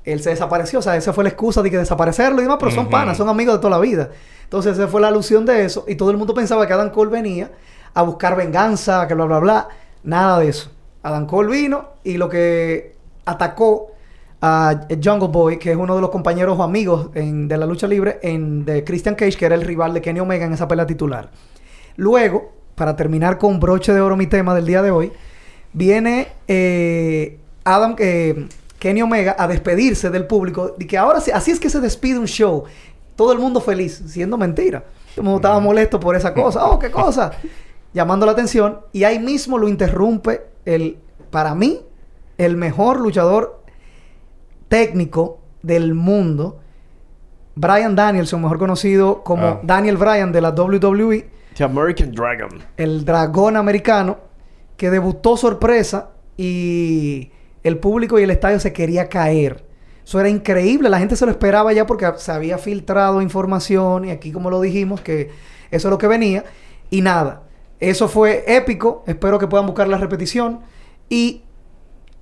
él 0.05 0.21
se 0.21 0.30
desapareció. 0.30 0.80
O 0.80 0.82
sea, 0.82 0.95
esa 0.95 1.13
fue 1.13 1.23
la 1.23 1.30
excusa 1.32 1.61
de 1.61 1.71
que 1.71 1.77
desaparecerlo 1.77 2.39
y 2.39 2.43
demás, 2.43 2.57
pero 2.59 2.71
son 2.71 2.89
panas, 2.89 3.17
son 3.17 3.27
amigos 3.30 3.55
de 3.55 3.59
toda 3.59 3.71
la 3.71 3.80
vida. 3.80 4.09
Entonces, 4.43 4.77
esa 4.77 4.88
fue 4.88 5.01
la 5.01 5.07
alusión 5.07 5.45
de 5.45 5.65
eso. 5.65 5.86
Y 5.88 5.95
todo 5.95 6.11
el 6.11 6.17
mundo 6.17 6.34
pensaba 6.34 6.65
que 6.67 6.73
Adam 6.73 6.91
Cole 6.91 7.09
venía 7.11 7.51
a 7.93 8.01
buscar 8.03 8.36
venganza, 8.36 9.07
que 9.07 9.13
bla, 9.15 9.25
bla, 9.25 9.39
bla. 9.39 9.67
Nada 10.03 10.39
de 10.39 10.49
eso. 10.49 10.69
Adam 11.01 11.25
Cole 11.25 11.49
vino 11.49 11.89
y 12.03 12.17
lo 12.17 12.30
que 12.30 12.95
atacó 13.25 13.91
a 14.41 14.87
Jungle 15.03 15.27
Boy, 15.29 15.57
que 15.59 15.71
es 15.71 15.77
uno 15.77 15.95
de 15.95 16.01
los 16.01 16.09
compañeros 16.09 16.57
o 16.57 16.63
amigos 16.63 17.09
en- 17.13 17.47
de 17.47 17.57
la 17.57 17.65
lucha 17.65 17.87
libre, 17.87 18.19
en, 18.21 18.63
de 18.65 18.83
Christian 18.83 19.15
Cage, 19.15 19.37
que 19.37 19.45
era 19.45 19.55
el 19.55 19.61
rival 19.61 19.93
de 19.93 20.01
Kenny 20.01 20.19
Omega 20.21 20.45
en 20.45 20.53
esa 20.53 20.67
pelea 20.67 20.85
titular. 20.87 21.29
Luego, 21.97 22.51
para 22.75 22.95
terminar 22.95 23.37
con 23.37 23.59
broche 23.59 23.93
de 23.93 23.99
oro 24.01 24.15
mi 24.15 24.27
tema 24.27 24.55
del 24.55 24.65
día 24.65 24.81
de 24.81 24.91
hoy, 24.91 25.11
viene 25.73 26.27
eh, 26.47 27.39
Adam, 27.65 27.95
eh, 27.99 28.47
Kenny 28.79 29.01
Omega 29.01 29.35
a 29.37 29.47
despedirse 29.47 30.09
del 30.09 30.25
público. 30.25 30.75
Y 30.79 30.85
que 30.85 30.97
ahora 30.97 31.19
sí, 31.19 31.31
así 31.31 31.51
es 31.51 31.59
que 31.59 31.69
se 31.69 31.81
despide 31.81 32.17
un 32.17 32.25
show. 32.27 32.63
Todo 33.17 33.33
el 33.33 33.39
mundo 33.39 33.59
feliz, 33.59 34.01
siendo 34.07 34.37
mentira. 34.37 34.85
Mundo 35.17 35.35
estaba 35.35 35.59
molesto 35.59 35.99
por 35.99 36.15
esa 36.15 36.33
cosa. 36.33 36.65
Oh, 36.65 36.79
qué 36.79 36.89
cosa. 36.89 37.31
Llamando 37.93 38.25
la 38.25 38.31
atención. 38.31 38.79
Y 38.93 39.03
ahí 39.03 39.19
mismo 39.19 39.57
lo 39.57 39.67
interrumpe 39.67 40.43
el, 40.63 40.97
para 41.29 41.53
mí, 41.55 41.81
el 42.37 42.55
mejor 42.55 43.01
luchador 43.01 43.59
técnico 44.70 45.39
del 45.61 45.93
mundo. 45.93 46.59
Brian 47.55 47.95
Danielson, 47.95 48.41
mejor 48.41 48.57
conocido 48.57 49.24
como 49.24 49.45
Ah. 49.45 49.59
Daniel 49.63 49.97
Bryan 49.97 50.32
de 50.32 50.39
la 50.41 50.51
WWE 50.51 51.30
The 51.55 51.63
American 51.65 52.11
Dragon. 52.13 52.49
el 52.78 53.03
dragón 53.03 53.57
americano, 53.57 54.17
que 54.78 54.89
debutó 54.89 55.36
sorpresa 55.36 56.11
y 56.38 57.32
el 57.63 57.78
público 57.80 58.17
y 58.17 58.24
el 58.24 58.32
estadio 58.32 58.59
se 58.61 58.72
quería 58.72 59.09
caer. 59.09 59.65
Eso 60.05 60.20
era 60.22 60.30
increíble. 60.30 60.89
La 60.89 60.99
gente 60.99 61.17
se 61.17 61.26
lo 61.26 61.32
esperaba 61.32 61.74
ya 61.74 61.86
porque 61.86 62.09
se 62.15 62.32
había 62.32 62.57
filtrado 62.57 63.22
información 63.22 64.05
y 64.05 64.11
aquí 64.11 64.32
como 64.32 64.49
lo 64.49 64.61
dijimos 64.61 65.01
que 65.01 65.30
eso 65.70 65.88
es 65.88 65.91
lo 65.91 65.97
que 65.97 66.07
venía. 66.07 66.45
Y 66.89 67.01
nada. 67.01 67.43
Eso 67.82 68.07
fue 68.07 68.43
épico. 68.47 69.03
Espero 69.05 69.38
que 69.38 69.47
puedan 69.47 69.67
buscar 69.67 69.88
la 69.89 69.97
repetición. 69.97 70.61
Y 71.09 71.43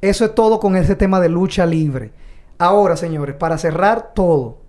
eso 0.02 0.26
es 0.26 0.34
todo 0.36 0.60
con 0.60 0.76
ese 0.76 0.96
tema 0.96 1.20
de 1.22 1.30
lucha 1.30 1.66
libre. 1.66 2.12
Ahora, 2.60 2.98
señores, 2.98 3.36
para 3.36 3.58
cerrar 3.58 4.14
todo, 4.14 4.60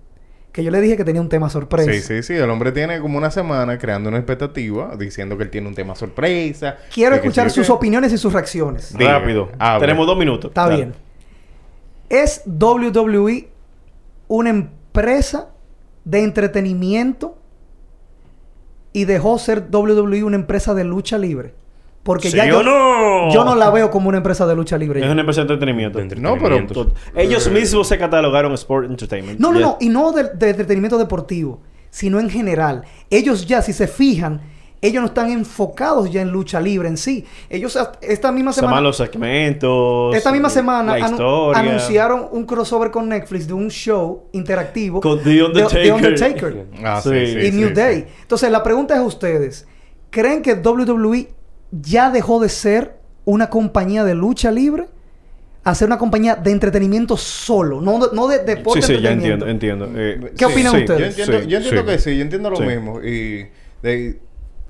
que 0.53 0.65
yo 0.65 0.71
le 0.71 0.81
dije 0.81 0.97
que 0.97 1.05
tenía 1.05 1.21
un 1.21 1.29
tema 1.29 1.49
sorpresa. 1.49 1.93
Sí, 1.93 2.01
sí, 2.01 2.23
sí. 2.23 2.35
El 2.35 2.51
hombre 2.51 2.73
tiene 2.73 3.01
como 3.01 3.17
una 3.17 3.31
semana 3.31 3.79
creando 3.79 4.09
una 4.09 4.19
expectativa, 4.19 4.97
diciendo 4.97 5.37
que 5.37 5.45
él 5.45 5.51
tiene 5.51 5.69
un 5.69 5.75
tema 5.75 5.95
sorpresa. 5.95 6.77
Quiero 6.93 7.15
escuchar 7.15 7.51
sus 7.51 7.71
opiniones 7.71 8.13
y 8.13 8.19
sus 8.19 8.33
reacciones. 8.33 8.97
Diga. 8.97 9.19
Rápido. 9.19 9.51
Habla. 9.59 9.81
Tenemos 9.81 10.07
dos 10.07 10.19
minutos. 10.19 10.51
Está 10.51 10.63
Dale. 10.63 10.77
bien. 10.77 10.95
¿Es 12.09 12.43
WWE 12.47 13.49
una 14.29 14.51
empresa 14.51 15.51
de 16.05 16.25
entretenimiento 16.25 17.39
y 18.93 19.05
dejó 19.05 19.39
ser 19.39 19.69
WWE 19.71 20.25
una 20.25 20.37
empresa 20.37 20.75
de 20.75 20.85
lucha 20.85 21.19
libre? 21.19 21.55
Porque 22.03 22.31
¿Sí 22.31 22.37
ya 22.39 22.47
yo 22.47 22.63
no? 22.63 23.31
yo 23.33 23.45
no 23.45 23.55
la 23.55 23.69
veo 23.71 23.91
como 23.91 24.09
una 24.09 24.19
empresa 24.19 24.47
de 24.47 24.55
lucha 24.57 24.79
libre. 24.79 25.01
Es 25.05 25.11
una 25.11 25.21
empresa 25.21 25.43
de 25.45 25.53
entretenimiento. 25.53 25.99
No, 26.17 26.39
pero- 26.39 26.65
Ellos 27.15 27.51
mismos 27.51 27.87
se 27.89 27.99
catalogaron 27.99 28.53
Sport 28.55 28.89
Entertainment. 28.91 29.39
No, 29.41 29.53
no, 29.53 29.61
no. 29.61 29.77
Y 29.81 29.89
no 29.91 30.13
de, 30.13 30.25
de 30.35 30.51
entretenimiento 30.51 30.97
deportivo, 30.97 31.61
sino 31.91 32.19
en 32.19 32.31
general. 32.31 32.85
Ellos 33.11 33.47
ya, 33.47 33.61
si 33.61 33.73
se 33.75 33.87
fijan, 33.89 34.41
ellos 34.81 35.03
no 35.03 35.09
están 35.09 35.29
enfocados 35.31 36.11
ya 36.11 36.23
en 36.23 36.31
lucha 36.31 36.61
libre 36.61 36.89
en 36.89 36.97
sí. 36.97 37.25
Ellos 37.51 37.77
esta 38.01 38.31
misma 38.33 38.53
Se 38.53 38.61
semana... 38.61 38.73
llaman 38.77 38.85
los 38.85 38.97
segmentos. 38.97 40.15
Esta 40.17 40.33
misma 40.33 40.49
semana 40.49 40.97
La 40.97 41.07
anu- 41.09 41.11
historia. 41.11 41.59
anunciaron 41.61 42.29
un 42.31 42.47
crossover 42.47 42.91
con 42.91 43.09
Netflix 43.09 43.47
de 43.49 43.53
un 43.55 43.69
show 43.71 44.29
interactivo 44.33 45.01
Con 45.01 45.23
The 45.23 45.31
de- 45.31 45.43
Undertaker. 45.45 45.83
de 45.83 45.93
Undertaker 45.93 46.67
Ah, 46.85 47.01
sí, 47.03 47.11
Sí. 47.11 47.27
sí, 47.33 47.39
y 47.39 47.51
sí, 47.51 47.57
New 47.59 47.69
sí. 47.69 47.75
Day. 47.75 48.07
Entonces, 48.23 48.51
la 48.51 48.63
pregunta 48.63 48.95
es 48.95 49.01
a 49.01 49.05
ustedes: 49.05 49.67
¿creen 50.11 50.43
que 50.43 50.55
WWE 50.55 51.29
ya 51.71 52.11
dejó 52.11 52.41
de 52.41 52.49
ser 52.49 52.97
una 53.25 53.51
compañía 53.51 54.05
de 54.05 54.15
lucha 54.15 54.51
libre 54.51 54.87
a 55.65 55.75
ser 55.75 55.87
una 55.89 55.99
compañía 55.99 56.35
de 56.37 56.51
entretenimiento 56.51 57.17
solo? 57.17 57.81
No, 57.81 57.99
de- 57.99 58.15
no 58.17 58.27
de 58.29 58.39
deporte 58.39 58.83
Sí, 58.83 58.97
sí, 58.97 59.03
ya 59.03 59.11
entiendo, 59.13 59.47
entiendo. 59.47 59.89
Eh, 59.95 60.33
¿Qué 60.37 60.47
opinan 60.47 60.73
sí, 60.75 60.79
ustedes? 60.81 61.17
Yo 61.17 61.25
entiendo, 61.25 61.43
Sí, 61.43 61.49
yo 61.49 61.57
entiendo 61.59 61.81
sí. 61.83 61.87
que 61.87 61.99
sí, 61.99 62.17
yo 62.17 62.23
entiendo 62.23 62.51
lo 62.51 62.57
Sí. 62.57 62.63
mismo. 62.63 63.03
Y, 63.03 63.49
de- 63.83 64.19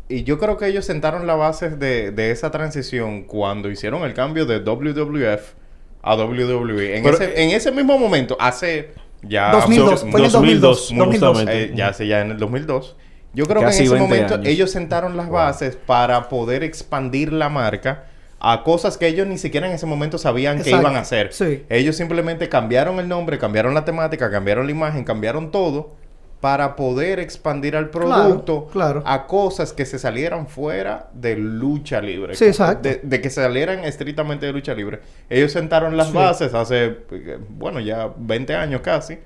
y 0.08 0.24
yo 0.24 0.38
creo 0.38 0.56
que 0.56 0.66
ellos 0.66 0.84
sentaron 0.86 1.26
la 1.26 1.34
base 1.36 1.70
de, 1.70 2.10
de 2.10 2.30
esa 2.30 2.50
transición 2.50 3.24
cuando 3.24 3.70
hicieron 3.70 4.02
el 4.04 4.14
cambio 4.14 4.46
de 4.46 4.58
WWF 4.60 5.54
a 6.02 6.14
WWE. 6.16 6.96
En, 6.96 7.02
Pero- 7.04 7.16
ese, 7.16 7.42
en 7.42 7.50
ese 7.50 7.70
mismo 7.70 7.98
momento, 7.98 8.36
hace 8.40 8.90
ya... 9.22 9.52
2002, 9.52 10.00
fue 10.10 10.20
en 10.20 10.26
el 10.26 10.32
2002. 10.32 10.92
muy 10.92 10.98
2002. 11.06 11.28
justamente. 11.30 11.64
eh, 11.64 11.72
ya 11.76 11.88
hace 11.88 12.06
ya 12.06 12.20
en 12.22 12.30
el 12.32 12.38
2002. 12.38 12.96
Yo 13.34 13.46
creo 13.46 13.60
Casi 13.62 13.78
que 13.78 13.84
en 13.84 13.86
ese 13.86 13.94
20 13.94 14.08
momento 14.14 14.34
años. 14.34 14.46
ellos 14.46 14.70
sentaron 14.70 15.16
las 15.16 15.28
bases 15.28 15.76
para 15.76 16.28
poder 16.28 16.62
expandir 16.64 17.32
la 17.32 17.48
marca 17.48 18.04
a 18.40 18.62
cosas 18.62 18.96
que 18.96 19.06
ellos 19.08 19.26
ni 19.26 19.36
siquiera 19.36 19.66
en 19.66 19.72
ese 19.74 19.84
momento 19.86 20.16
sabían 20.16 20.62
que 20.62 20.70
iban 20.70 20.96
a 20.96 21.00
hacer. 21.00 21.32
Sí. 21.32 21.64
Ellos 21.68 21.96
simplemente 21.96 22.48
cambiaron 22.48 22.98
el 23.00 23.08
nombre, 23.08 23.38
cambiaron 23.38 23.74
la 23.74 23.84
temática, 23.84 24.30
cambiaron 24.30 24.66
la 24.66 24.72
imagen, 24.72 25.04
cambiaron 25.04 25.50
todo 25.50 25.94
para 26.40 26.76
poder 26.76 27.18
expandir 27.18 27.74
al 27.74 27.90
producto 27.90 28.68
claro. 28.72 29.02
a 29.04 29.26
cosas 29.26 29.72
que 29.72 29.84
se 29.84 29.98
salieran 29.98 30.46
fuera 30.46 31.08
de 31.12 31.34
lucha 31.36 32.00
libre. 32.00 32.36
Sí, 32.36 32.44
exacto. 32.44 32.88
De, 32.88 33.00
de 33.02 33.20
que 33.20 33.28
salieran 33.28 33.80
estrictamente 33.84 34.46
de 34.46 34.52
lucha 34.52 34.72
libre. 34.72 35.00
Ellos 35.28 35.50
sentaron 35.50 35.96
las 35.96 36.06
Sí. 36.08 36.12
bases 36.14 36.54
hace, 36.54 36.96
eh, 37.10 37.38
bueno, 37.48 37.80
ya 37.80 38.12
20 38.16 38.54
años 38.54 38.82
casi. 38.82 39.18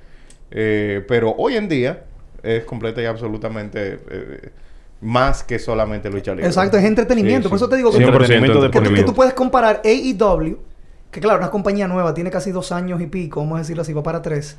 Eh, 0.50 1.04
pero 1.06 1.34
hoy 1.36 1.56
en 1.56 1.68
día 1.68 2.04
es 2.42 2.64
completa 2.64 3.00
y 3.02 3.06
absolutamente 3.06 4.00
eh, 4.10 4.50
más 5.00 5.42
que 5.42 5.58
solamente 5.58 6.10
lucha 6.10 6.32
libre. 6.32 6.46
Exacto, 6.46 6.76
es 6.76 6.84
entretenimiento. 6.84 7.48
Sí, 7.48 7.50
Por 7.50 7.56
eso 7.56 7.68
te 7.68 7.76
digo 7.76 7.90
que, 7.90 7.98
100% 7.98 8.06
Entretenimiento 8.06 8.70
que 8.70 8.80
tú, 8.80 8.94
que 8.94 9.02
tú 9.02 9.14
puedes 9.14 9.34
comparar 9.34 9.82
AEW, 9.84 10.58
que 11.10 11.20
claro, 11.20 11.38
una 11.38 11.50
compañía 11.50 11.88
nueva, 11.88 12.14
tiene 12.14 12.30
casi 12.30 12.52
dos 12.52 12.72
años 12.72 13.00
y 13.00 13.06
pico, 13.06 13.40
vamos 13.40 13.56
a 13.56 13.58
decirlo 13.58 13.82
así, 13.82 13.92
va 13.92 14.02
para 14.02 14.22
tres. 14.22 14.56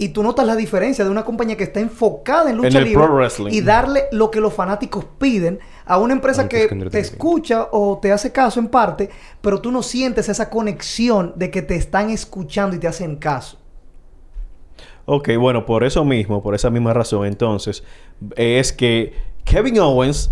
Y 0.00 0.10
tú 0.10 0.22
notas 0.22 0.46
la 0.46 0.54
diferencia 0.54 1.04
de 1.04 1.10
una 1.10 1.24
compañía 1.24 1.56
que 1.56 1.64
está 1.64 1.80
enfocada 1.80 2.50
en 2.50 2.56
lucha 2.56 2.68
En 2.68 2.76
el 2.76 2.84
libre 2.84 3.06
y 3.50 3.60
darle 3.62 4.04
lo 4.12 4.30
que 4.30 4.40
los 4.40 4.54
fanáticos 4.54 5.04
piden 5.18 5.58
a 5.84 5.98
una 5.98 6.12
empresa 6.12 6.42
Antes 6.42 6.68
que 6.68 6.78
que 6.78 6.90
te 6.90 7.00
escucha 7.00 7.66
o 7.72 7.98
te 8.00 8.12
hace 8.12 8.30
caso 8.30 8.60
en 8.60 8.68
parte, 8.68 9.10
pero 9.40 9.60
tú 9.60 9.72
no 9.72 9.82
sientes 9.82 10.28
esa 10.28 10.50
conexión 10.50 11.32
de 11.34 11.50
que 11.50 11.62
te 11.62 11.74
están 11.74 12.10
escuchando 12.10 12.76
y 12.76 12.78
te 12.78 12.86
hacen 12.86 13.16
caso. 13.16 13.58
Ok, 15.10 15.30
bueno, 15.38 15.64
por 15.64 15.84
eso 15.84 16.04
mismo, 16.04 16.42
por 16.42 16.54
esa 16.54 16.68
misma 16.68 16.92
razón, 16.92 17.24
entonces, 17.26 17.82
es 18.36 18.72
que 18.74 19.14
Kevin 19.44 19.78
Owens, 19.80 20.30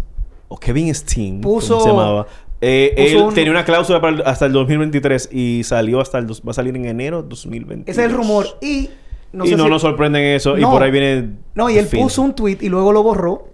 o 0.49 0.59
Kevin 0.59 0.95
Steen, 0.95 1.41
Puso- 1.41 1.79
como 1.79 1.81
se 1.83 1.89
llamaba, 1.89 2.27
eh, 2.61 2.93
él 2.99 3.16
un- 3.16 3.33
tenía 3.35 3.51
una 3.51 3.64
cláusula 3.64 4.01
para 4.03 4.16
el- 4.16 4.22
hasta 4.27 4.45
el 4.45 4.53
2023 4.53 5.31
y 5.33 5.62
salió 5.64 6.01
hasta 6.01 6.18
el... 6.18 6.27
dos- 6.27 6.43
va 6.47 6.51
a 6.51 6.55
salir 6.55 6.77
en 6.77 6.85
enero 6.85 7.22
2022. 7.22 7.89
Ese 7.89 8.05
es 8.05 8.11
el 8.11 8.14
rumor. 8.16 8.47
Y 8.61 8.91
no, 9.33 9.45
y 9.47 9.49
sé 9.49 9.57
no 9.57 9.64
si- 9.64 9.70
nos 9.70 9.81
sorprenden 9.83 10.22
eso, 10.24 10.59
y 10.59 10.62
por 10.64 10.83
ahí 10.83 10.91
viene... 10.91 11.31
No, 11.55 11.70
y 11.70 11.79
él 11.79 11.87
fin. 11.87 12.03
puso 12.03 12.20
un 12.20 12.35
tweet 12.35 12.59
y 12.61 12.68
luego 12.68 12.93
lo 12.93 13.03
borró. 13.03 13.49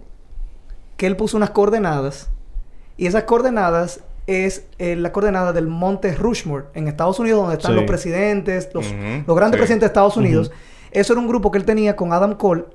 Que 0.97 1.07
él 1.07 1.15
puso 1.15 1.37
unas 1.37 1.51
coordenadas. 1.51 2.29
Y 2.97 3.07
esas 3.07 3.23
coordenadas 3.23 4.01
es 4.27 4.65
eh, 4.77 4.95
la 4.95 5.11
coordenada 5.11 5.51
del 5.53 5.67
monte 5.67 6.13
Rushmore 6.15 6.65
en 6.75 6.87
Estados 6.87 7.19
Unidos, 7.19 7.41
donde 7.41 7.55
están 7.55 7.71
Sí. 7.71 7.75
los 7.77 7.85
presidentes, 7.85 8.69
los, 8.73 8.85
los 9.25 9.35
grandes 9.35 9.57
sí. 9.57 9.61
presidentes 9.61 9.79
de 9.81 9.85
Estados 9.87 10.15
Unidos. 10.17 10.51
Eso 10.93 11.13
era 11.13 11.19
un 11.21 11.27
grupo 11.27 11.51
que 11.51 11.57
él 11.57 11.65
tenía 11.65 11.95
con 11.95 12.13
Adam 12.13 12.35
Cole 12.35 12.65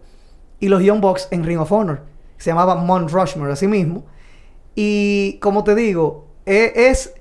y 0.61 0.69
los 0.69 0.83
Young 0.83 1.01
Bucks 1.01 1.29
en 1.31 1.45
Ring 1.45 1.59
of 1.61 1.71
Honor. 1.73 2.01
Se 2.37 2.51
llamaba 2.51 2.75
Mount 2.77 3.11
Rushmore, 3.11 3.53
así 3.53 3.67
mismo. 3.67 4.05
Y 4.75 5.39
como 5.41 5.65
te 5.65 5.75
digo, 5.75 6.27
eh, 6.47 6.73
es. 6.75 7.15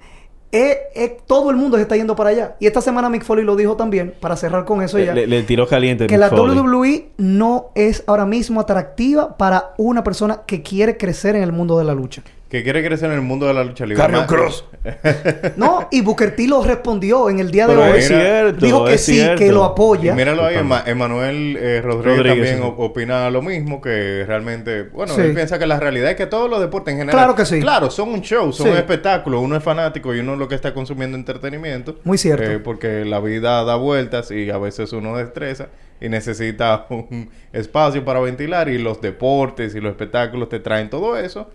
eh, 0.52 0.78
eh, 0.96 1.18
todo 1.28 1.50
el 1.50 1.58
mundo 1.58 1.78
se 1.78 1.84
está 1.84 1.96
yendo 1.96 2.16
para 2.16 2.30
allá. 2.30 2.56
Y 2.60 2.68
esta 2.68 2.82
semana 2.82 3.10
Mick 3.10 3.24
Foley 3.24 3.44
lo 3.44 3.56
dijo 3.56 3.76
también, 3.76 4.14
para 4.20 4.36
cerrar 4.36 4.64
con 4.66 4.82
eso 4.82 4.98
ya 5.00 5.14
Le, 5.14 5.28
le 5.28 5.44
tiró 5.44 5.68
caliente. 5.68 6.08
que 6.08 6.14
Mick 6.18 6.20
la 6.22 6.30
Foley. 6.30 6.58
WWE 6.60 7.10
no 7.18 7.72
es 7.76 8.04
ahora 8.08 8.26
mismo 8.26 8.62
atractiva 8.62 9.38
para 9.38 9.74
una 9.78 10.04
persona 10.04 10.42
que 10.46 10.62
quiere 10.62 10.98
crecer 10.98 11.36
en 11.36 11.44
el 11.44 11.52
mundo 11.52 11.78
de 11.80 11.84
la 11.86 11.94
lucha. 11.94 12.22
Que 12.50 12.64
quiere 12.64 12.82
crecer 12.82 13.10
en 13.10 13.16
el 13.18 13.22
mundo 13.22 13.46
de 13.46 13.54
la 13.54 13.64
lucha 13.66 13.86
libre. 13.86 14.02
Carrion 14.02 14.26
Cross. 14.26 14.64
No, 15.58 15.88
y 15.92 16.02
Booker 16.02 16.36
T 16.36 16.48
lo 16.48 16.64
respondió 16.64 17.30
en 17.30 17.40
el 17.40 17.52
día 17.52 17.68
Pero 17.68 17.84
de 17.84 17.92
hoy. 17.92 18.00
es 18.00 18.08
cierto, 18.08 18.66
Dijo 18.66 18.86
que 18.86 18.94
es 18.94 19.04
sí, 19.04 19.16
cierto. 19.16 19.40
que 19.40 19.52
lo 19.52 19.64
Y 19.64 19.66
apoya. 19.66 20.16
míralo 20.16 20.46
ahí, 20.46 20.56
Ema- 20.56 20.84
Emanuel 20.86 21.58
eh, 21.60 21.82
Rodríguez, 21.84 22.18
Rodríguez, 22.20 22.52
también 22.52 22.58
sí. 22.58 22.74
opina 22.78 23.30
lo 23.30 23.42
mismo, 23.42 23.82
que 23.82 24.24
realmente, 24.26 24.84
bueno, 24.84 25.14
Sí. 25.14 25.22
él 25.22 25.34
piensa 25.34 25.60
que 25.60 25.68
la 25.68 25.78
realidad 25.80 26.12
es 26.12 26.16
que 26.16 26.26
todos 26.26 26.50
los 26.50 26.62
deportes 26.62 26.94
en 26.94 27.00
general, 27.00 27.20
Claro 27.20 27.36
que 27.36 27.46
sí. 27.46 27.60
claro, 27.60 27.90
son 27.92 28.10
un 28.10 28.22
show, 28.22 28.54
son 28.54 28.68
Sí. 28.68 28.72
un 28.72 28.78
espectáculo, 28.78 29.42
uno 29.42 29.58
es 29.58 29.64
fanático 29.64 30.16
y 30.16 30.20
uno 30.20 30.36
lo 30.38 30.48
que 30.48 30.56
está 30.56 30.74
consumiendo 30.74 31.18
entretenimiento. 31.18 32.00
Muy 32.06 32.18
cierto. 32.18 32.50
Eh, 32.50 32.60
porque 32.60 33.04
la 33.04 33.20
vida 33.20 33.64
da 33.66 33.76
vueltas 33.76 34.32
y 34.32 34.50
a 34.52 34.58
veces 34.58 34.94
uno 34.94 35.18
destreza 35.18 35.68
y 36.00 36.08
necesita 36.10 36.86
un 36.90 37.30
espacio 37.52 38.06
para 38.06 38.20
ventilar 38.22 38.70
y 38.70 38.78
los 38.78 39.02
deportes 39.02 39.76
y 39.76 39.82
los 39.82 39.92
espectáculos 39.92 40.48
te 40.50 40.60
traen 40.60 40.90
todo 40.90 41.18
eso. 41.18 41.50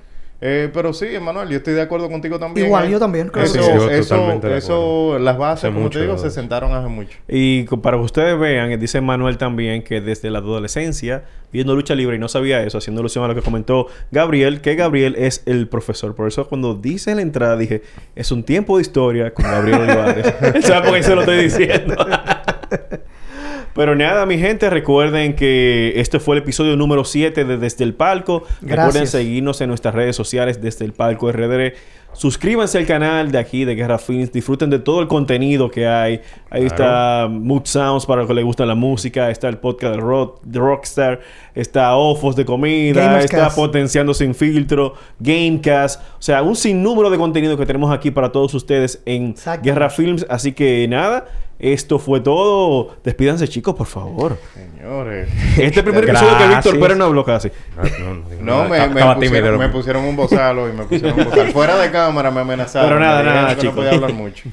Eh, 0.45 0.71
pero 0.75 0.93
sí, 0.93 1.07
Emanuel, 1.07 1.49
yo 1.51 1.59
estoy 1.59 1.75
de 1.75 1.83
acuerdo 1.83 2.11
contigo 2.11 2.37
también. 2.37 2.67
Igual, 2.67 2.87
eh. 2.87 2.91
yo 2.91 2.99
también, 2.99 3.29
claro 3.29 3.47
Eso, 3.47 3.59
que 3.59 3.63
sí. 3.63 3.71
Yo 3.73 3.91
eso, 3.91 4.15
totalmente 4.17 4.49
de 4.49 4.59
eso, 4.59 5.19
las 5.21 5.39
bases, 5.39 5.67
Hace 5.67 5.73
como 5.73 5.89
te 5.89 6.01
digo, 6.01 6.19
se 6.19 6.31
sentaron 6.31 6.73
hace 6.73 6.89
mucho. 6.89 7.17
Y 7.29 7.63
para 7.63 7.97
que 7.97 8.03
ustedes 8.03 8.37
vean, 8.37 8.77
dice 8.81 9.01
Manuel 9.01 9.39
también 9.39 9.85
que 9.85 10.01
desde 10.01 10.31
la 10.31 10.41
adolescencia, 10.41 11.23
viendo 11.53 11.77
lucha 11.77 11.95
libre 11.95 12.17
y 12.17 12.19
no 12.19 12.27
sabía 12.27 12.61
eso, 12.65 12.79
haciendo 12.79 13.03
alusión 13.03 13.25
a 13.25 13.29
lo 13.29 13.37
que 13.37 13.43
comentó 13.43 13.87
Gabriel, 14.11 14.61
que 14.61 14.75
Gabriel 14.75 15.15
es 15.17 15.45
el 15.47 15.69
profesor. 15.69 16.17
Por 16.17 16.27
eso 16.27 16.49
cuando 16.49 16.75
dice 16.75 17.13
en 17.13 17.19
la 17.19 17.23
entrada 17.23 17.57
dije, 17.57 17.83
es 18.17 18.33
un 18.33 18.43
tiempo 18.43 18.79
de 18.79 18.83
historia 18.83 19.33
con 19.33 19.45
Gabriel 19.45 19.83
Olivares. 19.83 20.35
Él 20.55 20.65
sabe 20.65 20.89
por 20.89 20.97
qué 20.97 21.05
se 21.05 21.15
lo 21.15 21.21
estoy 21.21 21.45
diciendo. 21.45 21.95
Pero 23.75 23.95
nada, 23.95 24.27
mi 24.27 24.39
gente, 24.39 24.69
recuerden 24.69 25.35
que 25.35 25.95
este 25.97 26.21
fue 26.21 26.37
el 26.37 26.43
episodio 26.43 26.77
número 26.77 27.05
7 27.05 27.45
de 27.45 27.57
Desde 27.57 27.85
el 27.85 27.95
Palco. 27.95 28.45
Recuerden 28.61 29.07
seguirnos 29.07 29.61
en 29.61 29.69
nuestras 29.69 29.95
redes 29.95 30.15
sociales 30.15 30.61
Desde 30.61 30.85
el 30.85 30.93
Palco 30.93 31.33
RDR. 31.33 31.73
Suscríbanse 32.15 32.77
al 32.77 32.87
canal 32.87 33.33
de 33.33 33.39
aquí 33.39 33.65
de 33.65 33.75
Guerra 33.75 33.99
Films. 33.99 34.31
Disfruten 34.31 34.69
de 34.69 34.79
todo 34.79 35.01
el 35.01 35.09
contenido 35.09 35.71
que 35.71 35.87
hay. 35.87 36.21
Ahí 36.51 36.67
está 36.67 37.27
Mood 37.31 37.63
Sounds 37.65 38.05
para 38.05 38.21
los 38.21 38.29
que 38.29 38.35
les 38.35 38.45
gusta 38.45 38.67
la 38.67 38.75
música. 38.75 39.31
Está 39.31 39.49
el 39.49 39.57
podcast 39.57 39.95
de, 39.95 40.01
Rock, 40.01 40.43
de 40.43 40.59
Rockstar. 40.59 41.21
Está 41.55 41.97
Ofos 41.97 42.37
de 42.37 42.45
comida. 42.45 43.03
Gamers 43.03 43.25
está 43.25 43.39
Cast. 43.39 43.57
Potenciando 43.57 44.13
Sin 44.13 44.35
Filtro. 44.35 44.95
Gamecast. 45.21 46.03
O 46.19 46.23
sea, 46.23 46.43
un 46.43 46.55
sinnúmero 46.55 47.09
de 47.09 47.17
contenido 47.17 47.57
que 47.57 47.65
tenemos 47.65 47.91
aquí 47.91 48.11
para 48.11 48.31
todos 48.31 48.53
ustedes 48.53 49.01
en 49.07 49.31
Exacto. 49.31 49.65
Guerra 49.65 49.89
Films. 49.89 50.27
Así 50.29 50.53
que 50.53 50.87
nada. 50.89 51.25
Esto 51.63 52.01
fue 52.01 52.21
todo. 52.21 52.97
Despídanse, 53.05 53.47
chicos, 53.47 53.77
por 53.77 53.87
favor. 53.87 54.37
Señores. 54.53 55.29
Este 55.57 55.81
primer 55.85 56.03
episodio 56.03 56.37
que. 56.37 56.49
Víctor 56.49 56.81
Pérez 56.81 56.97
no 56.97 57.05
habló 57.05 57.25
casi. 57.25 57.53
No, 58.41 58.65
me, 58.65 58.89
me 58.89 59.01
tímido, 59.01 59.15
pusieron, 59.15 59.59
me 59.59 59.69
pusieron 59.69 60.05
un 60.05 60.17
bozalo 60.17 60.69
y 60.69 60.73
me 60.73 60.83
pusieron 60.83 61.21
un 61.21 61.25
bozalo. 61.27 61.53
Fuera 61.53 61.77
de 61.79 61.93
cámara 61.93 62.33
me 62.33 62.41
amenazaron. 62.41 62.89
Pero 62.89 63.01
nada, 63.01 63.23
me 63.23 63.31
nada, 63.31 63.55
que 63.55 63.61
chicos. 63.61 63.77
No 63.77 63.81
podía 63.81 63.93
hablar 63.93 64.13
mucho. 64.13 64.49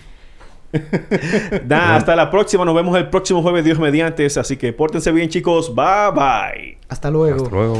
Nada, 1.65 1.95
hasta 1.95 2.15
la 2.15 2.29
próxima. 2.29 2.63
Nos 2.63 2.75
vemos 2.75 2.95
el 2.95 3.09
próximo 3.09 3.41
jueves, 3.41 3.65
Dios 3.65 3.79
mediante. 3.79 4.27
Así 4.27 4.55
que 4.55 4.71
pórtense 4.71 5.11
bien, 5.11 5.29
chicos. 5.29 5.73
Bye 5.73 6.11
bye. 6.13 6.77
Hasta 6.89 7.09
luego. 7.09 7.45
Hasta 7.45 7.55
luego. 7.55 7.79